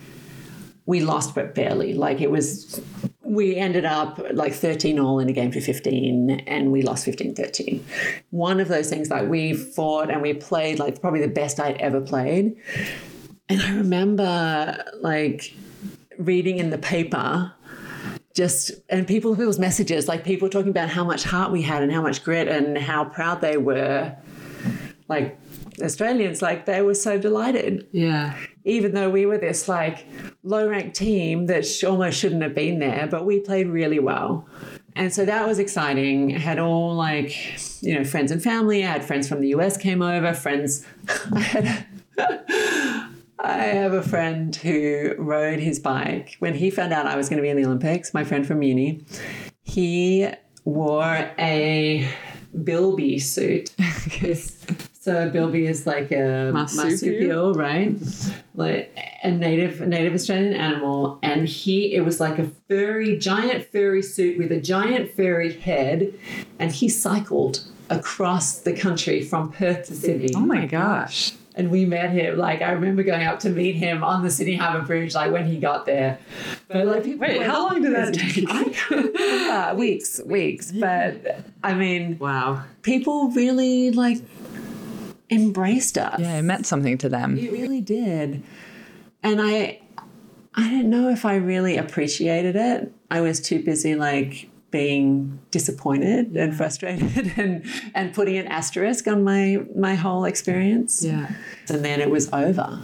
we 0.86 1.00
lost 1.00 1.34
but 1.34 1.54
barely. 1.54 1.94
Like 1.94 2.20
it 2.20 2.30
was 2.30 2.80
we 3.22 3.56
ended 3.56 3.84
up 3.84 4.20
like 4.32 4.52
13 4.52 4.98
all 5.00 5.18
in 5.18 5.28
a 5.28 5.32
game 5.32 5.50
for 5.50 5.60
15 5.60 6.30
and 6.46 6.70
we 6.70 6.82
lost 6.82 7.04
15 7.06 7.34
13 7.34 7.84
one 8.30 8.60
of 8.60 8.68
those 8.68 8.90
things 8.90 9.10
like 9.10 9.28
we 9.28 9.54
fought 9.54 10.10
and 10.10 10.20
we 10.20 10.34
played 10.34 10.78
like 10.78 11.00
probably 11.00 11.20
the 11.20 11.26
best 11.26 11.58
i'd 11.58 11.76
ever 11.78 12.02
played 12.02 12.54
and 13.48 13.62
i 13.62 13.74
remember 13.74 14.84
like 15.00 15.54
reading 16.18 16.58
in 16.58 16.70
the 16.70 16.78
paper 16.78 17.52
just 18.34 18.72
and 18.88 19.06
people 19.06 19.36
people's 19.36 19.58
messages 19.58 20.08
like 20.08 20.24
people 20.24 20.48
talking 20.48 20.70
about 20.70 20.88
how 20.88 21.04
much 21.04 21.22
heart 21.24 21.52
we 21.52 21.62
had 21.62 21.82
and 21.82 21.92
how 21.92 22.02
much 22.02 22.24
grit 22.24 22.48
and 22.48 22.76
how 22.76 23.04
proud 23.04 23.40
they 23.40 23.56
were 23.56 24.14
like 25.08 25.38
australians 25.82 26.40
like 26.42 26.66
they 26.66 26.82
were 26.82 26.94
so 26.94 27.18
delighted 27.18 27.86
Yeah. 27.92 28.36
even 28.64 28.92
though 28.94 29.08
we 29.10 29.24
were 29.26 29.38
this 29.38 29.68
like 29.68 30.06
low 30.42 30.68
ranked 30.68 30.96
team 30.96 31.46
that 31.46 31.64
sh- 31.66 31.84
almost 31.84 32.18
shouldn't 32.18 32.42
have 32.42 32.54
been 32.54 32.78
there, 32.78 33.06
but 33.10 33.24
we 33.24 33.40
played 33.40 33.66
really 33.68 33.98
well. 33.98 34.46
And 34.94 35.12
so 35.12 35.24
that 35.24 35.46
was 35.48 35.58
exciting. 35.58 36.34
I 36.36 36.38
had 36.38 36.58
all 36.58 36.94
like, 36.94 37.32
you 37.82 37.94
know, 37.94 38.04
friends 38.04 38.30
and 38.30 38.42
family. 38.42 38.84
I 38.84 38.88
had 38.88 39.04
friends 39.04 39.26
from 39.28 39.40
the 39.40 39.48
US 39.56 39.76
came 39.76 40.02
over, 40.02 40.32
friends. 40.34 40.86
I 41.32 41.40
had. 41.40 41.86
I 43.38 43.56
have 43.58 43.92
a 43.92 44.02
friend 44.02 44.54
who 44.54 45.14
rode 45.18 45.60
his 45.60 45.78
bike 45.78 46.36
when 46.38 46.54
he 46.54 46.70
found 46.70 46.92
out 46.92 47.06
I 47.06 47.16
was 47.16 47.28
going 47.28 47.38
to 47.38 47.42
be 47.42 47.48
in 47.48 47.56
the 47.56 47.64
Olympics. 47.64 48.14
My 48.14 48.24
friend 48.24 48.46
from 48.46 48.62
uni, 48.62 49.04
he 49.62 50.28
wore 50.64 51.30
a 51.38 52.08
bilby 52.62 53.18
suit. 53.18 53.74
So 55.04 55.28
bilby 55.28 55.66
is 55.66 55.86
like 55.86 56.10
a 56.12 56.50
Marsupial. 56.50 56.86
marsupial, 56.86 57.52
right? 57.52 57.94
Like 58.54 58.98
a 59.22 59.30
native 59.30 59.82
native 59.82 60.14
Australian 60.14 60.54
animal, 60.54 61.18
and 61.22 61.46
he 61.46 61.94
it 61.94 62.00
was 62.00 62.20
like 62.20 62.38
a 62.38 62.50
furry, 62.70 63.18
giant 63.18 63.66
furry 63.70 64.00
suit 64.00 64.38
with 64.38 64.50
a 64.50 64.58
giant 64.58 65.14
furry 65.14 65.52
head, 65.52 66.14
and 66.58 66.72
he 66.72 66.88
cycled 66.88 67.66
across 67.90 68.60
the 68.60 68.72
country 68.72 69.20
from 69.20 69.52
Perth 69.52 69.88
to 69.88 69.92
oh 69.92 69.96
Sydney. 69.96 70.30
Oh 70.34 70.40
my 70.40 70.64
gosh. 70.64 71.34
And 71.56 71.70
we 71.70 71.84
met 71.84 72.10
him. 72.10 72.36
Like 72.36 72.62
I 72.62 72.72
remember 72.72 73.02
going 73.04 73.24
up 73.26 73.38
to 73.40 73.50
meet 73.50 73.76
him 73.76 74.02
on 74.02 74.24
the 74.24 74.30
Sydney 74.30 74.56
Harbour 74.56 74.84
Bridge, 74.84 75.14
like 75.14 75.30
when 75.30 75.46
he 75.46 75.58
got 75.58 75.86
there. 75.86 76.18
But 76.66 76.86
like 76.86 77.04
people 77.04 77.20
Wait, 77.28 77.38
were 77.38 77.44
how 77.44 77.68
long 77.68 77.80
did 77.80 77.94
that 77.94 78.12
take? 78.12 78.50
I 78.50 78.64
can't 78.64 78.90
remember. 79.14 79.74
weeks, 79.76 80.20
weeks. 80.26 80.72
But 80.72 81.40
I 81.62 81.74
mean, 81.74 82.18
Wow. 82.18 82.64
people 82.82 83.30
really 83.30 83.92
like 83.92 84.18
embraced 85.30 85.96
us. 85.98 86.18
Yeah, 86.20 86.38
it 86.38 86.42
meant 86.42 86.66
something 86.66 86.98
to 86.98 87.08
them. 87.08 87.38
It 87.38 87.52
really 87.52 87.80
did. 87.80 88.42
And 89.22 89.40
I 89.40 89.80
I 90.54 90.70
don't 90.70 90.90
know 90.90 91.08
if 91.08 91.24
I 91.24 91.36
really 91.36 91.76
appreciated 91.76 92.56
it. 92.56 92.92
I 93.10 93.20
was 93.20 93.40
too 93.40 93.62
busy 93.62 93.94
like 93.94 94.48
being 94.74 95.38
disappointed 95.52 96.36
and 96.36 96.52
frustrated 96.52 97.32
and 97.36 97.64
and 97.94 98.12
putting 98.12 98.36
an 98.36 98.48
asterisk 98.48 99.06
on 99.06 99.22
my 99.22 99.60
my 99.76 99.94
whole 99.94 100.24
experience. 100.24 101.04
Yeah. 101.04 101.30
And 101.68 101.84
then 101.84 102.00
it 102.00 102.10
was 102.10 102.28
over. 102.32 102.80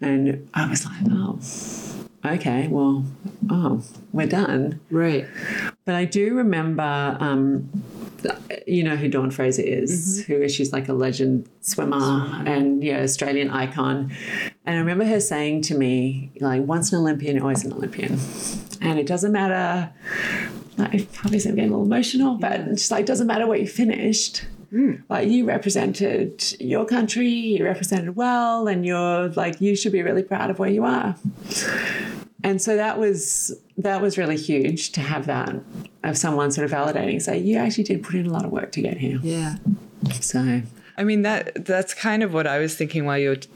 And 0.00 0.48
I 0.54 0.66
was 0.66 0.86
like, 0.86 1.02
oh, 1.10 1.38
okay, 2.24 2.68
well, 2.68 3.04
oh, 3.50 3.82
we're 4.12 4.26
done. 4.26 4.80
Right. 4.90 5.26
But 5.84 5.94
I 5.94 6.06
do 6.06 6.34
remember, 6.34 7.18
um, 7.20 7.70
you 8.66 8.82
know 8.82 8.96
who 8.96 9.08
Dawn 9.08 9.30
Fraser 9.30 9.62
is, 9.62 10.24
who 10.26 10.40
is 10.40 10.54
she's 10.54 10.72
like 10.72 10.88
a 10.88 10.94
legend 10.94 11.46
swimmer 11.60 12.42
and 12.46 12.82
yeah, 12.82 13.00
Australian 13.00 13.50
icon. 13.50 14.10
And 14.64 14.76
I 14.76 14.78
remember 14.78 15.04
her 15.04 15.20
saying 15.20 15.62
to 15.62 15.74
me, 15.74 16.32
like, 16.40 16.62
once 16.62 16.92
an 16.92 16.98
Olympian, 16.98 17.40
always 17.40 17.64
an 17.64 17.74
Olympian. 17.74 18.18
And 18.80 18.98
it 18.98 19.06
doesn't 19.06 19.32
matter. 19.32 19.92
Like, 20.76 21.08
obviously, 21.24 21.50
I'm 21.50 21.56
getting 21.56 21.70
a 21.70 21.76
little 21.76 21.86
emotional, 21.86 22.34
but 22.34 22.60
it's 22.60 22.82
just 22.82 22.90
like, 22.90 23.06
doesn't 23.06 23.26
matter 23.26 23.46
what 23.46 23.60
you 23.60 23.68
finished. 23.68 24.44
Hmm. 24.74 24.94
Like 25.08 25.28
you 25.28 25.44
represented 25.44 26.44
your 26.58 26.84
country, 26.84 27.28
you 27.28 27.64
represented 27.64 28.16
well, 28.16 28.66
and 28.66 28.84
you're 28.84 29.28
like 29.28 29.60
you 29.60 29.76
should 29.76 29.92
be 29.92 30.02
really 30.02 30.24
proud 30.24 30.50
of 30.50 30.58
where 30.58 30.68
you 30.68 30.84
are. 30.84 31.14
And 32.42 32.60
so 32.60 32.74
that 32.74 32.98
was 32.98 33.56
that 33.78 34.02
was 34.02 34.18
really 34.18 34.36
huge 34.36 34.90
to 34.92 35.00
have 35.00 35.26
that 35.26 35.54
of 36.02 36.18
someone 36.18 36.50
sort 36.50 36.64
of 36.64 36.72
validating, 36.72 37.22
say 37.22 37.38
you 37.38 37.56
actually 37.56 37.84
did 37.84 38.02
put 38.02 38.16
in 38.16 38.26
a 38.26 38.32
lot 38.32 38.44
of 38.44 38.50
work 38.50 38.72
to 38.72 38.82
get 38.82 38.96
here. 38.96 39.20
Yeah. 39.22 39.56
So 40.20 40.62
I 40.98 41.04
mean 41.04 41.22
that 41.22 41.64
that's 41.64 41.94
kind 41.94 42.24
of 42.24 42.34
what 42.34 42.48
I 42.48 42.58
was 42.58 42.74
thinking 42.74 43.06
while 43.06 43.18
you 43.18 43.28
were 43.28 43.36
t- 43.36 43.48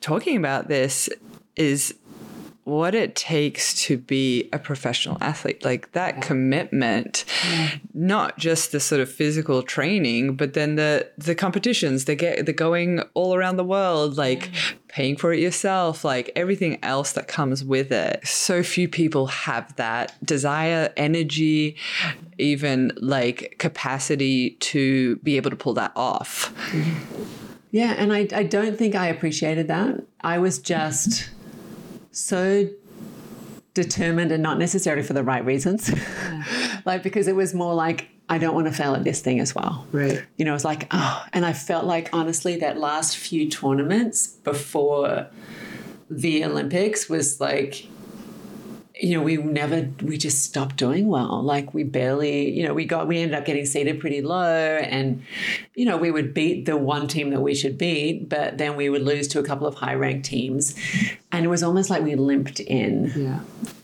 talking 0.00 0.36
about 0.36 0.68
this 0.68 1.10
is 1.56 1.94
what 2.70 2.94
it 2.94 3.14
takes 3.16 3.74
to 3.74 3.98
be 3.98 4.48
a 4.52 4.58
professional 4.58 5.18
athlete 5.20 5.64
like 5.64 5.92
that 5.92 6.22
commitment 6.22 7.24
not 7.92 8.38
just 8.38 8.72
the 8.72 8.80
sort 8.80 9.00
of 9.00 9.10
physical 9.10 9.62
training 9.62 10.34
but 10.36 10.54
then 10.54 10.76
the 10.76 11.06
the 11.18 11.34
competitions 11.34 12.04
they 12.04 12.16
get 12.16 12.46
they're 12.46 12.54
going 12.54 13.00
all 13.14 13.34
around 13.34 13.56
the 13.56 13.64
world 13.64 14.16
like 14.16 14.50
paying 14.90 15.16
for 15.16 15.32
it 15.32 15.40
yourself 15.40 16.04
like 16.04 16.30
everything 16.34 16.78
else 16.82 17.12
that 17.12 17.28
comes 17.28 17.64
with 17.64 17.92
it. 17.92 18.26
So 18.26 18.62
few 18.62 18.88
people 18.88 19.28
have 19.28 19.74
that 19.76 20.14
desire 20.24 20.92
energy 20.96 21.76
even 22.38 22.92
like 22.96 23.54
capacity 23.58 24.50
to 24.50 25.16
be 25.16 25.36
able 25.36 25.50
to 25.50 25.56
pull 25.56 25.74
that 25.74 25.92
off. 25.94 26.52
Yeah, 27.70 27.94
and 27.96 28.12
I, 28.12 28.26
I 28.34 28.42
don't 28.42 28.76
think 28.76 28.96
I 28.96 29.06
appreciated 29.06 29.68
that. 29.68 30.02
I 30.22 30.38
was 30.38 30.58
just 30.58 31.30
so 32.12 32.68
determined 33.74 34.32
and 34.32 34.42
not 34.42 34.58
necessarily 34.58 35.02
for 35.02 35.12
the 35.12 35.22
right 35.22 35.44
reasons. 35.44 35.90
like 36.84 37.02
because 37.02 37.28
it 37.28 37.36
was 37.36 37.54
more 37.54 37.74
like 37.74 38.08
I 38.28 38.38
don't 38.38 38.54
want 38.54 38.68
to 38.68 38.72
fail 38.72 38.94
at 38.94 39.02
this 39.02 39.20
thing 39.20 39.40
as 39.40 39.54
well. 39.54 39.86
right 39.90 40.24
You 40.36 40.44
know, 40.44 40.54
it's 40.54 40.64
like, 40.64 40.86
oh, 40.92 41.24
and 41.32 41.44
I 41.44 41.52
felt 41.52 41.84
like 41.84 42.08
honestly 42.12 42.56
that 42.56 42.78
last 42.78 43.16
few 43.16 43.50
tournaments 43.50 44.28
before 44.28 45.26
the 46.08 46.44
Olympics 46.44 47.08
was 47.08 47.40
like, 47.40 47.86
you 49.00 49.16
know, 49.16 49.22
we 49.22 49.36
never, 49.36 49.88
we 50.02 50.18
just 50.18 50.44
stopped 50.44 50.76
doing 50.76 51.08
well. 51.08 51.42
Like 51.42 51.72
we 51.72 51.84
barely, 51.84 52.50
you 52.50 52.64
know, 52.64 52.74
we 52.74 52.84
got, 52.84 53.08
we 53.08 53.18
ended 53.18 53.36
up 53.36 53.44
getting 53.44 53.64
seeded 53.64 53.98
pretty 53.98 54.20
low 54.20 54.76
and, 54.76 55.22
you 55.74 55.86
know, 55.86 55.96
we 55.96 56.10
would 56.10 56.34
beat 56.34 56.66
the 56.66 56.76
one 56.76 57.08
team 57.08 57.30
that 57.30 57.40
we 57.40 57.54
should 57.54 57.78
beat, 57.78 58.28
but 58.28 58.58
then 58.58 58.76
we 58.76 58.88
would 58.90 59.02
lose 59.02 59.26
to 59.28 59.38
a 59.38 59.42
couple 59.42 59.66
of 59.66 59.74
high 59.74 59.94
ranked 59.94 60.26
teams. 60.26 60.74
And 61.32 61.44
it 61.44 61.48
was 61.48 61.62
almost 61.62 61.88
like 61.90 62.02
we 62.02 62.14
limped 62.14 62.60
in. 62.60 63.12
yeah 63.16 63.40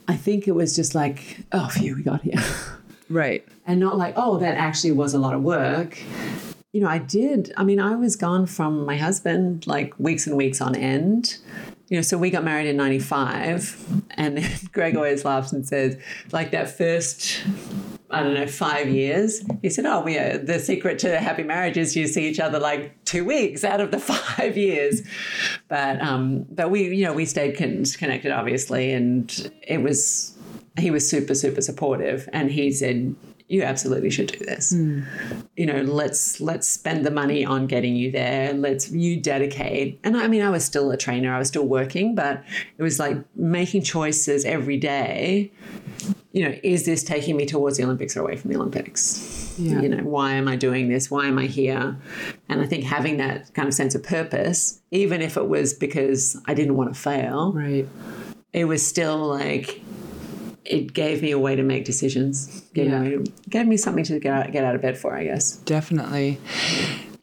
I 0.09 0.17
think 0.17 0.47
it 0.47 0.53
was 0.53 0.77
just 0.77 0.95
like, 0.95 1.39
oh, 1.51 1.69
phew, 1.69 1.97
we 1.97 2.03
got 2.03 2.23
here. 2.23 2.41
right 3.09 3.47
and 3.67 3.81
not 3.81 3.99
like, 3.99 4.15
oh, 4.17 4.39
that 4.39 4.57
actually 4.57 4.93
was 4.93 5.13
a 5.15 5.19
lot 5.19 5.35
of 5.35 5.43
work. 5.43 5.99
You 6.73 6.81
know, 6.83 6.89
I 6.89 6.99
did. 6.99 7.53
I 7.57 7.65
mean, 7.65 7.81
I 7.81 7.97
was 7.97 8.17
gone 8.17 8.47
from 8.47 8.85
my 8.85 8.97
husband 8.97 9.67
like 9.67 9.99
weeks 9.99 10.27
and 10.27 10.37
weeks 10.37 10.61
on 10.61 10.77
end. 10.77 11.39
You 11.89 11.99
know, 11.99 12.03
so 12.03 12.19
we 12.19 12.31
got 12.31 12.43
married 12.43 12.67
in 12.67 12.77
95, 12.77 14.05
and 14.11 14.39
then 14.39 14.51
Greg 14.73 14.97
always 14.97 15.25
laughs 15.25 15.53
and 15.53 15.67
says, 15.67 15.97
like 16.33 16.51
that 16.51 16.69
first, 16.69 17.45
I 18.11 18.25
don't 18.25 18.35
know, 18.35 18.49
five 18.49 18.89
years, 18.89 19.45
he 19.63 19.71
said, 19.71 19.87
oh, 19.87 20.01
we 20.01 20.19
are, 20.19 20.37
the 20.37 20.59
secret 20.59 20.99
to 21.01 21.19
happy 21.21 21.45
marriage 21.45 21.77
is 21.77 21.95
you 21.95 22.09
see 22.09 22.27
each 22.27 22.41
other 22.41 22.59
like 22.59 23.05
two 23.05 23.25
weeks 23.25 23.63
out 23.63 23.81
of 23.81 23.93
the 23.93 23.99
five 24.01 24.57
years. 24.57 25.03
But, 25.69 26.01
um, 26.03 26.47
but 26.51 26.71
we, 26.71 26.95
you 26.95 27.05
know, 27.05 27.13
we 27.13 27.25
stayed 27.25 27.57
con- 27.57 27.85
connected, 27.85 28.33
obviously, 28.33 28.93
and 28.93 29.53
it 29.63 29.81
was, 29.81 30.37
he 30.79 30.91
was 30.91 31.09
super, 31.09 31.35
super 31.37 31.61
supportive. 31.61 32.29
And 32.33 32.51
he 32.51 32.73
said, 32.73 33.15
you 33.49 33.63
absolutely 33.63 34.11
should 34.11 34.29
do 34.29 34.45
this. 34.45 34.71
Hmm. 34.73 35.03
You 35.57 35.67
know, 35.67 35.83
let's 35.83 36.41
let's 36.41 36.67
spend 36.67 37.07
the 37.07 37.11
money 37.11 37.45
on 37.45 37.67
getting 37.67 37.97
you 37.97 38.11
there. 38.11 38.53
Let's 38.53 38.91
you 38.91 39.21
dedicate. 39.21 40.01
And 40.05 40.17
I 40.17 40.29
mean, 40.29 40.43
I 40.43 40.51
was 40.51 40.65
still 40.65 40.91
a 40.91 40.97
trainer. 40.97 41.35
I 41.35 41.39
was 41.39 41.49
still 41.49 41.67
working, 41.67 42.15
but 42.15 42.43
it 42.79 42.83
was 42.83 42.99
like 42.99 43.17
making 43.37 43.83
choices 43.83 44.45
every 44.45 44.77
day. 44.77 45.53
You 46.33 46.49
know, 46.49 46.55
is 46.63 46.85
this 46.85 47.03
taking 47.03 47.37
me 47.37 47.47
towards 47.47 47.79
the 47.79 47.85
Olympics 47.85 48.17
or 48.17 48.21
away 48.21 48.37
from 48.37 48.51
the 48.51 48.57
Olympics? 48.59 49.55
Yeah. 49.59 49.81
You 49.81 49.89
know, 49.89 50.03
why 50.05 50.33
am 50.33 50.49
I 50.49 50.57
doing 50.57 50.89
this? 50.89 51.11
Why 51.11 51.27
am 51.27 51.39
I 51.39 51.47
here? 51.47 51.97
And 52.51 52.61
I 52.61 52.67
think 52.67 52.85
having 52.85 53.17
that 53.17 53.55
kind 53.55 53.67
of 53.67 53.73
sense 53.73 53.95
of 53.95 54.03
purpose, 54.03 54.83
even 54.91 55.23
if 55.23 55.39
it 55.39 55.49
was 55.49 55.73
because 55.73 56.39
I 56.45 56.53
didn't 56.53 56.77
want 56.77 56.93
to 56.93 57.01
fail, 57.01 57.53
right 57.53 57.87
it 58.57 58.65
was 58.65 58.85
still 58.85 59.19
like 59.19 59.83
it 60.69 60.93
gave 60.93 61.23
me 61.23 61.31
a 61.31 61.39
way 61.39 61.55
to 61.57 61.63
make 61.63 61.85
decisions. 61.85 62.63
Gave, 62.75 62.87
Yeah. 62.91 63.01
me, 63.01 63.15
a 63.15 63.19
way 63.19 63.25
to- 63.25 63.33
gave 63.51 63.67
me 63.67 63.77
something 63.77 64.05
to 64.05 64.19
get 64.19 64.33
out, 64.33 64.53
get 64.53 64.65
out 64.65 64.75
of 64.75 64.83
bed 64.83 64.97
for, 64.99 65.15
I 65.15 65.25
guess. 65.25 65.57
definitely. 65.65 66.39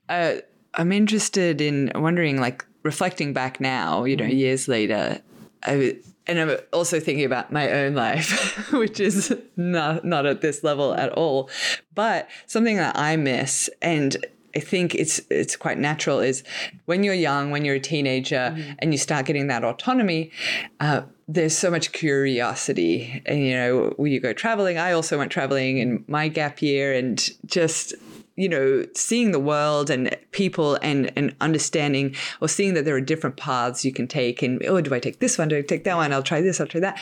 Uh, 0.10 0.36
I'm 0.74 0.92
interested 0.92 1.62
in 1.62 1.92
wondering, 1.96 2.40
like, 2.40 2.66
reflecting 2.84 3.34
back 3.34 3.60
now, 3.62 4.04
you 4.06 4.16
know, 4.16 4.26
years 4.26 4.68
later, 4.68 5.20
I, 5.64 5.98
and 6.28 6.40
I'm 6.40 6.58
also 6.74 7.00
thinking 7.00 7.26
about 7.26 7.52
my 7.52 7.70
own 7.72 7.94
life, 7.96 8.72
which 8.74 9.00
is 9.00 9.34
not 9.56 10.04
not 10.06 10.26
at 10.26 10.42
this 10.42 10.64
level 10.64 10.94
at 10.94 11.12
all. 11.14 11.50
But 11.96 12.28
something 12.48 12.78
that 12.78 12.98
I 12.98 13.16
miss, 13.18 13.70
and 13.82 14.18
I 14.56 14.60
think 14.60 14.96
it's 14.96 15.20
it's 15.30 15.56
quite 15.56 15.78
natural, 15.78 16.20
is 16.20 16.44
when 16.86 17.04
you're 17.04 17.14
young, 17.14 17.52
when 17.52 17.66
you're 17.66 17.76
a 17.76 17.80
teenager, 17.80 18.56
and 18.80 18.94
you 18.94 18.98
start 18.98 19.26
getting 19.26 19.48
that 19.48 19.64
autonomy. 19.64 20.32
Uh, 20.80 21.04
there's 21.28 21.58
so 21.58 21.72
much 21.72 21.92
curiosity, 21.92 23.22
and 23.26 23.40
you 23.40 23.56
know, 23.56 23.94
when 23.98 24.12
you 24.12 24.20
go 24.20 24.34
traveling, 24.34 24.78
I 24.78 24.92
also 24.92 25.18
went 25.18 25.32
traveling 25.32 25.78
in 25.78 26.04
my 26.08 26.28
gap 26.28 26.62
year, 26.62 26.94
and 26.94 27.30
just 27.46 27.94
you 28.36 28.50
know, 28.50 28.86
seeing 28.96 29.32
the 29.32 29.40
world 29.40 29.90
and 29.90 30.16
people 30.32 30.78
and 30.82 31.12
and 31.16 31.36
understanding 31.40 32.16
or 32.42 32.48
seeing 32.48 32.74
that 32.74 32.86
there 32.86 32.96
are 32.96 33.02
different 33.02 33.38
paths 33.38 33.86
you 33.86 33.94
can 33.94 34.08
take 34.08 34.42
and 34.42 34.64
oh, 34.66 34.82
do 34.82 34.94
I 34.94 35.00
take 35.00 35.20
this 35.20 35.38
one? 35.38 35.50
Do 35.50 35.58
I 35.58 35.62
take 35.62 35.84
that 35.84 35.96
one? 35.96 36.12
I'll 36.12 36.24
try 36.24 36.42
this, 36.42 36.60
I'll 36.60 36.68
try 36.68 36.82
that. 36.82 37.00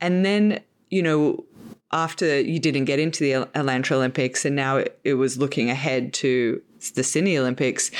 And 0.00 0.24
then, 0.24 0.60
you 0.90 1.02
know, 1.02 1.44
after 1.94 2.40
you 2.40 2.58
didn't 2.58 2.84
get 2.84 2.98
into 2.98 3.22
the 3.24 3.32
Atlanta 3.56 3.94
Olympics 3.94 4.44
and 4.44 4.54
now 4.56 4.78
it, 4.78 4.98
it 5.04 5.14
was 5.14 5.38
looking 5.38 5.70
ahead 5.70 6.12
to 6.14 6.60
the 6.94 7.04
Sydney 7.04 7.38
Olympics, 7.38 7.90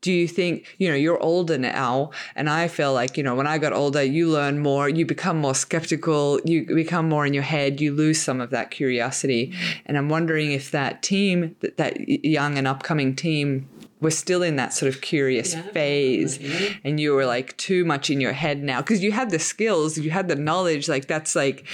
do 0.00 0.12
you 0.12 0.28
think 0.28 0.76
you 0.78 0.88
know 0.88 0.94
you're 0.94 1.20
older 1.20 1.58
now 1.58 2.10
and 2.36 2.48
i 2.48 2.68
feel 2.68 2.92
like 2.92 3.16
you 3.16 3.22
know 3.22 3.34
when 3.34 3.48
i 3.48 3.58
got 3.58 3.72
older 3.72 4.02
you 4.02 4.28
learn 4.28 4.60
more 4.60 4.88
you 4.88 5.04
become 5.04 5.36
more 5.38 5.56
skeptical 5.56 6.40
you 6.44 6.64
become 6.66 7.08
more 7.08 7.26
in 7.26 7.34
your 7.34 7.42
head 7.42 7.80
you 7.80 7.92
lose 7.92 8.22
some 8.22 8.40
of 8.40 8.50
that 8.50 8.70
curiosity. 8.70 9.52
And 9.86 9.98
i'm 9.98 10.08
wondering 10.08 10.52
if 10.52 10.70
that 10.70 11.02
team 11.02 11.56
that, 11.60 11.76
that 11.78 12.08
young 12.24 12.56
and 12.56 12.68
upcoming 12.68 13.16
team 13.16 13.68
was 14.00 14.16
still 14.16 14.44
in 14.44 14.54
that 14.54 14.72
sort 14.72 14.94
of 14.94 15.00
curious 15.00 15.56
phase 15.72 16.38
and 16.84 17.00
you 17.00 17.12
were 17.12 17.26
like 17.26 17.56
too 17.56 17.84
much 17.84 18.10
in 18.10 18.20
your 18.20 18.32
head 18.32 18.62
now 18.62 18.80
because 18.80 19.02
you 19.02 19.10
had 19.10 19.30
the 19.30 19.40
skills 19.40 19.98
you 19.98 20.10
had 20.10 20.28
the 20.28 20.36
knowledge 20.36 20.88
like 20.88 21.08
that's 21.08 21.34
like 21.34 21.66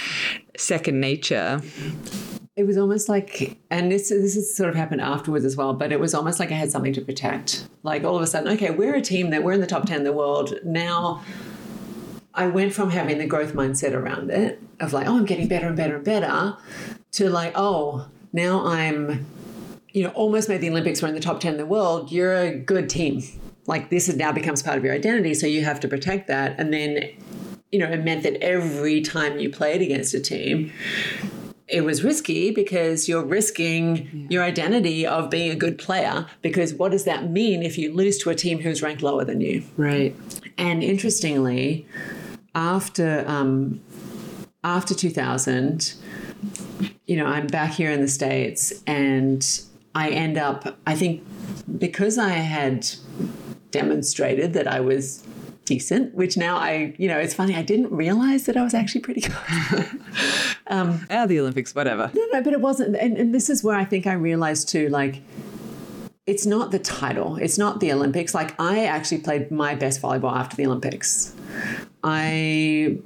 second 0.59 0.99
nature 0.99 1.61
It 2.55 2.65
was 2.65 2.77
almost 2.77 3.09
like, 3.09 3.57
and 3.69 3.91
this 3.91 4.07
this 4.07 4.35
has 4.35 4.55
sort 4.55 4.69
of 4.69 4.75
happened 4.75 5.01
afterwards 5.01 5.43
as 5.43 5.57
well, 5.57 5.73
but 5.73 5.91
it 5.91 5.99
was 5.99 6.13
almost 6.13 6.39
like 6.39 6.51
I 6.51 6.55
had 6.55 6.71
something 6.71 6.93
to 6.93 7.01
protect. 7.01 7.67
Like 7.83 8.05
all 8.05 8.15
of 8.15 8.21
a 8.21 8.27
sudden, 8.27 8.53
okay, 8.53 8.69
we're 8.69 8.95
a 8.95 9.01
team 9.01 9.29
that 9.31 9.43
we're 9.43 9.51
in 9.51 9.59
the 9.59 9.67
top 9.67 9.85
10 9.85 9.97
in 9.97 10.03
the 10.05 10.13
world. 10.13 10.53
Now 10.63 11.21
I 12.33 12.47
went 12.47 12.73
from 12.73 12.91
having 12.91 13.17
the 13.17 13.25
growth 13.25 13.53
mindset 13.53 13.93
around 13.93 14.31
it 14.31 14.61
of 14.79 14.93
like, 14.93 15.05
oh, 15.05 15.17
I'm 15.17 15.25
getting 15.25 15.49
better 15.49 15.67
and 15.67 15.75
better 15.75 15.97
and 15.97 16.05
better 16.05 16.55
to 17.13 17.29
like, 17.29 17.51
oh, 17.55 18.07
now 18.31 18.65
I'm, 18.65 19.25
you 19.89 20.03
know, 20.03 20.11
almost 20.11 20.47
made 20.47 20.61
the 20.61 20.69
Olympics, 20.69 21.01
we're 21.01 21.09
in 21.09 21.15
the 21.15 21.19
top 21.19 21.41
10 21.41 21.53
in 21.53 21.57
the 21.57 21.65
world. 21.65 22.09
You're 22.09 22.35
a 22.35 22.55
good 22.55 22.89
team. 22.89 23.21
Like 23.67 23.89
this 23.89 24.13
now 24.13 24.31
becomes 24.31 24.63
part 24.63 24.77
of 24.77 24.83
your 24.85 24.93
identity. 24.93 25.33
So 25.33 25.45
you 25.45 25.65
have 25.65 25.81
to 25.81 25.89
protect 25.89 26.27
that. 26.27 26.57
And 26.57 26.73
then, 26.73 27.09
you 27.75 27.81
know, 27.81 27.91
it 27.91 28.05
meant 28.05 28.23
that 28.23 28.41
every 28.41 29.01
time 29.01 29.37
you 29.37 29.49
played 29.49 29.81
against 29.81 30.13
a 30.13 30.19
team, 30.21 30.71
it 31.67 31.83
was 31.83 32.05
risky 32.05 32.49
because 32.49 33.09
you're 33.09 33.25
risking 33.25 34.27
your 34.29 34.43
identity 34.43 35.05
of 35.05 35.29
being 35.29 35.51
a 35.51 35.57
good 35.57 35.77
player. 35.77 36.25
Because 36.41 36.73
what 36.73 36.93
does 36.93 37.03
that 37.03 37.29
mean 37.29 37.63
if 37.63 37.77
you 37.77 37.93
lose 37.93 38.17
to 38.19 38.29
a 38.29 38.35
team 38.35 38.59
who's 38.59 38.81
ranked 38.81 39.03
lower 39.03 39.25
than 39.25 39.41
you? 39.41 39.61
right 39.75 40.15
And 40.57 40.81
interestingly, 40.81 41.85
after 42.55 43.25
um, 43.27 43.81
after 44.63 44.95
2000, 44.95 45.95
you 47.07 47.17
know, 47.17 47.25
I'm 47.25 47.47
back 47.47 47.73
here 47.73 47.91
in 47.91 47.99
the 47.99 48.07
States 48.07 48.71
and 48.87 49.45
I 49.93 50.11
end 50.11 50.37
up, 50.37 50.77
I 50.87 50.95
think, 50.95 51.25
because 51.77 52.17
I 52.17 52.29
had 52.29 52.87
demonstrated 53.71 54.53
that 54.53 54.65
I 54.65 54.79
was 54.79 55.25
decent, 55.65 56.13
which 56.13 56.37
now 56.37 56.57
I, 56.57 56.93
you 56.97 57.07
know, 57.07 57.17
it's 57.17 57.33
funny, 57.33 57.55
I 57.55 57.61
didn't 57.61 57.91
realize 57.91 58.45
that 58.45 58.55
I 58.55 58.63
was 58.63 58.73
actually 58.73 59.01
pretty 59.01 59.21
good. 59.21 59.35
um, 60.67 61.05
yeah, 61.09 61.25
the 61.25 61.39
Olympics, 61.39 61.75
whatever. 61.75 62.11
No, 62.13 62.25
no, 62.31 62.41
but 62.41 62.53
it 62.53 62.61
wasn't. 62.61 62.95
And, 62.95 63.17
and 63.17 63.33
this 63.33 63.49
is 63.49 63.63
where 63.63 63.75
I 63.75 63.85
think 63.85 64.07
I 64.07 64.13
realized 64.13 64.69
too, 64.69 64.89
like, 64.89 65.21
it's 66.25 66.45
not 66.45 66.71
the 66.71 66.79
title, 66.79 67.35
it's 67.37 67.57
not 67.57 67.79
the 67.79 67.91
Olympics. 67.91 68.33
Like, 68.33 68.59
I 68.59 68.85
actually 68.85 69.19
played 69.19 69.51
my 69.51 69.75
best 69.75 70.01
volleyball 70.01 70.35
after 70.35 70.55
the 70.55 70.65
Olympics. 70.65 71.35
I 72.03 72.97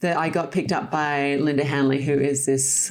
that 0.00 0.16
I 0.16 0.30
got 0.30 0.50
picked 0.50 0.72
up 0.72 0.90
by 0.90 1.36
Linda 1.36 1.64
Hanley, 1.64 2.02
who 2.02 2.14
is 2.14 2.46
this 2.46 2.90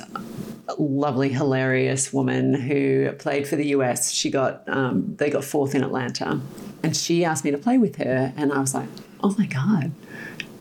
lovely, 0.77 1.29
hilarious 1.29 2.13
woman 2.13 2.53
who 2.53 3.11
played 3.13 3.47
for 3.47 3.55
the 3.55 3.67
US. 3.67 4.11
She 4.11 4.29
got 4.29 4.67
um, 4.67 5.15
they 5.17 5.29
got 5.29 5.43
fourth 5.43 5.73
in 5.73 5.83
Atlanta, 5.83 6.39
and 6.83 6.95
she 6.95 7.25
asked 7.25 7.43
me 7.43 7.51
to 7.51 7.57
play 7.57 7.77
with 7.77 7.97
her, 7.97 8.33
and 8.37 8.51
I 8.53 8.59
was 8.59 8.73
like, 8.73 8.89
oh 9.23 9.35
my 9.37 9.45
god. 9.45 9.91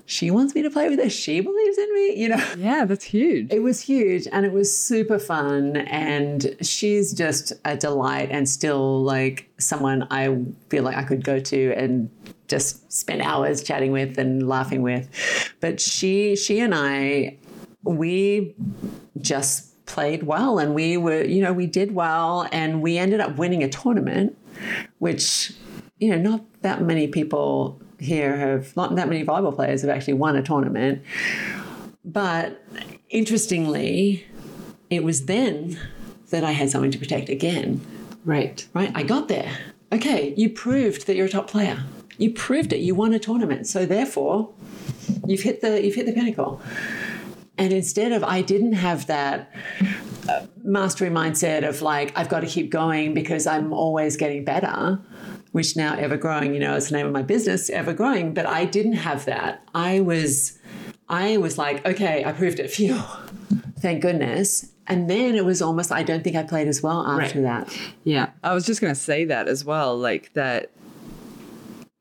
She 0.06 0.30
wants 0.30 0.54
me 0.54 0.62
to 0.62 0.70
play 0.70 0.88
with 0.88 0.98
her. 1.00 1.10
She 1.10 1.40
believes 1.40 1.76
in 1.76 1.94
me, 1.94 2.16
you 2.16 2.30
know. 2.30 2.42
Yeah, 2.56 2.86
that's 2.86 3.04
huge. 3.04 3.52
It 3.52 3.62
was 3.62 3.82
huge 3.82 4.26
and 4.32 4.46
it 4.46 4.52
was 4.52 4.74
super 4.74 5.18
fun. 5.18 5.76
And 5.76 6.56
she's 6.62 7.12
just 7.12 7.52
a 7.66 7.76
delight 7.76 8.30
and 8.30 8.48
still 8.48 9.02
like 9.02 9.50
someone 9.58 10.08
I 10.10 10.46
feel 10.70 10.82
like 10.82 10.96
I 10.96 11.02
could 11.02 11.22
go 11.22 11.38
to 11.38 11.74
and 11.76 12.08
just 12.48 12.90
spend 12.90 13.20
hours 13.20 13.62
chatting 13.62 13.92
with 13.92 14.18
and 14.18 14.48
laughing 14.48 14.80
with. 14.80 15.10
But 15.60 15.78
she 15.78 16.36
she 16.36 16.60
and 16.60 16.74
I 16.74 17.36
we 17.82 18.54
just 19.20 19.84
played 19.84 20.22
well 20.22 20.58
and 20.58 20.74
we 20.74 20.96
were 20.96 21.22
you 21.22 21.42
know 21.42 21.52
we 21.52 21.66
did 21.66 21.94
well 21.94 22.48
and 22.50 22.80
we 22.80 22.96
ended 22.96 23.20
up 23.20 23.36
winning 23.36 23.62
a 23.62 23.68
tournament 23.68 24.36
which 24.98 25.52
you 25.98 26.10
know 26.10 26.18
not 26.18 26.44
that 26.62 26.82
many 26.82 27.08
people 27.08 27.80
here 27.98 28.36
have 28.36 28.76
not 28.76 28.94
that 28.96 29.08
many 29.08 29.24
volleyball 29.24 29.54
players 29.54 29.82
have 29.82 29.90
actually 29.90 30.14
won 30.14 30.36
a 30.36 30.42
tournament. 30.42 31.02
But 32.04 32.64
interestingly, 33.10 34.26
it 34.88 35.04
was 35.04 35.26
then 35.26 35.78
that 36.30 36.44
I 36.44 36.52
had 36.52 36.70
something 36.70 36.90
to 36.90 36.98
protect 36.98 37.28
again. 37.28 37.80
Right. 38.24 38.66
Right? 38.74 38.92
I 38.94 39.02
got 39.02 39.28
there. 39.28 39.56
Okay, 39.92 40.34
you 40.36 40.50
proved 40.50 41.06
that 41.06 41.16
you're 41.16 41.26
a 41.26 41.30
top 41.30 41.48
player. 41.48 41.82
You 42.18 42.32
proved 42.32 42.72
it. 42.72 42.78
You 42.78 42.94
won 42.94 43.14
a 43.14 43.18
tournament. 43.18 43.66
So 43.66 43.86
therefore, 43.86 44.52
you've 45.26 45.42
hit 45.42 45.60
the 45.60 45.82
you've 45.82 45.94
hit 45.94 46.06
the 46.06 46.12
pinnacle. 46.12 46.60
And 47.56 47.72
instead 47.72 48.12
of 48.12 48.22
I 48.22 48.42
didn't 48.42 48.74
have 48.74 49.06
that 49.06 49.52
uh, 50.28 50.46
mastery 50.62 51.10
mindset 51.10 51.66
of 51.66 51.82
like 51.82 52.16
I've 52.16 52.28
got 52.28 52.40
to 52.40 52.46
keep 52.46 52.70
going 52.70 53.14
because 53.14 53.46
I'm 53.46 53.72
always 53.72 54.16
getting 54.16 54.44
better 54.44 55.00
which 55.52 55.76
now 55.76 55.94
ever 55.96 56.16
growing, 56.16 56.54
you 56.54 56.60
know, 56.60 56.74
is 56.76 56.88
the 56.88 56.96
name 56.96 57.06
of 57.06 57.12
my 57.12 57.22
business, 57.22 57.70
ever 57.70 57.92
growing. 57.92 58.34
But 58.34 58.46
I 58.46 58.64
didn't 58.64 58.94
have 58.94 59.24
that. 59.24 59.62
I 59.74 60.00
was, 60.00 60.58
I 61.08 61.36
was 61.38 61.58
like, 61.58 61.84
okay, 61.86 62.24
I 62.24 62.32
proved 62.32 62.60
it. 62.60 62.70
Phew, 62.72 63.00
thank 63.80 64.02
goodness. 64.02 64.72
And 64.86 65.08
then 65.08 65.34
it 65.34 65.44
was 65.44 65.60
almost, 65.60 65.92
I 65.92 66.02
don't 66.02 66.24
think 66.24 66.36
I 66.36 66.42
played 66.42 66.66
as 66.66 66.82
well 66.82 67.06
after 67.06 67.42
right. 67.42 67.66
that. 67.66 67.78
Yeah. 68.04 68.30
I 68.42 68.54
was 68.54 68.64
just 68.64 68.80
going 68.80 68.94
to 68.94 69.00
say 69.00 69.26
that 69.26 69.46
as 69.46 69.64
well. 69.64 69.96
Like 69.96 70.32
that, 70.32 70.70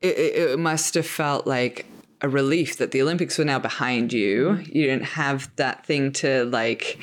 it, 0.00 0.16
it 0.16 0.58
must 0.58 0.94
have 0.94 1.06
felt 1.06 1.46
like 1.46 1.86
a 2.20 2.28
relief 2.28 2.78
that 2.78 2.90
the 2.90 3.00
Olympics 3.00 3.38
were 3.38 3.44
now 3.44 3.58
behind 3.58 4.12
you. 4.12 4.48
Mm-hmm. 4.48 4.76
You 4.76 4.86
didn't 4.86 5.04
have 5.04 5.54
that 5.56 5.86
thing 5.86 6.12
to 6.14 6.44
like 6.46 6.98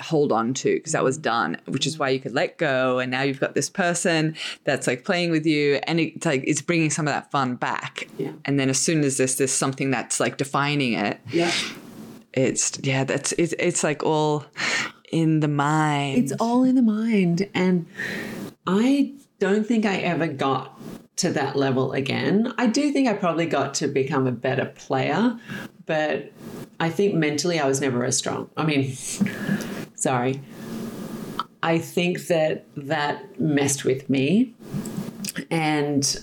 hold 0.00 0.32
on 0.32 0.54
to 0.54 0.76
because 0.76 0.92
that 0.92 1.04
was 1.04 1.18
done, 1.18 1.58
which 1.66 1.86
is 1.86 1.98
why 1.98 2.08
you 2.10 2.20
could 2.20 2.32
let 2.32 2.56
go. 2.56 2.98
And 2.98 3.10
now 3.10 3.22
you've 3.22 3.40
got 3.40 3.54
this 3.54 3.68
person 3.68 4.34
that's 4.64 4.86
like 4.86 5.04
playing 5.04 5.30
with 5.30 5.46
you, 5.46 5.80
and 5.86 6.00
it's 6.00 6.24
like 6.24 6.44
it's 6.46 6.62
bringing 6.62 6.90
some 6.90 7.06
of 7.06 7.12
that 7.12 7.30
fun 7.30 7.56
back. 7.56 8.08
Yeah. 8.18 8.32
And 8.44 8.58
then 8.58 8.70
as 8.70 8.80
soon 8.80 9.04
as 9.04 9.18
there's 9.18 9.36
this 9.36 9.52
something 9.52 9.90
that's 9.90 10.20
like 10.20 10.36
defining 10.36 10.94
it, 10.94 11.20
yeah, 11.30 11.52
it's 12.32 12.78
yeah, 12.82 13.04
that's 13.04 13.32
it's 13.32 13.54
it's 13.58 13.84
like 13.84 14.02
all 14.02 14.46
in 15.12 15.40
the 15.40 15.48
mind. 15.48 16.18
It's 16.18 16.32
all 16.40 16.64
in 16.64 16.74
the 16.74 16.82
mind, 16.82 17.48
and 17.54 17.86
I 18.66 19.12
don't 19.38 19.66
think 19.66 19.84
I 19.84 19.96
ever 19.98 20.26
got 20.26 20.78
to 21.16 21.30
that 21.30 21.56
level 21.56 21.92
again. 21.92 22.52
I 22.58 22.66
do 22.66 22.92
think 22.92 23.08
I 23.08 23.14
probably 23.14 23.46
got 23.46 23.74
to 23.74 23.86
become 23.86 24.26
a 24.26 24.32
better 24.32 24.66
player, 24.66 25.38
but 25.86 26.32
I 26.80 26.90
think 26.90 27.14
mentally 27.14 27.60
I 27.60 27.66
was 27.66 27.80
never 27.80 28.04
as 28.04 28.16
strong. 28.16 28.50
I 28.56 28.64
mean, 28.64 28.94
sorry. 29.94 30.40
I 31.62 31.78
think 31.78 32.26
that 32.26 32.66
that 32.76 33.40
messed 33.40 33.84
with 33.84 34.10
me. 34.10 34.54
And 35.50 36.16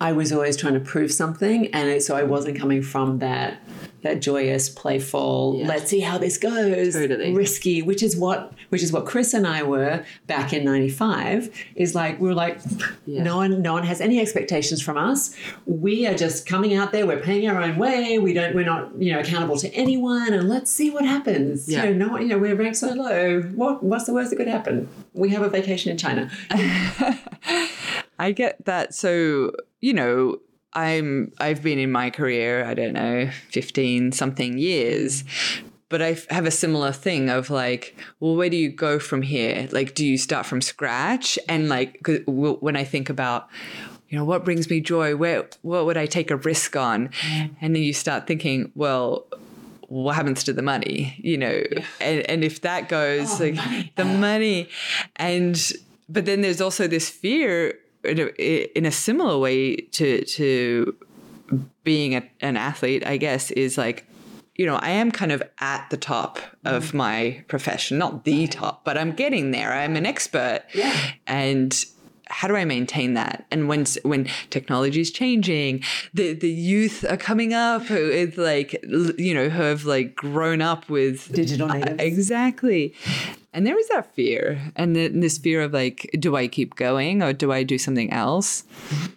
I 0.00 0.12
was 0.12 0.32
always 0.32 0.56
trying 0.56 0.74
to 0.74 0.80
prove 0.80 1.12
something. 1.12 1.68
And 1.68 2.02
so 2.02 2.16
I 2.16 2.24
wasn't 2.24 2.58
coming 2.58 2.82
from 2.82 3.18
that 3.20 3.60
that 4.02 4.20
joyous, 4.20 4.68
playful, 4.68 5.56
yeah. 5.58 5.66
let's 5.66 5.90
see 5.90 6.00
how 6.00 6.18
this 6.18 6.36
goes, 6.38 6.94
totally. 6.94 7.32
risky, 7.32 7.82
which 7.82 8.02
is 8.02 8.16
what 8.16 8.52
which 8.68 8.82
is 8.82 8.92
what 8.92 9.06
Chris 9.06 9.32
and 9.32 9.46
I 9.46 9.62
were 9.62 10.04
back 10.26 10.52
in 10.52 10.64
'95. 10.64 11.50
Is 11.76 11.94
like 11.94 12.20
we 12.20 12.28
were 12.28 12.34
like, 12.34 12.58
yeah. 13.06 13.22
no 13.22 13.36
one, 13.36 13.62
no 13.62 13.72
one 13.72 13.84
has 13.84 14.00
any 14.00 14.20
expectations 14.20 14.82
from 14.82 14.98
us. 14.98 15.34
We 15.66 16.06
are 16.06 16.14
just 16.14 16.46
coming 16.46 16.74
out 16.74 16.92
there. 16.92 17.06
We're 17.06 17.20
paying 17.20 17.48
our 17.48 17.60
own 17.62 17.76
way. 17.78 18.18
We 18.18 18.32
don't. 18.32 18.54
We're 18.54 18.66
not, 18.66 18.94
you 19.00 19.12
know, 19.12 19.20
accountable 19.20 19.56
to 19.58 19.72
anyone. 19.72 20.32
And 20.32 20.48
let's 20.48 20.70
see 20.70 20.90
what 20.90 21.04
happens. 21.04 21.68
Yeah. 21.68 21.84
You 21.84 21.94
know, 21.94 22.08
no, 22.08 22.18
you 22.18 22.28
know, 22.28 22.38
we're 22.38 22.56
ranked 22.56 22.78
so 22.78 22.92
low. 22.92 23.42
What 23.42 23.82
what's 23.82 24.04
the 24.04 24.12
worst 24.12 24.30
that 24.30 24.36
could 24.36 24.48
happen? 24.48 24.88
We 25.14 25.30
have 25.30 25.42
a 25.42 25.48
vacation 25.48 25.92
in 25.92 25.98
China. 25.98 26.30
I 28.18 28.32
get 28.32 28.64
that. 28.64 28.94
So 28.94 29.52
you 29.80 29.94
know 29.94 30.38
I'm 30.74 31.32
I've 31.38 31.62
been 31.62 31.78
in 31.78 31.92
my 31.92 32.10
career, 32.10 32.64
I 32.64 32.74
don't 32.74 32.92
know, 32.92 33.30
15 33.50 34.12
something 34.12 34.58
years. 34.58 35.24
But 35.88 36.00
I 36.00 36.16
have 36.30 36.46
a 36.46 36.50
similar 36.50 36.90
thing 36.90 37.28
of 37.28 37.50
like, 37.50 37.94
well, 38.18 38.34
where 38.34 38.48
do 38.48 38.56
you 38.56 38.70
go 38.70 38.98
from 38.98 39.20
here? 39.20 39.68
Like, 39.72 39.94
do 39.94 40.06
you 40.06 40.16
start 40.16 40.46
from 40.46 40.62
scratch? 40.62 41.38
And 41.50 41.68
like, 41.68 42.00
when 42.26 42.76
I 42.76 42.84
think 42.84 43.10
about, 43.10 43.50
you 44.08 44.16
know, 44.16 44.24
what 44.24 44.42
brings 44.42 44.70
me 44.70 44.80
joy? 44.80 45.16
Where, 45.16 45.46
what 45.60 45.84
would 45.84 45.98
I 45.98 46.06
take 46.06 46.30
a 46.30 46.36
risk 46.36 46.76
on? 46.76 47.08
Mm. 47.08 47.50
And 47.60 47.76
then 47.76 47.82
you 47.82 47.92
start 47.92 48.26
thinking, 48.26 48.72
well, 48.74 49.26
what 49.92 50.14
happens 50.14 50.42
to 50.44 50.54
the 50.54 50.62
money? 50.62 51.14
You 51.18 51.36
know, 51.36 51.62
yeah. 51.70 51.84
and, 52.00 52.30
and 52.30 52.44
if 52.44 52.62
that 52.62 52.88
goes, 52.88 53.38
oh, 53.38 53.44
like 53.44 53.56
money. 53.56 53.92
the 53.96 54.04
money, 54.06 54.68
and 55.16 55.72
but 56.08 56.24
then 56.24 56.40
there's 56.40 56.62
also 56.62 56.88
this 56.88 57.10
fear 57.10 57.78
in 58.04 58.86
a 58.86 58.90
similar 58.90 59.38
way 59.38 59.76
to 59.76 60.24
to 60.24 60.96
being 61.84 62.14
a, 62.14 62.22
an 62.40 62.56
athlete, 62.56 63.06
I 63.06 63.16
guess, 63.16 63.50
is 63.50 63.76
like, 63.76 64.06
you 64.56 64.66
know, 64.66 64.76
I 64.76 64.90
am 64.90 65.10
kind 65.10 65.32
of 65.32 65.42
at 65.58 65.88
the 65.90 65.96
top 65.96 66.38
of 66.64 66.86
mm-hmm. 66.86 66.96
my 66.96 67.44
profession, 67.48 67.98
not 67.98 68.24
the 68.24 68.46
top, 68.46 68.84
but 68.84 68.96
I'm 68.96 69.12
getting 69.12 69.50
there. 69.50 69.72
I'm 69.72 69.96
an 69.96 70.06
expert. 70.06 70.62
Yeah. 70.74 70.96
And 71.26 71.84
how 72.32 72.48
do 72.48 72.56
I 72.56 72.64
maintain 72.64 73.14
that? 73.14 73.44
And 73.50 73.68
when 73.68 73.84
when 74.02 74.28
technology 74.48 75.00
is 75.00 75.10
changing, 75.10 75.84
the 76.14 76.32
the 76.32 76.50
youth 76.50 77.04
are 77.08 77.18
coming 77.18 77.52
up 77.52 77.82
who 77.82 77.94
is 77.94 78.36
like 78.38 78.72
you 79.18 79.34
know 79.34 79.48
who 79.48 79.62
have 79.62 79.84
like 79.84 80.16
grown 80.16 80.62
up 80.62 80.88
with 80.88 81.30
digital 81.32 81.68
natives. 81.68 82.00
Uh, 82.00 82.04
exactly. 82.04 82.94
And 83.54 83.66
there 83.66 83.78
is 83.78 83.86
that 83.88 84.14
fear, 84.14 84.72
and 84.76 84.96
then 84.96 85.20
this 85.20 85.36
fear 85.36 85.60
of 85.60 85.74
like, 85.74 86.08
do 86.18 86.36
I 86.36 86.48
keep 86.48 86.74
going 86.74 87.22
or 87.22 87.34
do 87.34 87.52
I 87.52 87.64
do 87.64 87.76
something 87.76 88.10
else? 88.10 88.64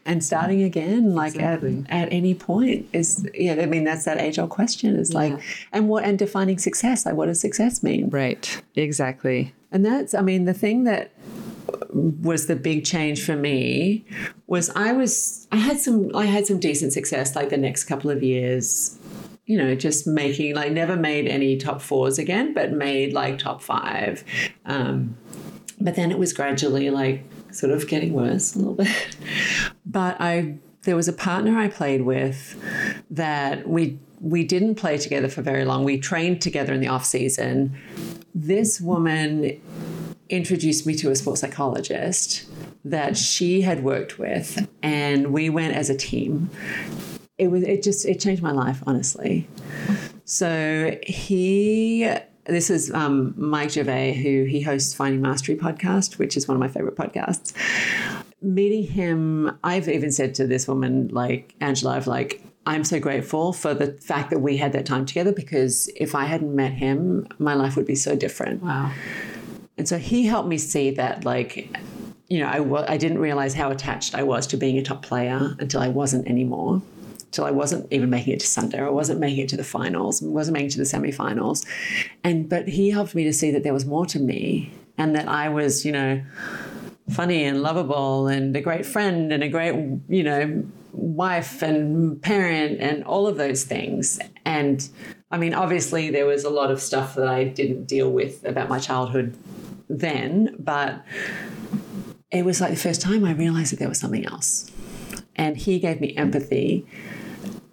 And 0.05 0.21
starting 0.21 0.61
again, 0.61 1.15
like 1.15 1.35
exactly. 1.35 1.85
at, 1.87 2.07
at 2.07 2.13
any 2.13 2.33
point, 2.33 2.85
is 2.91 3.25
yeah. 3.33 3.53
I 3.53 3.65
mean, 3.65 3.85
that's 3.85 4.03
that 4.03 4.19
age 4.19 4.37
old 4.37 4.49
question. 4.49 4.97
Is 4.97 5.11
yeah. 5.11 5.19
like, 5.19 5.41
and 5.71 5.87
what 5.87 6.03
and 6.03 6.19
defining 6.19 6.57
success? 6.57 7.05
Like, 7.05 7.15
what 7.15 7.27
does 7.27 7.39
success 7.39 7.81
mean? 7.81 8.09
Right. 8.09 8.61
Exactly. 8.75 9.53
And 9.71 9.85
that's, 9.85 10.13
I 10.13 10.21
mean, 10.21 10.45
the 10.45 10.53
thing 10.53 10.83
that 10.83 11.11
was 11.93 12.47
the 12.47 12.55
big 12.55 12.85
change 12.85 13.23
for 13.23 13.35
me 13.35 14.05
was 14.47 14.69
I 14.71 14.91
was 14.91 15.47
I 15.51 15.57
had 15.57 15.79
some 15.79 16.15
I 16.15 16.25
had 16.25 16.45
some 16.45 16.59
decent 16.59 16.93
success 16.93 17.35
like 17.35 17.49
the 17.49 17.57
next 17.57 17.85
couple 17.85 18.11
of 18.11 18.21
years 18.21 18.97
you 19.45 19.57
know, 19.57 19.75
just 19.75 20.07
making 20.07 20.55
like 20.55 20.71
never 20.71 20.95
made 20.95 21.27
any 21.27 21.57
top 21.57 21.81
fours 21.81 22.17
again, 22.17 22.53
but 22.53 22.71
made 22.71 23.13
like 23.13 23.37
top 23.37 23.61
five. 23.61 24.23
Um, 24.65 25.15
but 25.79 25.95
then 25.95 26.11
it 26.11 26.17
was 26.17 26.33
gradually 26.33 26.89
like 26.89 27.23
sort 27.51 27.71
of 27.71 27.87
getting 27.87 28.13
worse 28.13 28.55
a 28.55 28.59
little 28.59 28.73
bit. 28.85 29.17
but 29.85 30.17
I 30.19 30.57
there 30.83 30.95
was 30.95 31.07
a 31.07 31.13
partner 31.13 31.57
I 31.57 31.67
played 31.67 32.01
with 32.01 32.55
that 33.09 33.67
we 33.67 33.99
we 34.19 34.43
didn't 34.43 34.75
play 34.75 34.97
together 34.97 35.27
for 35.27 35.41
very 35.41 35.65
long. 35.65 35.83
We 35.83 35.99
trained 35.99 36.41
together 36.41 36.73
in 36.73 36.79
the 36.79 36.87
off 36.87 37.05
season. 37.05 37.77
This 38.33 38.81
woman 38.81 39.61
introduced 40.29 40.85
me 40.85 40.95
to 40.95 41.11
a 41.11 41.15
sports 41.15 41.41
psychologist 41.41 42.45
that 42.83 43.15
she 43.17 43.61
had 43.61 43.83
worked 43.83 44.17
with 44.17 44.67
and 44.81 45.31
we 45.31 45.49
went 45.49 45.75
as 45.75 45.89
a 45.89 45.95
team 45.95 46.49
it 47.37 47.49
was 47.49 47.63
it 47.63 47.83
just 47.83 48.05
it 48.05 48.19
changed 48.19 48.41
my 48.41 48.51
life 48.51 48.81
honestly. 48.85 49.47
So 50.25 50.97
he 51.05 52.09
this 52.45 52.69
is 52.69 52.91
um, 52.93 53.33
Mike 53.37 53.71
Gervais, 53.71 54.13
who 54.13 54.43
he 54.43 54.61
hosts 54.61 54.93
Finding 54.93 55.21
Mastery 55.21 55.55
podcast, 55.55 56.19
which 56.19 56.37
is 56.37 56.47
one 56.47 56.55
of 56.55 56.59
my 56.59 56.67
favorite 56.67 56.95
podcasts. 56.95 57.53
Meeting 58.39 58.83
him, 58.83 59.57
I've 59.63 59.89
even 59.89 60.11
said 60.11 60.35
to 60.35 60.45
this 60.45 60.67
woman, 60.67 61.07
like 61.07 61.55
Angela, 61.59 61.95
I've 61.95 62.05
like, 62.05 62.43
I'm 62.67 62.83
so 62.83 62.99
grateful 62.99 63.51
for 63.51 63.73
the 63.73 63.93
fact 63.93 64.29
that 64.29 64.39
we 64.39 64.57
had 64.57 64.73
that 64.73 64.85
time 64.85 65.07
together 65.07 65.31
because 65.31 65.89
if 65.95 66.13
I 66.13 66.25
hadn't 66.25 66.55
met 66.55 66.73
him, 66.73 67.27
my 67.39 67.55
life 67.55 67.75
would 67.75 67.87
be 67.87 67.95
so 67.95 68.15
different. 68.15 68.61
Wow. 68.61 68.91
And 69.77 69.87
so 69.87 69.97
he 69.97 70.25
helped 70.25 70.47
me 70.47 70.57
see 70.57 70.91
that, 70.91 71.25
like, 71.25 71.69
you 72.27 72.39
know, 72.39 72.47
I 72.47 72.57
w- 72.57 72.85
I 72.87 72.97
didn't 72.97 73.19
realize 73.19 73.53
how 73.53 73.71
attached 73.71 74.15
I 74.15 74.23
was 74.23 74.47
to 74.47 74.57
being 74.57 74.77
a 74.77 74.83
top 74.83 75.03
player 75.03 75.55
until 75.59 75.81
I 75.81 75.89
wasn't 75.89 76.27
anymore. 76.27 76.81
Till 77.31 77.43
I 77.43 77.51
wasn't 77.51 77.91
even 77.91 78.09
making 78.09 78.33
it 78.33 78.39
to 78.39 78.47
Sunday. 78.47 78.79
I 78.79 78.89
wasn't 78.89 79.19
making 79.19 79.43
it 79.43 79.49
to 79.49 79.57
the 79.57 79.63
finals. 79.63 80.23
I 80.23 80.27
wasn't 80.27 80.53
making 80.53 80.67
it 80.67 80.71
to 80.73 80.77
the 80.77 80.83
semifinals. 80.85 81.65
And 82.23 82.47
but 82.47 82.67
he 82.69 82.89
helped 82.89 83.13
me 83.13 83.25
to 83.25 83.33
see 83.33 83.51
that 83.51 83.63
there 83.63 83.73
was 83.73 83.85
more 83.85 84.05
to 84.07 84.19
me 84.19 84.71
and 84.97 85.15
that 85.15 85.27
I 85.27 85.49
was, 85.49 85.85
you 85.85 85.91
know, 85.91 86.23
funny 87.09 87.43
and 87.43 87.61
lovable 87.61 88.27
and 88.27 88.55
a 88.55 88.61
great 88.61 88.85
friend 88.85 89.31
and 89.31 89.43
a 89.43 89.49
great, 89.49 89.75
you 90.07 90.23
know, 90.23 90.63
wife 90.93 91.61
and 91.61 92.21
parent 92.21 92.79
and 92.79 93.03
all 93.03 93.27
of 93.27 93.37
those 93.37 93.65
things. 93.65 94.19
And 94.45 94.87
I 95.29 95.37
mean, 95.37 95.53
obviously, 95.53 96.09
there 96.09 96.25
was 96.25 96.45
a 96.45 96.49
lot 96.49 96.71
of 96.71 96.81
stuff 96.81 97.15
that 97.15 97.27
I 97.27 97.43
didn't 97.43 97.85
deal 97.85 98.09
with 98.09 98.43
about 98.45 98.69
my 98.69 98.79
childhood 98.79 99.35
then, 99.89 100.55
but 100.59 101.03
it 102.31 102.45
was 102.45 102.61
like 102.61 102.71
the 102.71 102.77
first 102.77 103.01
time 103.01 103.23
I 103.25 103.31
realized 103.31 103.71
that 103.71 103.79
there 103.79 103.89
was 103.89 103.99
something 103.99 104.25
else. 104.25 104.71
And 105.35 105.57
he 105.57 105.79
gave 105.79 106.01
me 106.01 106.15
empathy. 106.15 106.85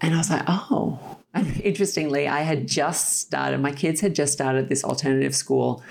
And 0.00 0.14
I 0.14 0.18
was 0.18 0.30
like, 0.30 0.42
oh. 0.46 1.18
And 1.34 1.60
interestingly, 1.64 2.28
I 2.28 2.40
had 2.40 2.66
just 2.66 3.18
started, 3.20 3.60
my 3.60 3.72
kids 3.72 4.00
had 4.00 4.14
just 4.14 4.32
started 4.32 4.68
this 4.68 4.84
alternative 4.84 5.34
school. 5.34 5.82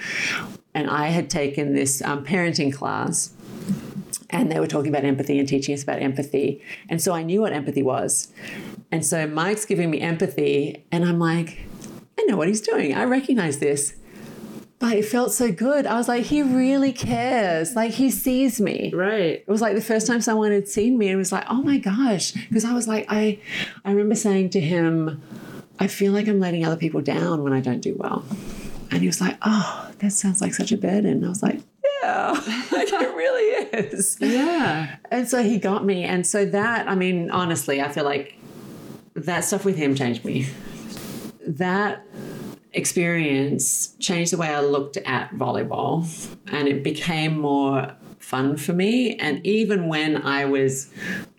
And 0.74 0.90
I 0.90 1.08
had 1.08 1.30
taken 1.30 1.74
this 1.74 2.02
um, 2.02 2.26
parenting 2.26 2.74
class 2.74 3.34
and 4.32 4.52
they 4.52 4.60
were 4.60 4.68
talking 4.68 4.90
about 4.90 5.04
empathy 5.04 5.38
and 5.40 5.48
teaching 5.48 5.74
us 5.74 5.84
about 5.84 6.02
empathy. 6.02 6.62
And 6.90 7.02
so 7.02 7.14
I 7.14 7.24
knew 7.24 7.42
what 7.42 7.54
empathy 7.54 7.84
was. 7.84 8.32
And 8.92 9.06
so 9.06 9.28
Mike's 9.28 9.66
giving 9.66 9.90
me 9.90 10.02
empathy, 10.02 10.86
and 10.92 11.06
I'm 11.06 11.20
like, 11.20 11.60
I 12.20 12.24
know 12.24 12.38
what 12.38 12.48
he's 12.48 12.62
doing. 12.62 12.94
I 12.94 13.04
recognize 13.04 13.60
this. 13.60 13.96
But 14.82 14.98
it 14.98 15.06
felt 15.06 15.32
so 15.32 15.52
good. 15.52 15.86
I 15.86 15.96
was 15.96 16.08
like, 16.08 16.24
he 16.24 16.42
really 16.42 16.92
cares. 16.92 17.76
Like 17.76 17.92
he 17.92 18.10
sees 18.10 18.60
me. 18.60 18.92
Right. 18.92 19.44
It 19.46 19.48
was 19.48 19.62
like 19.62 19.76
the 19.76 19.82
first 19.82 20.08
time 20.08 20.22
someone 20.22 20.52
had 20.52 20.68
seen 20.68 20.98
me. 20.98 21.10
It 21.10 21.16
was 21.16 21.32
like, 21.32 21.46
oh 21.48 21.62
my 21.62 21.78
gosh. 21.78 22.32
Because 22.32 22.66
I 22.66 22.74
was 22.74 22.88
like, 22.88 23.06
I 23.08 23.40
I 23.86 23.92
remember 23.92 24.16
saying 24.16 24.50
to 24.50 24.60
him, 24.60 25.22
I 25.80 25.86
feel 25.86 26.14
like 26.14 26.28
I'm 26.28 26.40
letting 26.40 26.66
other 26.66 26.78
people 26.78 27.00
down 27.00 27.44
when 27.44 27.54
I 27.54 27.60
don't 27.60 27.80
do 27.80 27.96
well. 27.96 28.26
And 28.90 29.02
he 29.02 29.08
was 29.08 29.22
like, 29.22 29.38
oh, 29.44 29.92
that 30.00 30.14
sounds 30.14 30.42
like 30.42 30.56
such 30.56 30.72
a 30.72 30.78
burden. 30.78 31.06
And 31.06 31.26
I 31.26 31.30
was 31.30 31.44
like, 31.44 31.62
yeah, 32.04 32.34
it 32.44 33.16
really 33.16 33.68
is. 33.78 34.18
Yeah. 34.20 34.96
And 35.12 35.30
so 35.30 35.44
he 35.44 35.60
got 35.60 35.86
me. 35.86 36.06
And 36.06 36.26
so 36.26 36.44
that, 36.46 36.90
I 36.90 36.96
mean, 36.96 37.30
honestly, 37.30 37.82
I 37.82 37.90
feel 37.90 38.04
like 38.04 38.36
that 39.14 39.42
stuff 39.42 39.64
with 39.64 39.78
him 39.78 39.94
changed 39.94 40.26
me. 40.26 40.48
That 41.46 42.04
experience 42.74 43.96
changed 44.00 44.32
the 44.32 44.38
way 44.38 44.48
I 44.50 44.62
looked 44.62 44.98
at 44.98 45.32
volleyball 45.32 46.08
and 46.52 46.68
it 46.68 46.84
became 46.84 47.40
more 47.40 47.94
fun 48.20 48.56
for 48.58 48.74
me. 48.74 49.16
And 49.18 49.46
even 49.46 49.88
when 49.88 50.22
I 50.22 50.46
was, 50.46 50.90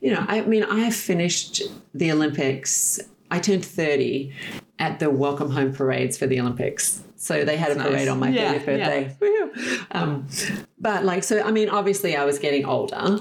you 0.00 0.12
know, 0.12 0.24
I 0.28 0.42
mean, 0.42 0.64
I 0.64 0.90
finished 0.90 1.62
the 1.94 2.12
Olympics, 2.12 3.00
I 3.30 3.38
turned 3.38 3.64
30 3.64 4.32
at 4.78 4.98
the 4.98 5.08
welcome 5.10 5.50
home 5.50 5.72
parades 5.72 6.18
for 6.18 6.26
the 6.26 6.40
Olympics. 6.40 7.02
So 7.16 7.44
they 7.44 7.56
had 7.56 7.70
a 7.70 7.76
parade 7.76 7.92
nice. 7.92 8.08
on 8.08 8.18
my 8.18 8.28
Yeah, 8.30 8.54
30th 8.54 8.66
birthday. 8.66 9.16
Woohoo. 9.20 9.86
Um, 9.92 10.26
but 10.78 11.04
like, 11.04 11.22
so, 11.22 11.40
I 11.40 11.52
mean, 11.52 11.68
obviously 11.68 12.16
I 12.16 12.24
was 12.24 12.38
getting 12.38 12.64
older 12.64 13.20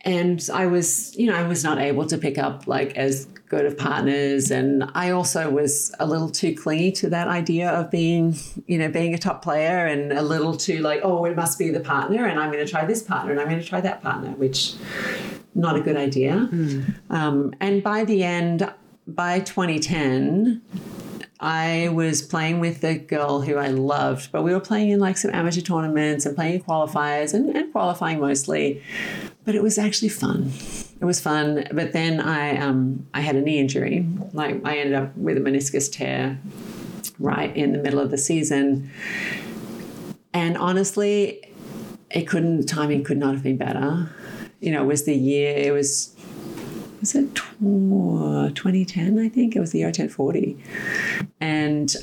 and 0.00 0.48
I 0.52 0.66
was, 0.66 1.14
you 1.16 1.26
know, 1.26 1.36
I 1.36 1.46
was 1.46 1.62
not 1.62 1.78
able 1.78 2.06
to 2.06 2.18
pick 2.18 2.38
up 2.38 2.66
like 2.66 2.96
as 2.96 3.28
good 3.54 3.66
of 3.66 3.78
partners. 3.78 4.50
And 4.50 4.90
I 4.94 5.10
also 5.10 5.48
was 5.48 5.94
a 6.00 6.06
little 6.06 6.28
too 6.28 6.54
clingy 6.54 6.90
to 6.92 7.08
that 7.10 7.28
idea 7.28 7.70
of 7.70 7.90
being, 7.90 8.36
you 8.66 8.78
know, 8.78 8.88
being 8.88 9.14
a 9.14 9.18
top 9.18 9.42
player 9.42 9.86
and 9.86 10.12
a 10.12 10.22
little 10.22 10.56
too 10.56 10.78
like, 10.78 11.00
oh, 11.04 11.24
it 11.24 11.36
must 11.36 11.56
be 11.58 11.70
the 11.70 11.80
partner 11.80 12.26
and 12.26 12.40
I'm 12.40 12.50
going 12.50 12.64
to 12.64 12.70
try 12.70 12.84
this 12.84 13.02
partner 13.02 13.30
and 13.30 13.40
I'm 13.40 13.48
going 13.48 13.60
to 13.60 13.66
try 13.66 13.80
that 13.80 14.02
partner, 14.02 14.30
which 14.30 14.74
not 15.54 15.76
a 15.76 15.80
good 15.80 15.96
idea. 15.96 16.34
Um, 17.10 17.54
and 17.60 17.82
by 17.82 18.04
the 18.04 18.24
end, 18.24 18.68
by 19.06 19.40
2010, 19.40 20.60
I 21.38 21.90
was 21.92 22.22
playing 22.22 22.58
with 22.58 22.82
a 22.84 22.96
girl 22.98 23.42
who 23.42 23.56
I 23.56 23.68
loved, 23.68 24.32
but 24.32 24.42
we 24.42 24.52
were 24.52 24.60
playing 24.60 24.90
in 24.90 24.98
like 24.98 25.16
some 25.16 25.32
amateur 25.32 25.60
tournaments 25.60 26.26
and 26.26 26.34
playing 26.34 26.54
in 26.54 26.62
qualifiers 26.62 27.34
and, 27.34 27.54
and 27.54 27.70
qualifying 27.70 28.18
mostly. 28.18 28.82
But 29.44 29.54
it 29.54 29.62
was 29.62 29.78
actually 29.78 30.08
fun. 30.08 30.50
It 31.00 31.04
was 31.04 31.20
fun. 31.20 31.66
But 31.72 31.92
then 31.92 32.20
I 32.20 32.56
um, 32.56 33.06
I 33.14 33.20
had 33.20 33.36
a 33.36 33.40
knee 33.40 33.58
injury. 33.58 34.06
Like 34.32 34.64
I 34.64 34.78
ended 34.78 34.94
up 34.94 35.16
with 35.16 35.36
a 35.36 35.40
meniscus 35.40 35.90
tear 35.92 36.38
right 37.18 37.54
in 37.56 37.72
the 37.72 37.78
middle 37.78 38.00
of 38.00 38.10
the 38.10 38.18
season. 38.18 38.90
And 40.32 40.56
honestly, 40.56 41.40
it 42.10 42.26
couldn't 42.26 42.58
the 42.58 42.64
timing 42.64 43.04
could 43.04 43.18
not 43.18 43.34
have 43.34 43.42
been 43.42 43.56
better. 43.56 44.08
You 44.60 44.72
know, 44.72 44.82
it 44.82 44.86
was 44.86 45.04
the 45.04 45.14
year 45.14 45.54
it 45.56 45.72
was 45.72 46.14
was 47.00 47.14
it 47.14 47.34
2010 47.34 49.18
I 49.18 49.28
think 49.28 49.54
it 49.56 49.60
was 49.60 49.72
the 49.72 49.78
year 49.80 49.88
I 49.88 49.90
turned 49.90 50.12
40 50.12 50.56
and 51.40 51.94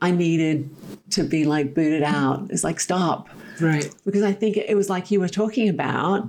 I 0.00 0.10
needed 0.10 0.68
to 1.10 1.22
be 1.22 1.44
like 1.44 1.72
booted 1.74 2.02
out 2.02 2.46
it's 2.50 2.64
like 2.64 2.80
stop 2.80 3.28
Right. 3.60 3.88
because 4.04 4.24
I 4.24 4.32
think 4.32 4.56
it 4.56 4.74
was 4.76 4.90
like 4.90 5.12
you 5.12 5.20
were 5.20 5.28
talking 5.28 5.68
about 5.68 6.28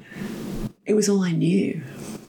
it 0.86 0.94
was 0.94 1.10
all 1.10 1.24
I 1.24 1.32
knew 1.32 1.82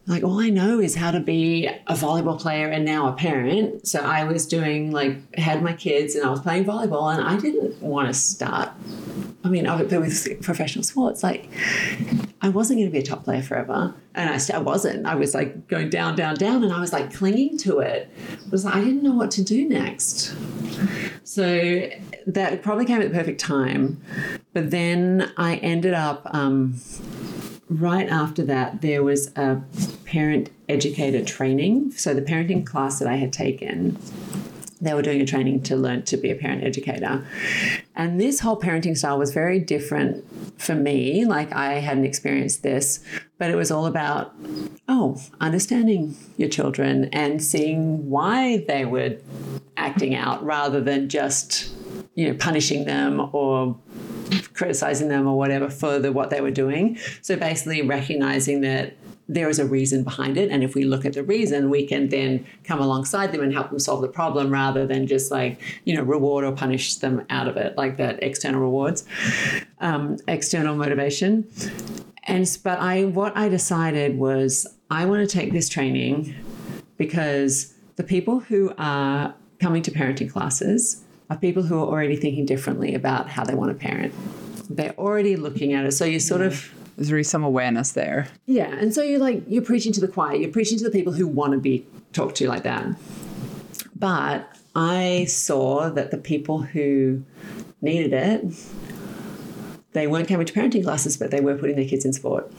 like 0.09 0.23
all 0.23 0.39
I 0.41 0.51
know 0.51 0.79
is 0.79 0.95
how 0.95 1.11
to 1.11 1.19
be 1.21 1.67
a 1.67 1.95
volleyball 1.95 2.39
player 2.41 2.69
and 2.69 2.85
now 2.85 3.09
a 3.09 3.13
parent 3.13 3.87
so 3.87 4.01
I 4.01 4.25
was 4.25 4.47
doing 4.47 4.93
like 4.93 5.37
had 5.37 5.63
my 5.63 5.73
kids 5.73 6.15
and 6.15 6.25
I 6.25 6.31
was 6.31 6.41
playing 6.41 6.65
volleyball 6.65 7.13
and 7.13 7.23
I 7.27 7.37
didn't 7.39 7.81
want 7.83 8.09
to 8.09 8.15
start 8.15 8.71
I 9.45 9.49
mean, 9.49 9.69
I- 9.69 9.81
with 9.81 10.43
professional 10.43 10.83
sports, 10.83 11.23
like 11.23 11.49
I 12.43 12.49
wasn't 12.49 12.81
going 12.81 12.89
to 12.89 12.93
be 12.93 12.99
a 12.99 13.03
top 13.03 13.23
player 13.23 13.43
forever, 13.43 13.95
and 14.13 14.29
I, 14.29 14.41
I 14.57 14.59
wasn't. 14.59 15.07
I 15.07 15.15
was 15.15 15.35
like 15.35 15.69
going 15.69 15.89
down, 15.89 16.17
down, 16.17 16.35
down, 16.35 16.65
and 16.65 16.73
I 16.73 16.81
was 16.81 16.93
like 16.93 17.15
clinging 17.15 17.57
to 17.59 17.79
it. 17.79 18.11
It 18.45 18.51
was 18.51 18.65
like 18.65 18.75
I 18.75 18.81
didn't 18.81 19.05
know 19.05 19.15
what 19.15 19.31
to 19.33 19.45
do 19.45 19.69
next. 19.69 20.35
So 21.23 21.89
that 22.27 22.63
probably 22.63 22.87
came 22.87 23.01
at 23.01 23.09
the 23.09 23.17
perfect 23.17 23.41
time. 23.41 24.03
But 24.53 24.73
then 24.73 25.33
I 25.37 25.57
ended 25.57 25.95
up 25.95 26.23
um, 26.35 26.75
right 27.69 28.09
after 28.09 28.45
that. 28.45 28.81
There 28.81 29.03
was 29.03 29.29
a 29.37 29.63
parent 30.05 30.51
educator 30.69 31.25
training. 31.25 31.93
So 31.93 32.15
the 32.15 32.23
parenting 32.23 32.67
class 32.67 32.99
that 32.99 33.09
I 33.09 33.17
had 33.17 33.33
taken 33.33 33.99
they 34.81 34.93
were 34.93 35.03
doing 35.03 35.21
a 35.21 35.27
training 35.27 35.63
to 35.63 35.77
learn 35.77 36.03
to 36.03 36.17
be 36.17 36.31
a 36.31 36.35
parent 36.35 36.63
educator. 36.63 37.27
And 37.95 38.21
this 38.21 38.41
whole 38.41 38.61
parenting 38.61 38.97
style 38.97 39.19
was 39.19 39.33
very 39.33 39.59
different 39.59 40.25
for 40.61 40.75
me. 40.75 41.25
Like 41.25 41.53
I 41.53 41.75
hadn't 41.75 42.05
experienced 42.05 42.63
this, 42.63 43.03
but 43.39 43.51
it 43.51 43.57
was 43.57 43.71
all 43.71 43.87
about, 43.87 44.35
oh, 44.89 45.21
understanding 45.41 46.17
your 46.37 46.49
children 46.49 47.07
and 47.07 47.43
seeing 47.43 48.11
why 48.11 48.65
they 48.69 48.85
were 48.85 49.17
acting 49.77 50.15
out 50.15 50.45
rather 50.45 50.81
than 50.81 51.09
just, 51.09 51.73
you 52.15 52.29
know, 52.29 52.35
punishing 52.39 52.85
them 52.85 53.31
or 53.33 53.79
criticizing 54.55 55.09
them 55.09 55.27
or 55.27 55.37
whatever 55.37 55.69
for 55.69 55.99
the 55.99 56.13
what 56.13 56.31
they 56.31 56.41
were 56.41 56.51
doing. 56.51 56.99
So 57.23 57.37
basically 57.37 57.83
recognizing 57.83 58.61
that 58.63 58.97
there 59.29 59.49
is 59.49 59.59
a 59.59 59.67
reason 59.67 60.05
behind 60.05 60.37
it. 60.37 60.51
And 60.51 60.63
if 60.63 60.75
we 60.75 60.85
look 60.85 61.05
at 61.05 61.15
the 61.15 61.23
reason, 61.23 61.69
we 61.69 61.87
can 61.87 62.09
then 62.09 62.47
come 62.65 62.81
alongside 62.81 63.33
them 63.33 63.43
and 63.43 63.53
help 63.53 63.71
them 63.71 63.79
solve 63.79 64.03
the 64.03 64.09
problem 64.09 64.51
rather 64.51 64.87
than 64.87 65.07
just 65.07 65.31
like, 65.31 65.61
you 65.85 65.97
know, 65.97 66.03
reward 66.03 66.45
or 66.45 66.53
punish 66.53 66.95
them 66.97 67.25
out 67.29 67.49
of 67.49 67.57
it, 67.57 67.77
like 67.77 67.97
that 67.97 68.23
external 68.23 68.61
rewards, 68.61 69.05
um, 69.81 70.17
external 70.29 70.77
motivation. 70.77 71.49
And 72.25 72.59
but 72.63 72.79
I 72.79 73.05
what 73.05 73.37
I 73.37 73.49
decided 73.49 74.19
was 74.19 74.67
I 74.91 75.07
want 75.07 75.29
to 75.29 75.37
take 75.37 75.53
this 75.53 75.69
training 75.69 76.35
because 76.97 77.75
the 77.97 78.05
people 78.05 78.41
who 78.41 78.73
are 78.79 79.35
coming 79.61 79.83
to 79.83 79.91
parenting 79.91 80.31
classes 80.31 81.05
are 81.31 81.37
people 81.37 81.63
who 81.63 81.77
are 81.79 81.87
already 81.87 82.17
thinking 82.17 82.47
differently 82.47 82.95
about 82.95 83.29
how 83.29 83.45
they 83.45 83.55
want 83.55 83.71
to 83.71 83.75
parent. 83.87 84.15
They're 84.69 84.95
already 84.99 85.37
looking 85.37 85.73
at 85.73 85.85
it. 85.87 85.93
So 85.93 86.05
you 86.05 86.21
sort 86.21 86.41
of 86.43 86.73
There's 86.97 87.13
really 87.13 87.25
some 87.25 87.45
awareness 87.45 87.93
there. 87.93 88.29
yeah, 88.47 88.73
and 88.75 88.95
so 88.95 89.03
you're 89.03 89.19
like 89.21 89.43
you're 89.49 89.63
preaching 89.63 89.93
to 89.93 90.01
the 90.01 90.09
choir. 90.09 90.35
You're 90.37 90.51
preaching 90.53 90.79
to 90.79 90.85
the 90.85 90.91
people 90.91 91.13
who 91.13 91.27
want 91.27 91.53
to 91.53 91.59
be 91.59 91.87
talked 92.13 92.37
to 92.37 92.49
like 92.49 92.63
that. 92.65 92.87
But 93.95 94.49
I 94.75 95.25
saw 95.29 95.89
that 95.91 96.11
the 96.11 96.19
people 96.19 96.63
who 96.63 97.23
needed 97.81 98.13
it, 98.13 98.45
they 99.93 100.07
weren't 100.07 100.29
coming 100.29 100.47
to 100.47 100.53
parenting 100.53 100.83
classes, 100.85 101.17
but 101.17 101.31
they 101.31 101.41
were 101.41 101.57
putting 101.57 101.77
their 101.77 101.89
kids 101.89 102.05
in 102.05 102.13
sport. 102.13 102.51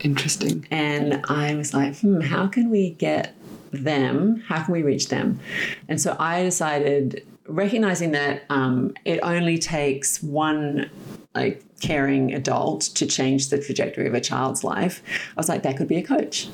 Interesting. 0.00 0.66
And 0.70 1.24
I 1.28 1.54
was 1.54 1.74
like, 1.74 1.96
hmm, 1.98 2.20
how 2.20 2.46
can 2.46 2.70
we 2.70 2.90
get 2.90 3.34
them, 3.72 4.42
how 4.46 4.62
can 4.62 4.72
we 4.72 4.82
reach 4.82 5.08
them? 5.08 5.40
And 5.88 6.00
so 6.00 6.14
I 6.20 6.42
decided, 6.44 7.26
recognizing 7.46 8.12
that 8.12 8.44
um, 8.50 8.94
it 9.04 9.20
only 9.22 9.58
takes 9.58 10.22
one 10.22 10.90
like 11.34 11.62
caring 11.80 12.32
adult 12.32 12.82
to 12.82 13.06
change 13.06 13.50
the 13.50 13.58
trajectory 13.58 14.06
of 14.06 14.14
a 14.14 14.20
child's 14.20 14.64
life, 14.64 15.02
I 15.36 15.40
was 15.40 15.48
like, 15.48 15.62
that 15.64 15.76
could 15.76 15.88
be 15.88 15.96
a 15.96 16.02
coach. 16.02 16.48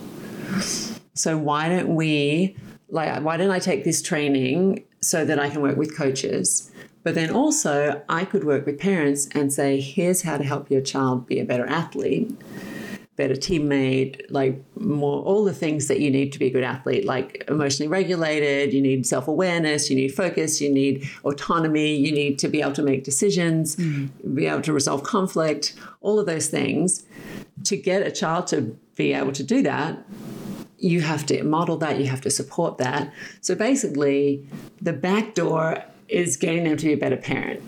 So 1.14 1.36
why 1.36 1.68
don't 1.68 1.94
we 1.94 2.56
like 2.88 3.22
why 3.22 3.36
don't 3.36 3.50
I 3.50 3.60
take 3.60 3.84
this 3.84 4.02
training 4.02 4.84
so 5.00 5.24
that 5.24 5.38
I 5.38 5.48
can 5.48 5.62
work 5.62 5.76
with 5.76 5.96
coaches? 5.96 6.70
But 7.02 7.14
then 7.14 7.30
also 7.30 8.02
I 8.08 8.24
could 8.24 8.44
work 8.44 8.66
with 8.66 8.78
parents 8.78 9.28
and 9.32 9.52
say, 9.52 9.80
here's 9.80 10.22
how 10.22 10.36
to 10.36 10.44
help 10.44 10.70
your 10.70 10.82
child 10.82 11.26
be 11.26 11.38
a 11.40 11.44
better 11.44 11.66
athlete, 11.66 12.30
better 13.20 13.34
teammate, 13.34 14.22
like 14.30 14.54
more 14.78 15.22
all 15.22 15.44
the 15.44 15.52
things 15.52 15.88
that 15.88 16.00
you 16.00 16.10
need 16.10 16.32
to 16.32 16.38
be 16.38 16.46
a 16.46 16.50
good 16.50 16.64
athlete, 16.64 17.04
like 17.04 17.44
emotionally 17.48 17.86
regulated, 17.86 18.72
you 18.72 18.80
need 18.80 19.06
self-awareness, 19.06 19.90
you 19.90 19.96
need 19.96 20.08
focus, 20.08 20.58
you 20.58 20.70
need 20.72 21.06
autonomy, 21.22 21.94
you 21.94 22.12
need 22.12 22.38
to 22.38 22.48
be 22.48 22.62
able 22.62 22.72
to 22.72 22.82
make 22.82 23.04
decisions, 23.04 23.76
mm-hmm. 23.76 24.34
be 24.34 24.46
able 24.46 24.62
to 24.62 24.72
resolve 24.72 25.02
conflict, 25.02 25.74
all 26.00 26.18
of 26.18 26.24
those 26.24 26.48
things. 26.48 27.04
To 27.64 27.76
get 27.76 28.00
a 28.06 28.10
child 28.10 28.46
to 28.48 28.58
be 28.96 29.12
able 29.12 29.32
to 29.32 29.42
do 29.42 29.62
that, 29.62 29.98
you 30.78 31.02
have 31.02 31.26
to 31.26 31.44
model 31.44 31.76
that, 31.76 31.98
you 31.98 32.06
have 32.06 32.22
to 32.22 32.30
support 32.30 32.78
that. 32.78 33.12
So 33.42 33.54
basically, 33.54 34.46
the 34.80 34.94
back 34.94 35.34
door 35.34 35.84
is 36.08 36.38
getting 36.38 36.64
them 36.64 36.78
to 36.78 36.86
be 36.86 36.94
a 36.94 36.96
better 36.96 37.18
parent. 37.18 37.60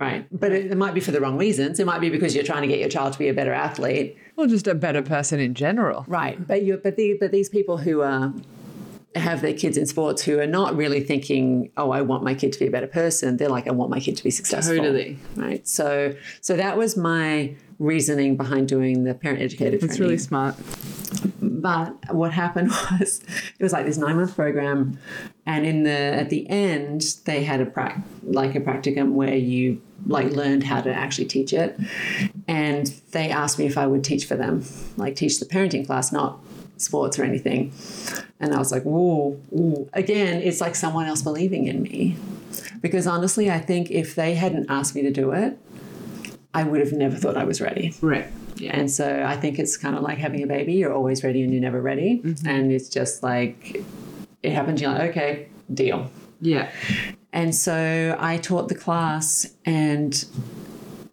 Right. 0.00 0.26
But 0.30 0.52
it, 0.52 0.70
it 0.70 0.76
might 0.76 0.94
be 0.94 1.00
for 1.00 1.10
the 1.10 1.20
wrong 1.20 1.36
reasons. 1.36 1.80
It 1.80 1.86
might 1.86 2.00
be 2.00 2.08
because 2.08 2.34
you're 2.34 2.44
trying 2.44 2.62
to 2.62 2.68
get 2.68 2.78
your 2.78 2.88
child 2.88 3.12
to 3.14 3.18
be 3.18 3.28
a 3.28 3.34
better 3.34 3.52
athlete. 3.52 4.16
or 4.36 4.46
just 4.46 4.66
a 4.68 4.74
better 4.74 5.02
person 5.02 5.40
in 5.40 5.54
general. 5.54 6.04
Right. 6.06 6.44
But 6.46 6.62
you 6.62 6.76
but 6.82 6.96
the 6.96 7.16
but 7.18 7.32
these 7.32 7.48
people 7.48 7.78
who 7.78 8.02
are 8.02 8.32
have 9.14 9.40
their 9.40 9.54
kids 9.54 9.76
in 9.76 9.86
sports 9.86 10.22
who 10.22 10.38
are 10.38 10.46
not 10.46 10.76
really 10.76 11.00
thinking, 11.02 11.72
oh, 11.76 11.90
I 11.90 12.02
want 12.02 12.22
my 12.22 12.34
kid 12.34 12.52
to 12.52 12.58
be 12.60 12.66
a 12.66 12.70
better 12.70 12.86
person. 12.86 13.38
They're 13.38 13.48
like, 13.48 13.66
I 13.66 13.72
want 13.72 13.90
my 13.90 13.98
kid 13.98 14.16
to 14.18 14.22
be 14.22 14.30
successful. 14.30 14.76
Totally. 14.76 15.18
Right. 15.34 15.66
So 15.66 16.14
so 16.40 16.56
that 16.56 16.76
was 16.76 16.96
my 16.96 17.56
reasoning 17.80 18.36
behind 18.36 18.68
doing 18.68 19.04
the 19.04 19.14
parent 19.14 19.40
educator 19.40 19.78
That's 19.78 19.96
training. 19.96 20.02
really 20.02 20.18
smart. 20.18 20.54
But 21.60 22.14
what 22.14 22.32
happened 22.32 22.68
was 23.00 23.20
it 23.58 23.62
was 23.62 23.72
like 23.72 23.86
this 23.86 23.98
nine 23.98 24.16
month 24.16 24.34
program, 24.34 24.98
and 25.46 25.66
in 25.66 25.82
the 25.82 25.90
at 25.90 26.30
the 26.30 26.48
end 26.48 27.16
they 27.24 27.44
had 27.44 27.60
a 27.60 27.66
prac 27.66 28.00
like 28.22 28.54
a 28.54 28.60
practicum 28.60 29.12
where 29.12 29.34
you 29.34 29.80
like 30.06 30.30
learned 30.30 30.62
how 30.64 30.80
to 30.80 30.92
actually 30.92 31.26
teach 31.26 31.52
it, 31.52 31.78
and 32.46 32.86
they 33.12 33.30
asked 33.30 33.58
me 33.58 33.66
if 33.66 33.76
I 33.76 33.86
would 33.86 34.04
teach 34.04 34.26
for 34.26 34.36
them, 34.36 34.64
like 34.96 35.16
teach 35.16 35.40
the 35.40 35.46
parenting 35.46 35.86
class, 35.86 36.12
not 36.12 36.40
sports 36.76 37.18
or 37.18 37.24
anything. 37.24 37.72
And 38.40 38.54
I 38.54 38.58
was 38.58 38.72
like, 38.72 38.86
ooh. 38.86 39.88
Again, 39.92 40.40
it's 40.42 40.60
like 40.60 40.74
someone 40.74 41.06
else 41.06 41.22
believing 41.22 41.66
in 41.66 41.82
me. 41.82 42.16
Because 42.80 43.06
honestly, 43.06 43.50
I 43.50 43.58
think 43.58 43.90
if 43.90 44.14
they 44.14 44.34
hadn't 44.34 44.70
asked 44.70 44.94
me 44.94 45.02
to 45.02 45.10
do 45.10 45.32
it, 45.32 45.58
I 46.54 46.62
would 46.64 46.80
have 46.80 46.92
never 46.92 47.16
thought 47.16 47.36
I 47.36 47.44
was 47.44 47.60
ready. 47.60 47.94
Right. 48.00 48.26
Yeah. 48.58 48.76
And 48.76 48.90
so 48.90 49.24
I 49.26 49.36
think 49.36 49.58
it's 49.58 49.76
kind 49.76 49.96
of 49.96 50.02
like 50.02 50.18
having 50.18 50.42
a 50.42 50.46
baby. 50.46 50.74
You're 50.74 50.92
always 50.92 51.22
ready 51.24 51.42
and 51.42 51.52
you're 51.52 51.62
never 51.62 51.80
ready. 51.80 52.20
Mm-hmm. 52.24 52.48
And 52.48 52.72
it's 52.72 52.88
just 52.88 53.22
like, 53.22 53.82
it 54.42 54.52
happens, 54.52 54.80
you're 54.80 54.92
like, 54.92 55.10
okay, 55.10 55.48
deal. 55.72 56.10
Yeah. 56.40 56.70
And 57.32 57.54
so 57.54 58.16
I 58.18 58.38
taught 58.38 58.68
the 58.68 58.74
class, 58.74 59.54
and 59.64 60.24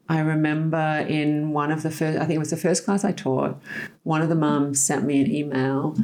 I 0.08 0.20
remember 0.20 1.06
in 1.10 1.52
one 1.52 1.72
of 1.72 1.84
the 1.84 1.91
first, 1.91 2.18
I 2.18 2.22
think 2.22 2.36
it 2.36 2.39
was 2.39 2.52
the 2.52 2.58
first 2.58 2.86
class 2.86 3.04
I 3.04 3.12
taught, 3.12 3.60
one 4.04 4.22
of 4.22 4.30
the 4.30 4.36
mums 4.36 4.82
sent 4.82 5.04
me 5.06 5.22
an 5.22 5.32
email 5.32 5.98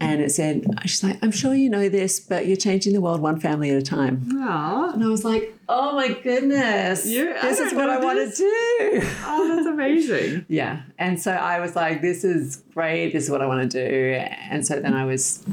and 0.00 0.20
it 0.22 0.30
said, 0.32 0.64
she's 0.82 1.04
like, 1.04 1.18
I'm 1.22 1.30
sure 1.30 1.54
you 1.54 1.68
know 1.68 1.88
this, 1.90 2.18
but 2.20 2.46
you're 2.46 2.56
changing 2.56 2.94
the 2.94 3.00
world 3.02 3.20
one 3.20 3.38
family 3.38 3.70
at 3.70 3.76
a 3.76 3.82
time. 3.82 4.22
Aww. 4.32 4.94
And 4.94 5.04
I 5.04 5.08
was 5.08 5.24
like, 5.24 5.54
oh 5.68 5.92
my 5.94 6.08
goodness, 6.08 7.06
You- 7.06 7.34
this 7.42 7.60
is 7.60 7.74
what 7.74 7.90
I 7.90 7.98
want 8.02 8.18
to 8.18 8.34
do. 8.36 9.00
Oh, 9.24 9.52
that's 9.54 9.66
amazing. 9.66 10.46
Yeah. 10.48 10.82
And 10.98 11.20
so 11.20 11.32
I 11.32 11.60
was 11.60 11.76
like, 11.76 12.00
this 12.00 12.24
is 12.24 12.56
great. 12.74 13.12
This 13.12 13.24
is 13.24 13.30
what 13.30 13.42
I 13.42 13.46
want 13.46 13.70
to 13.70 13.86
do. 13.88 14.14
And 14.50 14.66
so 14.66 14.80
then 14.80 14.94
I 14.94 15.04
was 15.04 15.44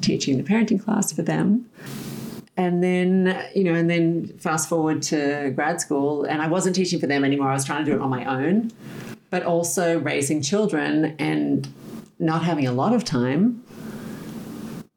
teaching 0.00 0.36
the 0.36 0.44
parenting 0.44 0.82
class 0.82 1.12
for 1.12 1.22
them. 1.22 1.68
And 2.56 2.82
then, 2.82 3.44
you 3.54 3.64
know, 3.64 3.74
and 3.74 3.90
then 3.90 4.28
fast 4.38 4.68
forward 4.68 5.02
to 5.02 5.52
grad 5.54 5.80
school, 5.80 6.24
and 6.24 6.40
I 6.40 6.48
wasn't 6.48 6.74
teaching 6.74 6.98
for 6.98 7.06
them 7.06 7.22
anymore. 7.24 7.50
I 7.50 7.52
was 7.52 7.64
trying 7.66 7.84
to 7.84 7.90
do 7.90 7.96
it 7.98 8.00
on 8.00 8.08
my 8.08 8.24
own, 8.24 8.70
but 9.30 9.42
also 9.42 9.98
raising 9.98 10.40
children 10.40 11.14
and 11.18 11.68
not 12.18 12.44
having 12.44 12.66
a 12.66 12.72
lot 12.72 12.94
of 12.94 13.04
time. 13.04 13.62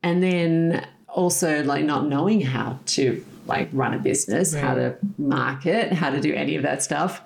And 0.04 0.24
then 0.24 0.88
also 1.08 1.64
like 1.64 1.84
not 1.86 2.06
knowing 2.08 2.42
how 2.42 2.80
to 2.88 3.26
like 3.48 3.68
run 3.74 3.94
a 3.96 4.00
business, 4.00 4.54
how 4.54 4.76
to 4.76 4.96
market, 5.18 5.92
how 5.92 6.12
to 6.12 6.22
do 6.22 6.34
any 6.34 6.56
of 6.56 6.62
that 6.64 6.84
stuff. 6.84 7.22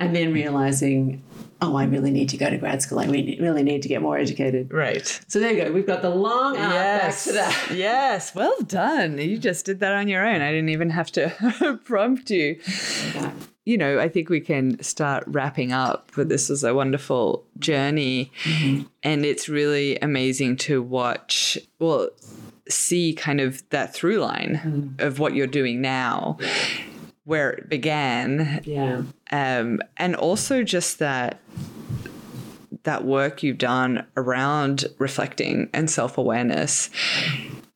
And 0.00 0.16
then 0.16 0.32
realizing, 0.32 1.22
oh, 1.60 1.76
I 1.76 1.84
really 1.84 2.10
need 2.10 2.28
to 2.30 2.36
go 2.38 2.48
to 2.48 2.56
grad 2.56 2.80
school. 2.80 3.00
I 3.00 3.04
really 3.04 3.38
really 3.40 3.62
need 3.62 3.82
to 3.82 3.88
get 3.88 4.00
more 4.00 4.16
educated. 4.16 4.72
Right. 4.72 5.06
So 5.28 5.40
there 5.40 5.52
you 5.52 5.64
go. 5.64 5.72
We've 5.72 5.86
got 5.86 6.00
the 6.02 6.10
long 6.10 6.56
arc 6.56 6.72
Yes. 6.72 7.26
back 7.26 7.26
to 7.26 7.32
that. 7.32 7.70
Yes. 7.76 8.34
Well 8.34 8.56
done. 8.62 9.18
You 9.18 9.36
just 9.38 9.66
did 9.66 9.80
that 9.80 9.92
on 9.92 10.08
your 10.08 10.26
own. 10.26 10.40
I 10.40 10.50
didn't 10.50 10.70
even 10.70 10.90
have 10.90 11.10
to 11.12 11.78
prompt 11.84 12.30
you. 12.30 12.58
You 13.68 13.76
know, 13.76 13.98
I 13.98 14.08
think 14.08 14.30
we 14.30 14.40
can 14.40 14.82
start 14.82 15.24
wrapping 15.26 15.72
up, 15.72 16.10
but 16.16 16.30
this 16.30 16.48
is 16.48 16.64
a 16.64 16.74
wonderful 16.74 17.44
journey. 17.58 18.32
And 19.02 19.26
it's 19.26 19.46
really 19.46 19.98
amazing 19.98 20.56
to 20.68 20.80
watch, 20.80 21.58
well, 21.78 22.08
see 22.70 23.12
kind 23.12 23.42
of 23.42 23.62
that 23.68 23.92
through 23.92 24.20
line 24.20 24.96
of 25.00 25.18
what 25.18 25.34
you're 25.34 25.46
doing 25.46 25.82
now, 25.82 26.38
where 27.24 27.50
it 27.50 27.68
began, 27.68 28.62
Yeah. 28.64 29.02
um, 29.32 29.82
and 29.98 30.16
also 30.16 30.62
just 30.62 30.98
that 31.00 31.38
that 32.84 33.04
work 33.04 33.42
you've 33.42 33.58
done 33.58 34.06
around 34.16 34.86
reflecting 34.98 35.68
and 35.74 35.90
self-awareness 35.90 36.88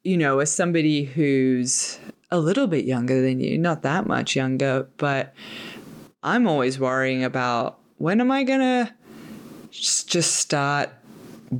you 0.05 0.17
know 0.17 0.39
as 0.39 0.51
somebody 0.55 1.05
who's 1.05 1.99
a 2.31 2.39
little 2.39 2.67
bit 2.67 2.85
younger 2.87 3.21
than 3.21 3.39
you 3.41 3.59
not 3.59 3.83
that 3.83 4.07
much 4.07 4.35
younger 4.35 4.87
but 4.97 5.35
i'm 6.23 6.47
always 6.47 6.79
worrying 6.79 7.25
about 7.25 7.79
when 7.99 8.21
am 8.21 8.31
i 8.31 8.43
gonna 8.45 8.95
just 9.71 10.09
just 10.09 10.37
start 10.37 10.91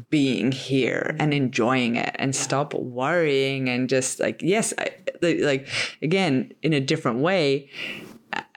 being 0.09 0.53
here 0.53 1.15
and 1.19 1.35
enjoying 1.35 1.97
it 1.97 2.15
and 2.19 2.35
stop 2.35 2.73
worrying 2.73 3.69
and 3.69 3.91
just 3.91 4.21
like 4.21 4.41
yes 4.43 4.73
I, 4.79 4.91
like 5.21 5.69
again 6.01 6.53
in 6.63 6.73
a 6.73 6.81
different 6.81 7.19
way 7.19 7.69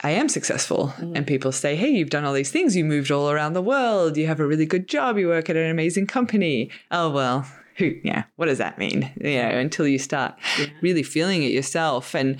I 0.03 0.11
am 0.11 0.29
successful. 0.29 0.93
Mm-hmm. 0.97 1.15
And 1.15 1.27
people 1.27 1.51
say, 1.51 1.75
hey, 1.75 1.89
you've 1.89 2.09
done 2.09 2.25
all 2.25 2.33
these 2.33 2.51
things. 2.51 2.75
You 2.75 2.85
moved 2.85 3.11
all 3.11 3.29
around 3.29 3.53
the 3.53 3.61
world. 3.61 4.17
You 4.17 4.27
have 4.27 4.39
a 4.39 4.47
really 4.47 4.65
good 4.65 4.87
job. 4.87 5.17
You 5.17 5.27
work 5.27 5.49
at 5.49 5.57
an 5.57 5.69
amazing 5.69 6.07
company. 6.07 6.69
Oh, 6.91 7.09
well, 7.09 7.47
who, 7.77 7.95
yeah, 8.03 8.23
what 8.35 8.45
does 8.45 8.57
that 8.59 8.77
mean? 8.77 9.11
You 9.19 9.41
know, 9.41 9.49
until 9.49 9.87
you 9.87 9.99
start 9.99 10.35
really 10.81 11.03
feeling 11.03 11.43
it 11.43 11.51
yourself. 11.51 12.15
And 12.15 12.37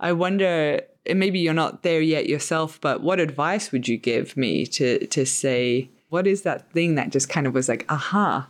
I 0.00 0.12
wonder, 0.12 0.80
maybe 1.06 1.38
you're 1.38 1.54
not 1.54 1.82
there 1.82 2.00
yet 2.00 2.28
yourself, 2.28 2.80
but 2.80 3.02
what 3.02 3.20
advice 3.20 3.72
would 3.72 3.88
you 3.88 3.96
give 3.96 4.36
me 4.36 4.66
to, 4.66 5.06
to 5.06 5.26
say, 5.26 5.90
what 6.08 6.26
is 6.26 6.42
that 6.42 6.70
thing 6.72 6.94
that 6.96 7.10
just 7.10 7.28
kind 7.28 7.46
of 7.46 7.54
was 7.54 7.68
like, 7.68 7.84
aha? 7.88 8.48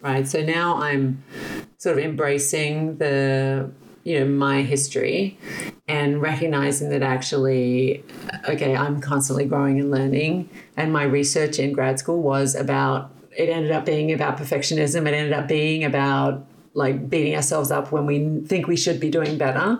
Right. 0.00 0.26
So 0.26 0.42
now 0.42 0.80
I'm 0.80 1.22
sort 1.78 1.98
of 1.98 2.04
embracing 2.04 2.98
the 2.98 3.70
you 4.04 4.18
know 4.18 4.26
my 4.26 4.62
history 4.62 5.38
and 5.86 6.20
recognizing 6.20 6.88
that 6.88 7.02
actually 7.02 8.04
okay 8.48 8.74
i'm 8.74 9.00
constantly 9.00 9.44
growing 9.44 9.78
and 9.78 9.90
learning 9.90 10.48
and 10.76 10.92
my 10.92 11.04
research 11.04 11.58
in 11.58 11.72
grad 11.72 11.98
school 11.98 12.20
was 12.20 12.54
about 12.54 13.12
it 13.36 13.48
ended 13.48 13.70
up 13.70 13.84
being 13.84 14.12
about 14.12 14.36
perfectionism 14.36 15.06
it 15.06 15.14
ended 15.14 15.32
up 15.32 15.46
being 15.46 15.84
about 15.84 16.44
like 16.74 17.08
beating 17.08 17.34
ourselves 17.36 17.70
up 17.70 17.92
when 17.92 18.06
we 18.06 18.40
think 18.46 18.66
we 18.66 18.76
should 18.76 18.98
be 18.98 19.10
doing 19.10 19.38
better 19.38 19.78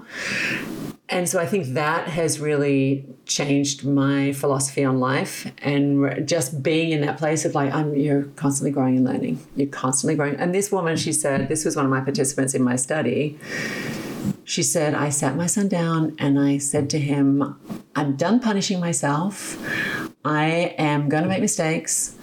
and 1.13 1.29
so 1.29 1.39
I 1.39 1.47
think 1.47 1.75
that 1.75 2.09
has 2.09 2.41
really 2.41 3.07
changed 3.27 3.85
my 3.85 4.33
philosophy 4.33 4.83
on 4.85 4.99
life 4.99 5.51
and 5.59 6.27
just 6.27 6.63
being 6.63 6.91
in 6.91 7.03
that 7.03 7.19
place 7.19 7.45
of 7.45 7.55
like, 7.55 7.73
I'm, 7.73 7.95
you're 7.95 8.25
constantly 8.37 8.71
growing 8.71 8.97
and 8.97 9.05
learning. 9.05 9.47
You're 9.55 9.69
constantly 9.69 10.17
growing. 10.17 10.37
And 10.37 10.55
this 10.55 10.73
woman, 10.73 10.97
she 10.97 11.13
said, 11.13 11.49
this 11.49 11.65
was 11.65 11.77
one 11.77 11.85
of 11.85 11.91
my 11.91 12.01
participants 12.01 12.55
in 12.55 12.63
my 12.63 12.77
study. 12.77 13.39
She 14.45 14.63
said, 14.63 14.95
I 14.95 15.11
sat 15.11 15.37
my 15.37 15.47
son 15.47 15.69
down 15.69 16.17
and 16.19 16.41
I 16.41 16.59
said 16.59 16.89
to 16.91 16.99
him, 16.99 17.57
I'm 17.95 18.17
done 18.17 18.41
punishing 18.41 18.81
myself. 18.81 19.59
I 20.25 20.75
am 20.79 21.09
going 21.09 21.25
to 21.25 21.29
make 21.29 21.41
mistakes. 21.41 22.17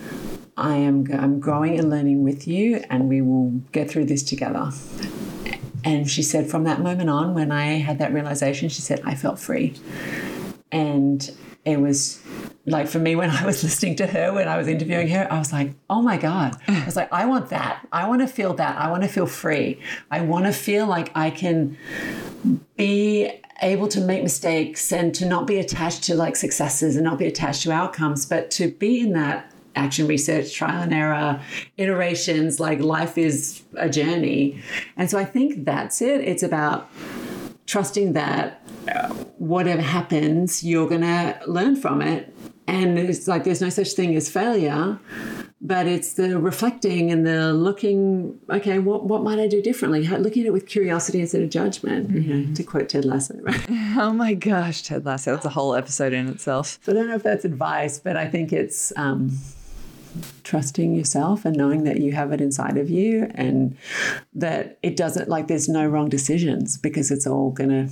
I 0.57 0.75
am 0.75 1.05
I'm 1.13 1.39
growing 1.39 1.79
and 1.79 1.89
learning 1.89 2.23
with 2.23 2.45
you, 2.45 2.83
and 2.89 3.07
we 3.07 3.21
will 3.21 3.51
get 3.71 3.89
through 3.89 4.05
this 4.05 4.23
together. 4.23 4.71
And 5.83 6.09
she 6.09 6.23
said, 6.23 6.49
from 6.49 6.63
that 6.65 6.81
moment 6.81 7.09
on, 7.09 7.33
when 7.33 7.51
I 7.51 7.77
had 7.79 7.99
that 7.99 8.13
realization, 8.13 8.69
she 8.69 8.81
said, 8.81 9.01
I 9.05 9.15
felt 9.15 9.39
free. 9.39 9.75
And 10.71 11.29
it 11.65 11.79
was 11.79 12.21
like 12.65 12.87
for 12.87 12.99
me 12.99 13.15
when 13.15 13.29
I 13.29 13.45
was 13.45 13.63
listening 13.63 13.95
to 13.97 14.07
her 14.07 14.33
when 14.33 14.47
I 14.47 14.57
was 14.57 14.67
interviewing 14.67 15.09
her, 15.09 15.27
I 15.31 15.39
was 15.39 15.51
like, 15.51 15.73
oh 15.89 16.01
my 16.01 16.17
God. 16.17 16.55
I 16.67 16.85
was 16.85 16.95
like, 16.95 17.11
I 17.11 17.25
want 17.25 17.49
that. 17.49 17.87
I 17.91 18.07
want 18.07 18.21
to 18.21 18.27
feel 18.27 18.53
that. 18.55 18.77
I 18.77 18.89
want 18.89 19.03
to 19.03 19.09
feel 19.09 19.27
free. 19.27 19.79
I 20.11 20.21
want 20.21 20.45
to 20.45 20.53
feel 20.53 20.87
like 20.87 21.11
I 21.15 21.29
can 21.29 21.77
be 22.75 23.31
able 23.61 23.89
to 23.89 23.99
make 23.99 24.23
mistakes 24.23 24.91
and 24.93 25.13
to 25.13 25.25
not 25.25 25.45
be 25.45 25.57
attached 25.57 26.03
to 26.03 26.15
like 26.15 26.35
successes 26.35 26.95
and 26.95 27.03
not 27.03 27.17
be 27.17 27.25
attached 27.25 27.63
to 27.63 27.71
outcomes, 27.71 28.25
but 28.25 28.49
to 28.51 28.71
be 28.71 29.01
in 29.01 29.11
that 29.13 29.48
action 29.75 30.07
research, 30.07 30.53
trial 30.53 30.81
and 30.81 30.93
error, 30.93 31.41
iterations, 31.77 32.59
like 32.59 32.79
life 32.79 33.17
is 33.17 33.61
a 33.75 33.89
journey. 33.89 34.61
And 34.97 35.09
so 35.09 35.17
I 35.17 35.25
think 35.25 35.65
that's 35.65 36.01
it. 36.01 36.21
It's 36.21 36.43
about 36.43 36.89
trusting 37.65 38.13
that 38.13 38.61
whatever 39.37 39.81
happens, 39.81 40.63
you're 40.63 40.87
going 40.87 41.01
to 41.01 41.39
learn 41.47 41.75
from 41.75 42.01
it. 42.01 42.33
And 42.67 42.99
it's 42.99 43.27
like 43.27 43.45
there's 43.45 43.61
no 43.61 43.69
such 43.69 43.93
thing 43.93 44.15
as 44.15 44.29
failure, 44.29 44.99
but 45.59 45.87
it's 45.87 46.13
the 46.13 46.37
reflecting 46.37 47.11
and 47.11 47.25
the 47.25 47.51
looking, 47.51 48.39
okay, 48.47 48.77
what, 48.77 49.05
what 49.05 49.23
might 49.23 49.39
I 49.39 49.47
do 49.47 49.59
differently? 49.59 50.07
Looking 50.07 50.43
at 50.43 50.47
it 50.47 50.53
with 50.53 50.67
curiosity 50.67 51.21
instead 51.21 51.41
of 51.41 51.49
judgment, 51.49 52.09
mm-hmm. 52.09 52.21
you 52.21 52.33
know, 52.35 52.53
to 52.53 52.63
quote 52.63 52.89
Ted 52.89 53.05
Lasso, 53.05 53.35
right? 53.41 53.65
Oh 53.99 54.13
my 54.13 54.33
gosh, 54.33 54.83
Ted 54.83 55.05
Lasso. 55.05 55.33
That's 55.33 55.45
a 55.45 55.49
whole 55.49 55.73
episode 55.73 56.13
in 56.13 56.27
itself. 56.27 56.79
So 56.83 56.91
I 56.91 56.95
don't 56.95 57.07
know 57.07 57.15
if 57.15 57.23
that's 57.23 57.43
advice, 57.43 57.99
but 57.99 58.15
I 58.15 58.27
think 58.27 58.53
it's. 58.53 58.93
Um, 58.95 59.31
trusting 60.43 60.93
yourself 60.95 61.45
and 61.45 61.55
knowing 61.55 61.83
that 61.83 61.99
you 61.99 62.11
have 62.11 62.31
it 62.31 62.41
inside 62.41 62.77
of 62.77 62.89
you 62.89 63.29
and 63.35 63.77
that 64.33 64.77
it 64.81 64.95
doesn't 64.95 65.29
like 65.29 65.47
there's 65.47 65.69
no 65.69 65.85
wrong 65.85 66.09
decisions 66.09 66.77
because 66.77 67.11
it's 67.11 67.27
all 67.27 67.51
gonna 67.51 67.89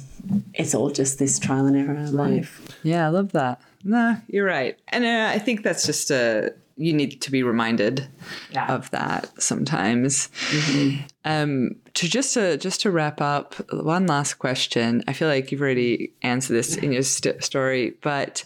it's 0.53 0.74
all 0.74 0.89
just 0.89 1.20
this 1.20 1.39
trial 1.39 1.65
and 1.65 1.76
error 1.76 2.09
life 2.09 2.61
yeah 2.84 3.05
i 3.05 3.09
love 3.09 3.32
that 3.32 3.61
no 3.84 4.18
you're 4.28 4.45
right 4.45 4.80
and 4.89 5.05
uh, 5.05 5.32
i 5.34 5.39
think 5.39 5.63
that's 5.63 5.86
just 5.86 6.09
a 6.11 6.53
you 6.78 6.93
need 6.93 7.20
to 7.22 7.32
be 7.32 7.41
reminded 7.41 8.07
yeah. 8.51 8.72
of 8.72 8.89
that 8.91 9.32
sometimes. 9.41 10.30
Mm-hmm. 10.49 11.01
Um, 11.26 11.76
to 11.95 12.07
just 12.07 12.36
to 12.36 12.57
just 12.57 12.82
to 12.82 12.91
wrap 12.91 13.20
up, 13.20 13.55
one 13.74 14.05
last 14.05 14.36
question. 14.36 15.03
I 15.07 15.13
feel 15.13 15.28
like 15.28 15.51
you've 15.51 15.61
already 15.61 16.13
answered 16.22 16.53
this 16.53 16.76
in 16.78 16.91
your 16.91 17.01
st- 17.01 17.43
story, 17.43 17.95
but 18.01 18.43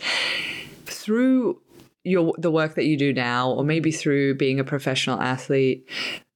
through 0.85 1.60
your 2.03 2.33
the 2.37 2.51
work 2.51 2.75
that 2.75 2.85
you 2.85 2.97
do 2.97 3.13
now 3.13 3.51
or 3.51 3.63
maybe 3.63 3.91
through 3.91 4.35
being 4.35 4.59
a 4.59 4.63
professional 4.63 5.21
athlete 5.21 5.87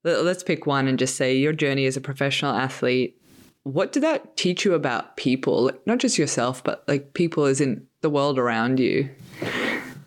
let's 0.03 0.43
pick 0.43 0.67
one 0.67 0.87
and 0.87 0.99
just 0.99 1.15
say 1.15 1.35
your 1.35 1.53
journey 1.53 1.87
as 1.87 1.97
a 1.97 2.01
professional 2.01 2.55
athlete. 2.55 3.19
What 3.63 3.91
did 3.91 4.03
that 4.03 4.37
teach 4.37 4.63
you 4.63 4.75
about 4.75 5.17
people? 5.17 5.71
Not 5.87 5.97
just 5.97 6.17
yourself 6.17 6.63
but 6.63 6.83
like 6.87 7.13
people 7.13 7.45
as 7.45 7.59
in 7.59 7.87
the 8.01 8.09
world 8.09 8.37
around 8.37 8.79
you. 8.79 9.09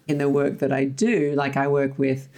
In 0.06 0.18
the 0.18 0.28
work 0.28 0.60
that 0.60 0.72
i 0.72 0.86
do 0.86 1.34
like 1.34 1.58
i 1.58 1.68
work 1.68 1.98
with 1.98 2.30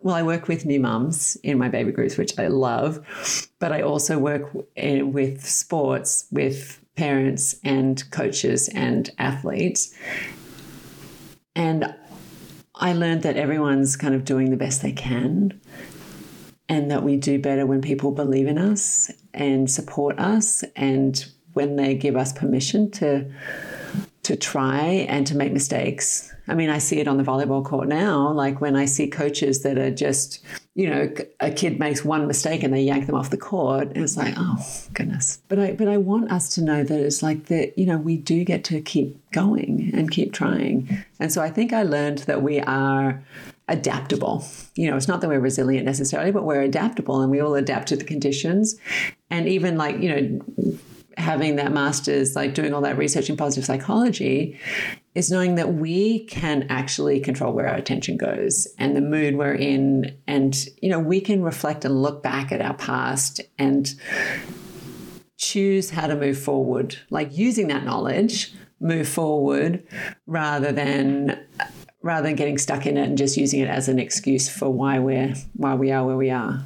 well 0.00 0.16
i 0.16 0.22
work 0.24 0.48
with 0.48 0.66
new 0.66 0.80
mums 0.80 1.36
in 1.44 1.58
my 1.58 1.68
baby 1.68 1.92
groups 1.92 2.16
which 2.16 2.36
i 2.40 2.48
love 2.48 3.48
but 3.60 3.70
i 3.70 3.82
also 3.82 4.18
work 4.18 4.50
eh, 4.76 5.02
with 5.02 5.46
sports 5.46 6.26
with 6.32 6.80
parents 6.96 7.54
and 7.62 8.10
coaches 8.10 8.68
and 8.70 9.10
athletes. 9.18 9.94
And 11.54 11.94
I 12.78 12.92
learned 12.92 13.22
that 13.22 13.36
everyone's 13.36 13.96
kind 13.96 14.14
of 14.14 14.24
doing 14.24 14.50
the 14.50 14.56
best 14.56 14.82
they 14.82 14.92
can 14.92 15.58
and 16.68 16.90
that 16.90 17.02
we 17.02 17.16
do 17.16 17.38
better 17.38 17.64
when 17.64 17.80
people 17.80 18.10
believe 18.10 18.46
in 18.46 18.58
us 18.58 19.10
and 19.32 19.70
support 19.70 20.18
us 20.18 20.62
and 20.74 21.24
when 21.54 21.76
they 21.76 21.94
give 21.94 22.16
us 22.16 22.32
permission 22.32 22.90
to 22.90 23.30
to 24.26 24.34
try 24.34 25.06
and 25.08 25.24
to 25.24 25.36
make 25.36 25.52
mistakes. 25.52 26.32
I 26.48 26.54
mean, 26.54 26.68
I 26.68 26.78
see 26.78 26.98
it 26.98 27.06
on 27.06 27.16
the 27.16 27.22
volleyball 27.22 27.64
court 27.64 27.86
now, 27.86 28.32
like 28.32 28.60
when 28.60 28.74
I 28.74 28.84
see 28.84 29.06
coaches 29.06 29.62
that 29.62 29.78
are 29.78 29.90
just, 29.90 30.44
you 30.74 30.90
know, 30.90 31.14
a 31.38 31.52
kid 31.52 31.78
makes 31.78 32.04
one 32.04 32.26
mistake 32.26 32.64
and 32.64 32.74
they 32.74 32.82
yank 32.82 33.06
them 33.06 33.14
off 33.14 33.30
the 33.30 33.36
court, 33.36 33.88
and 33.88 33.98
it's 33.98 34.16
like, 34.16 34.34
oh 34.36 34.56
goodness. 34.94 35.40
But 35.46 35.60
I 35.60 35.72
but 35.72 35.86
I 35.86 35.96
want 35.96 36.32
us 36.32 36.52
to 36.56 36.62
know 36.62 36.82
that 36.82 37.00
it's 37.00 37.22
like 37.22 37.46
that, 37.46 37.78
you 37.78 37.86
know, 37.86 37.98
we 37.98 38.16
do 38.16 38.42
get 38.42 38.64
to 38.64 38.80
keep 38.80 39.18
going 39.30 39.92
and 39.94 40.10
keep 40.10 40.32
trying. 40.32 41.04
And 41.20 41.32
so 41.32 41.40
I 41.40 41.50
think 41.50 41.72
I 41.72 41.84
learned 41.84 42.18
that 42.18 42.42
we 42.42 42.58
are 42.60 43.22
adaptable. 43.68 44.44
You 44.74 44.90
know, 44.90 44.96
it's 44.96 45.08
not 45.08 45.20
that 45.20 45.28
we're 45.28 45.38
resilient 45.38 45.86
necessarily, 45.86 46.32
but 46.32 46.42
we're 46.42 46.62
adaptable 46.62 47.20
and 47.20 47.30
we 47.30 47.40
all 47.40 47.54
adapt 47.54 47.88
to 47.88 47.96
the 47.96 48.04
conditions. 48.04 48.76
And 49.30 49.48
even 49.48 49.76
like, 49.76 50.00
you 50.00 50.08
know, 50.08 50.78
having 51.16 51.56
that 51.56 51.72
master's, 51.72 52.36
like 52.36 52.54
doing 52.54 52.74
all 52.74 52.82
that 52.82 52.98
research 52.98 53.30
in 53.30 53.36
positive 53.36 53.64
psychology, 53.64 54.58
is 55.14 55.30
knowing 55.30 55.54
that 55.54 55.74
we 55.74 56.24
can 56.26 56.66
actually 56.68 57.20
control 57.20 57.52
where 57.52 57.68
our 57.68 57.76
attention 57.76 58.16
goes 58.16 58.66
and 58.78 58.94
the 58.94 59.00
mood 59.00 59.36
we're 59.36 59.54
in. 59.54 60.16
And, 60.26 60.54
you 60.82 60.90
know, 60.90 60.98
we 60.98 61.20
can 61.20 61.42
reflect 61.42 61.84
and 61.84 62.02
look 62.02 62.22
back 62.22 62.52
at 62.52 62.60
our 62.60 62.74
past 62.74 63.40
and 63.58 63.88
choose 65.38 65.90
how 65.90 66.06
to 66.06 66.16
move 66.16 66.38
forward, 66.38 66.98
like 67.10 67.36
using 67.36 67.68
that 67.68 67.84
knowledge, 67.84 68.52
move 68.80 69.08
forward 69.08 69.82
rather 70.26 70.72
than 70.72 71.42
rather 72.02 72.28
than 72.28 72.36
getting 72.36 72.58
stuck 72.58 72.86
in 72.86 72.96
it 72.96 73.08
and 73.08 73.18
just 73.18 73.36
using 73.36 73.60
it 73.60 73.68
as 73.68 73.88
an 73.88 73.98
excuse 73.98 74.48
for 74.48 74.68
why 74.68 74.98
we're 74.98 75.34
why 75.54 75.74
we 75.74 75.90
are 75.90 76.04
where 76.04 76.16
we 76.16 76.30
are 76.30 76.62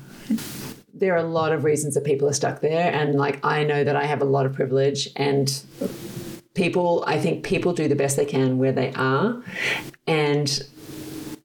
there 1.01 1.15
are 1.15 1.19
a 1.19 1.29
lot 1.29 1.53
of 1.53 1.65
reasons 1.65 1.95
that 1.95 2.05
people 2.05 2.29
are 2.29 2.33
stuck 2.33 2.61
there. 2.61 2.93
And 2.93 3.15
like, 3.15 3.45
I 3.45 3.65
know 3.65 3.83
that 3.83 3.97
I 3.97 4.05
have 4.05 4.21
a 4.21 4.27
lot 4.27 4.47
of 4.47 4.53
privilege 4.53 5.09
and 5.17 5.63
people, 6.55 7.03
I 7.07 7.19
think 7.19 7.43
people 7.45 7.73
do 7.73 7.89
the 7.89 7.97
best 7.97 8.17
they 8.17 8.27
can 8.27 8.59
where 8.59 8.73
they 8.73 8.93
are. 8.93 9.43
And 10.07 10.63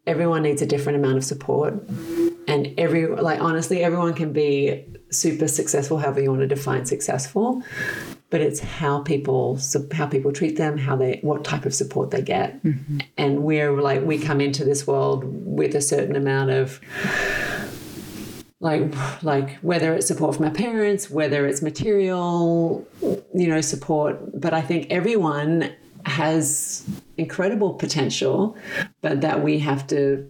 everyone 0.06 0.44
needs 0.44 0.62
a 0.62 0.66
different 0.66 1.00
amount 1.00 1.18
of 1.18 1.24
support. 1.24 1.74
And 2.48 2.74
every, 2.78 3.08
like, 3.08 3.42
honestly, 3.42 3.84
everyone 3.84 4.14
can 4.14 4.34
be 4.34 4.86
super 5.10 5.48
successful, 5.48 5.98
however 5.98 6.22
you 6.22 6.30
want 6.30 6.42
to 6.42 6.48
define 6.48 6.86
successful. 6.86 7.64
But 8.30 8.42
it's 8.42 8.60
how 8.60 9.00
people 9.00 9.60
how 9.94 10.08
people 10.08 10.34
treat 10.34 10.58
them, 10.58 10.78
how 10.78 10.96
they 10.96 11.20
what 11.22 11.46
type 11.46 11.66
of 11.66 11.74
support 11.74 12.12
they 12.12 12.22
get, 12.22 12.62
mm-hmm. 12.64 12.98
and 13.18 13.44
we're 13.44 13.80
like 13.80 14.02
we 14.02 14.18
come 14.18 14.42
into 14.42 14.66
this 14.66 14.86
world 14.86 15.24
with 15.24 15.74
a 15.76 15.80
certain 15.80 16.16
amount 16.16 16.50
of 16.50 16.82
like 18.60 19.24
like 19.24 19.58
whether 19.58 19.94
it's 19.94 20.08
support 20.08 20.36
from 20.36 20.46
our 20.46 20.52
parents 20.52 21.10
whether 21.10 21.46
it's 21.46 21.62
material 21.62 22.88
you 23.02 23.48
know 23.48 23.62
support. 23.62 24.40
But 24.40 24.54
i 24.54 24.62
think 24.62 24.88
everyone 24.90 25.74
has 26.06 26.88
incredible 27.18 27.74
potential 27.74 28.56
but 29.02 29.22
that 29.22 29.44
we 29.44 29.60
have 29.60 29.88
to 29.88 30.30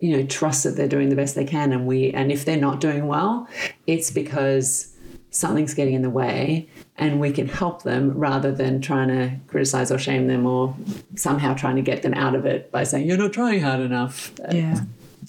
you 0.00 0.16
know 0.16 0.26
trust 0.26 0.64
that 0.64 0.76
they're 0.76 0.88
doing 0.88 1.08
the 1.08 1.16
best 1.16 1.34
they 1.34 1.44
can. 1.44 1.72
And 1.72 1.86
we 1.86 2.10
and 2.12 2.30
if 2.30 2.44
they're 2.44 2.56
not 2.56 2.80
doing 2.80 3.06
well 3.06 3.48
it's 3.86 4.10
because 4.10 4.94
something's 5.30 5.74
getting 5.74 5.94
in 5.94 6.02
the 6.02 6.10
way 6.10 6.68
and 6.96 7.20
we 7.20 7.30
can 7.30 7.46
help 7.48 7.82
them 7.82 8.10
rather 8.12 8.50
than 8.50 8.80
trying 8.80 9.08
to 9.08 9.36
criticize 9.46 9.92
or 9.92 9.98
shame 9.98 10.26
them 10.26 10.46
or 10.46 10.74
somehow 11.16 11.54
trying 11.54 11.76
to 11.76 11.82
get 11.82 12.02
them 12.02 12.14
out 12.14 12.34
of 12.34 12.44
it 12.46 12.70
by 12.72 12.82
saying 12.82 13.06
you're 13.06 13.18
not 13.18 13.32
trying 13.32 13.60
hard 13.60 13.80
enough. 13.80 14.32
Yeah 14.52 14.80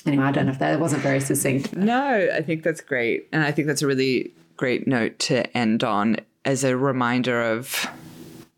anyway, 0.06 0.24
I 0.24 0.32
don't 0.32 0.46
know 0.46 0.52
if 0.52 0.60
that 0.60 0.80
wasn't 0.80 1.02
very 1.02 1.20
succinct. 1.20 1.76
No, 1.76 2.30
I 2.34 2.42
think 2.42 2.64
that's 2.64 2.82
great. 2.82 3.28
And 3.32 3.44
I 3.44 3.52
think 3.52 3.68
that's 3.68 3.82
a 3.82 3.88
really 3.88 4.32
great 4.58 4.88
note 4.88 5.20
to 5.20 5.58
end 5.58 5.84
on 5.84 6.18
as 6.46 6.64
a 6.64 6.76
reminder 6.76 7.42
of, 7.42 7.88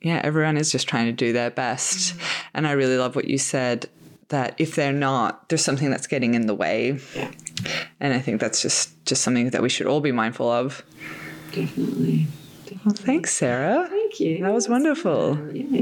yeah, 0.01 0.21
everyone 0.23 0.57
is 0.57 0.71
just 0.71 0.87
trying 0.87 1.05
to 1.05 1.11
do 1.11 1.33
their 1.33 1.51
best. 1.51 2.13
Mm-hmm. 2.13 2.47
And 2.55 2.67
I 2.67 2.71
really 2.71 2.97
love 2.97 3.15
what 3.15 3.25
you 3.25 3.37
said 3.37 3.89
that 4.29 4.55
if 4.57 4.75
they're 4.75 4.93
not, 4.93 5.49
there's 5.49 5.63
something 5.63 5.91
that's 5.91 6.07
getting 6.07 6.33
in 6.33 6.47
the 6.47 6.55
way. 6.55 6.99
Yeah. 7.15 7.31
And 7.99 8.13
I 8.13 8.19
think 8.19 8.39
that's 8.39 8.61
just 8.61 9.05
just 9.05 9.21
something 9.21 9.49
that 9.49 9.61
we 9.61 9.69
should 9.69 9.87
all 9.87 9.99
be 9.99 10.11
mindful 10.11 10.49
of. 10.49 10.83
Definitely. 11.51 12.27
Well, 12.85 12.95
thanks, 12.95 13.33
Sarah. 13.33 13.87
Thank 13.89 14.19
you. 14.19 14.41
That 14.41 14.53
was 14.53 14.69
wonderful. 14.69 15.37
Yeah. 15.53 15.79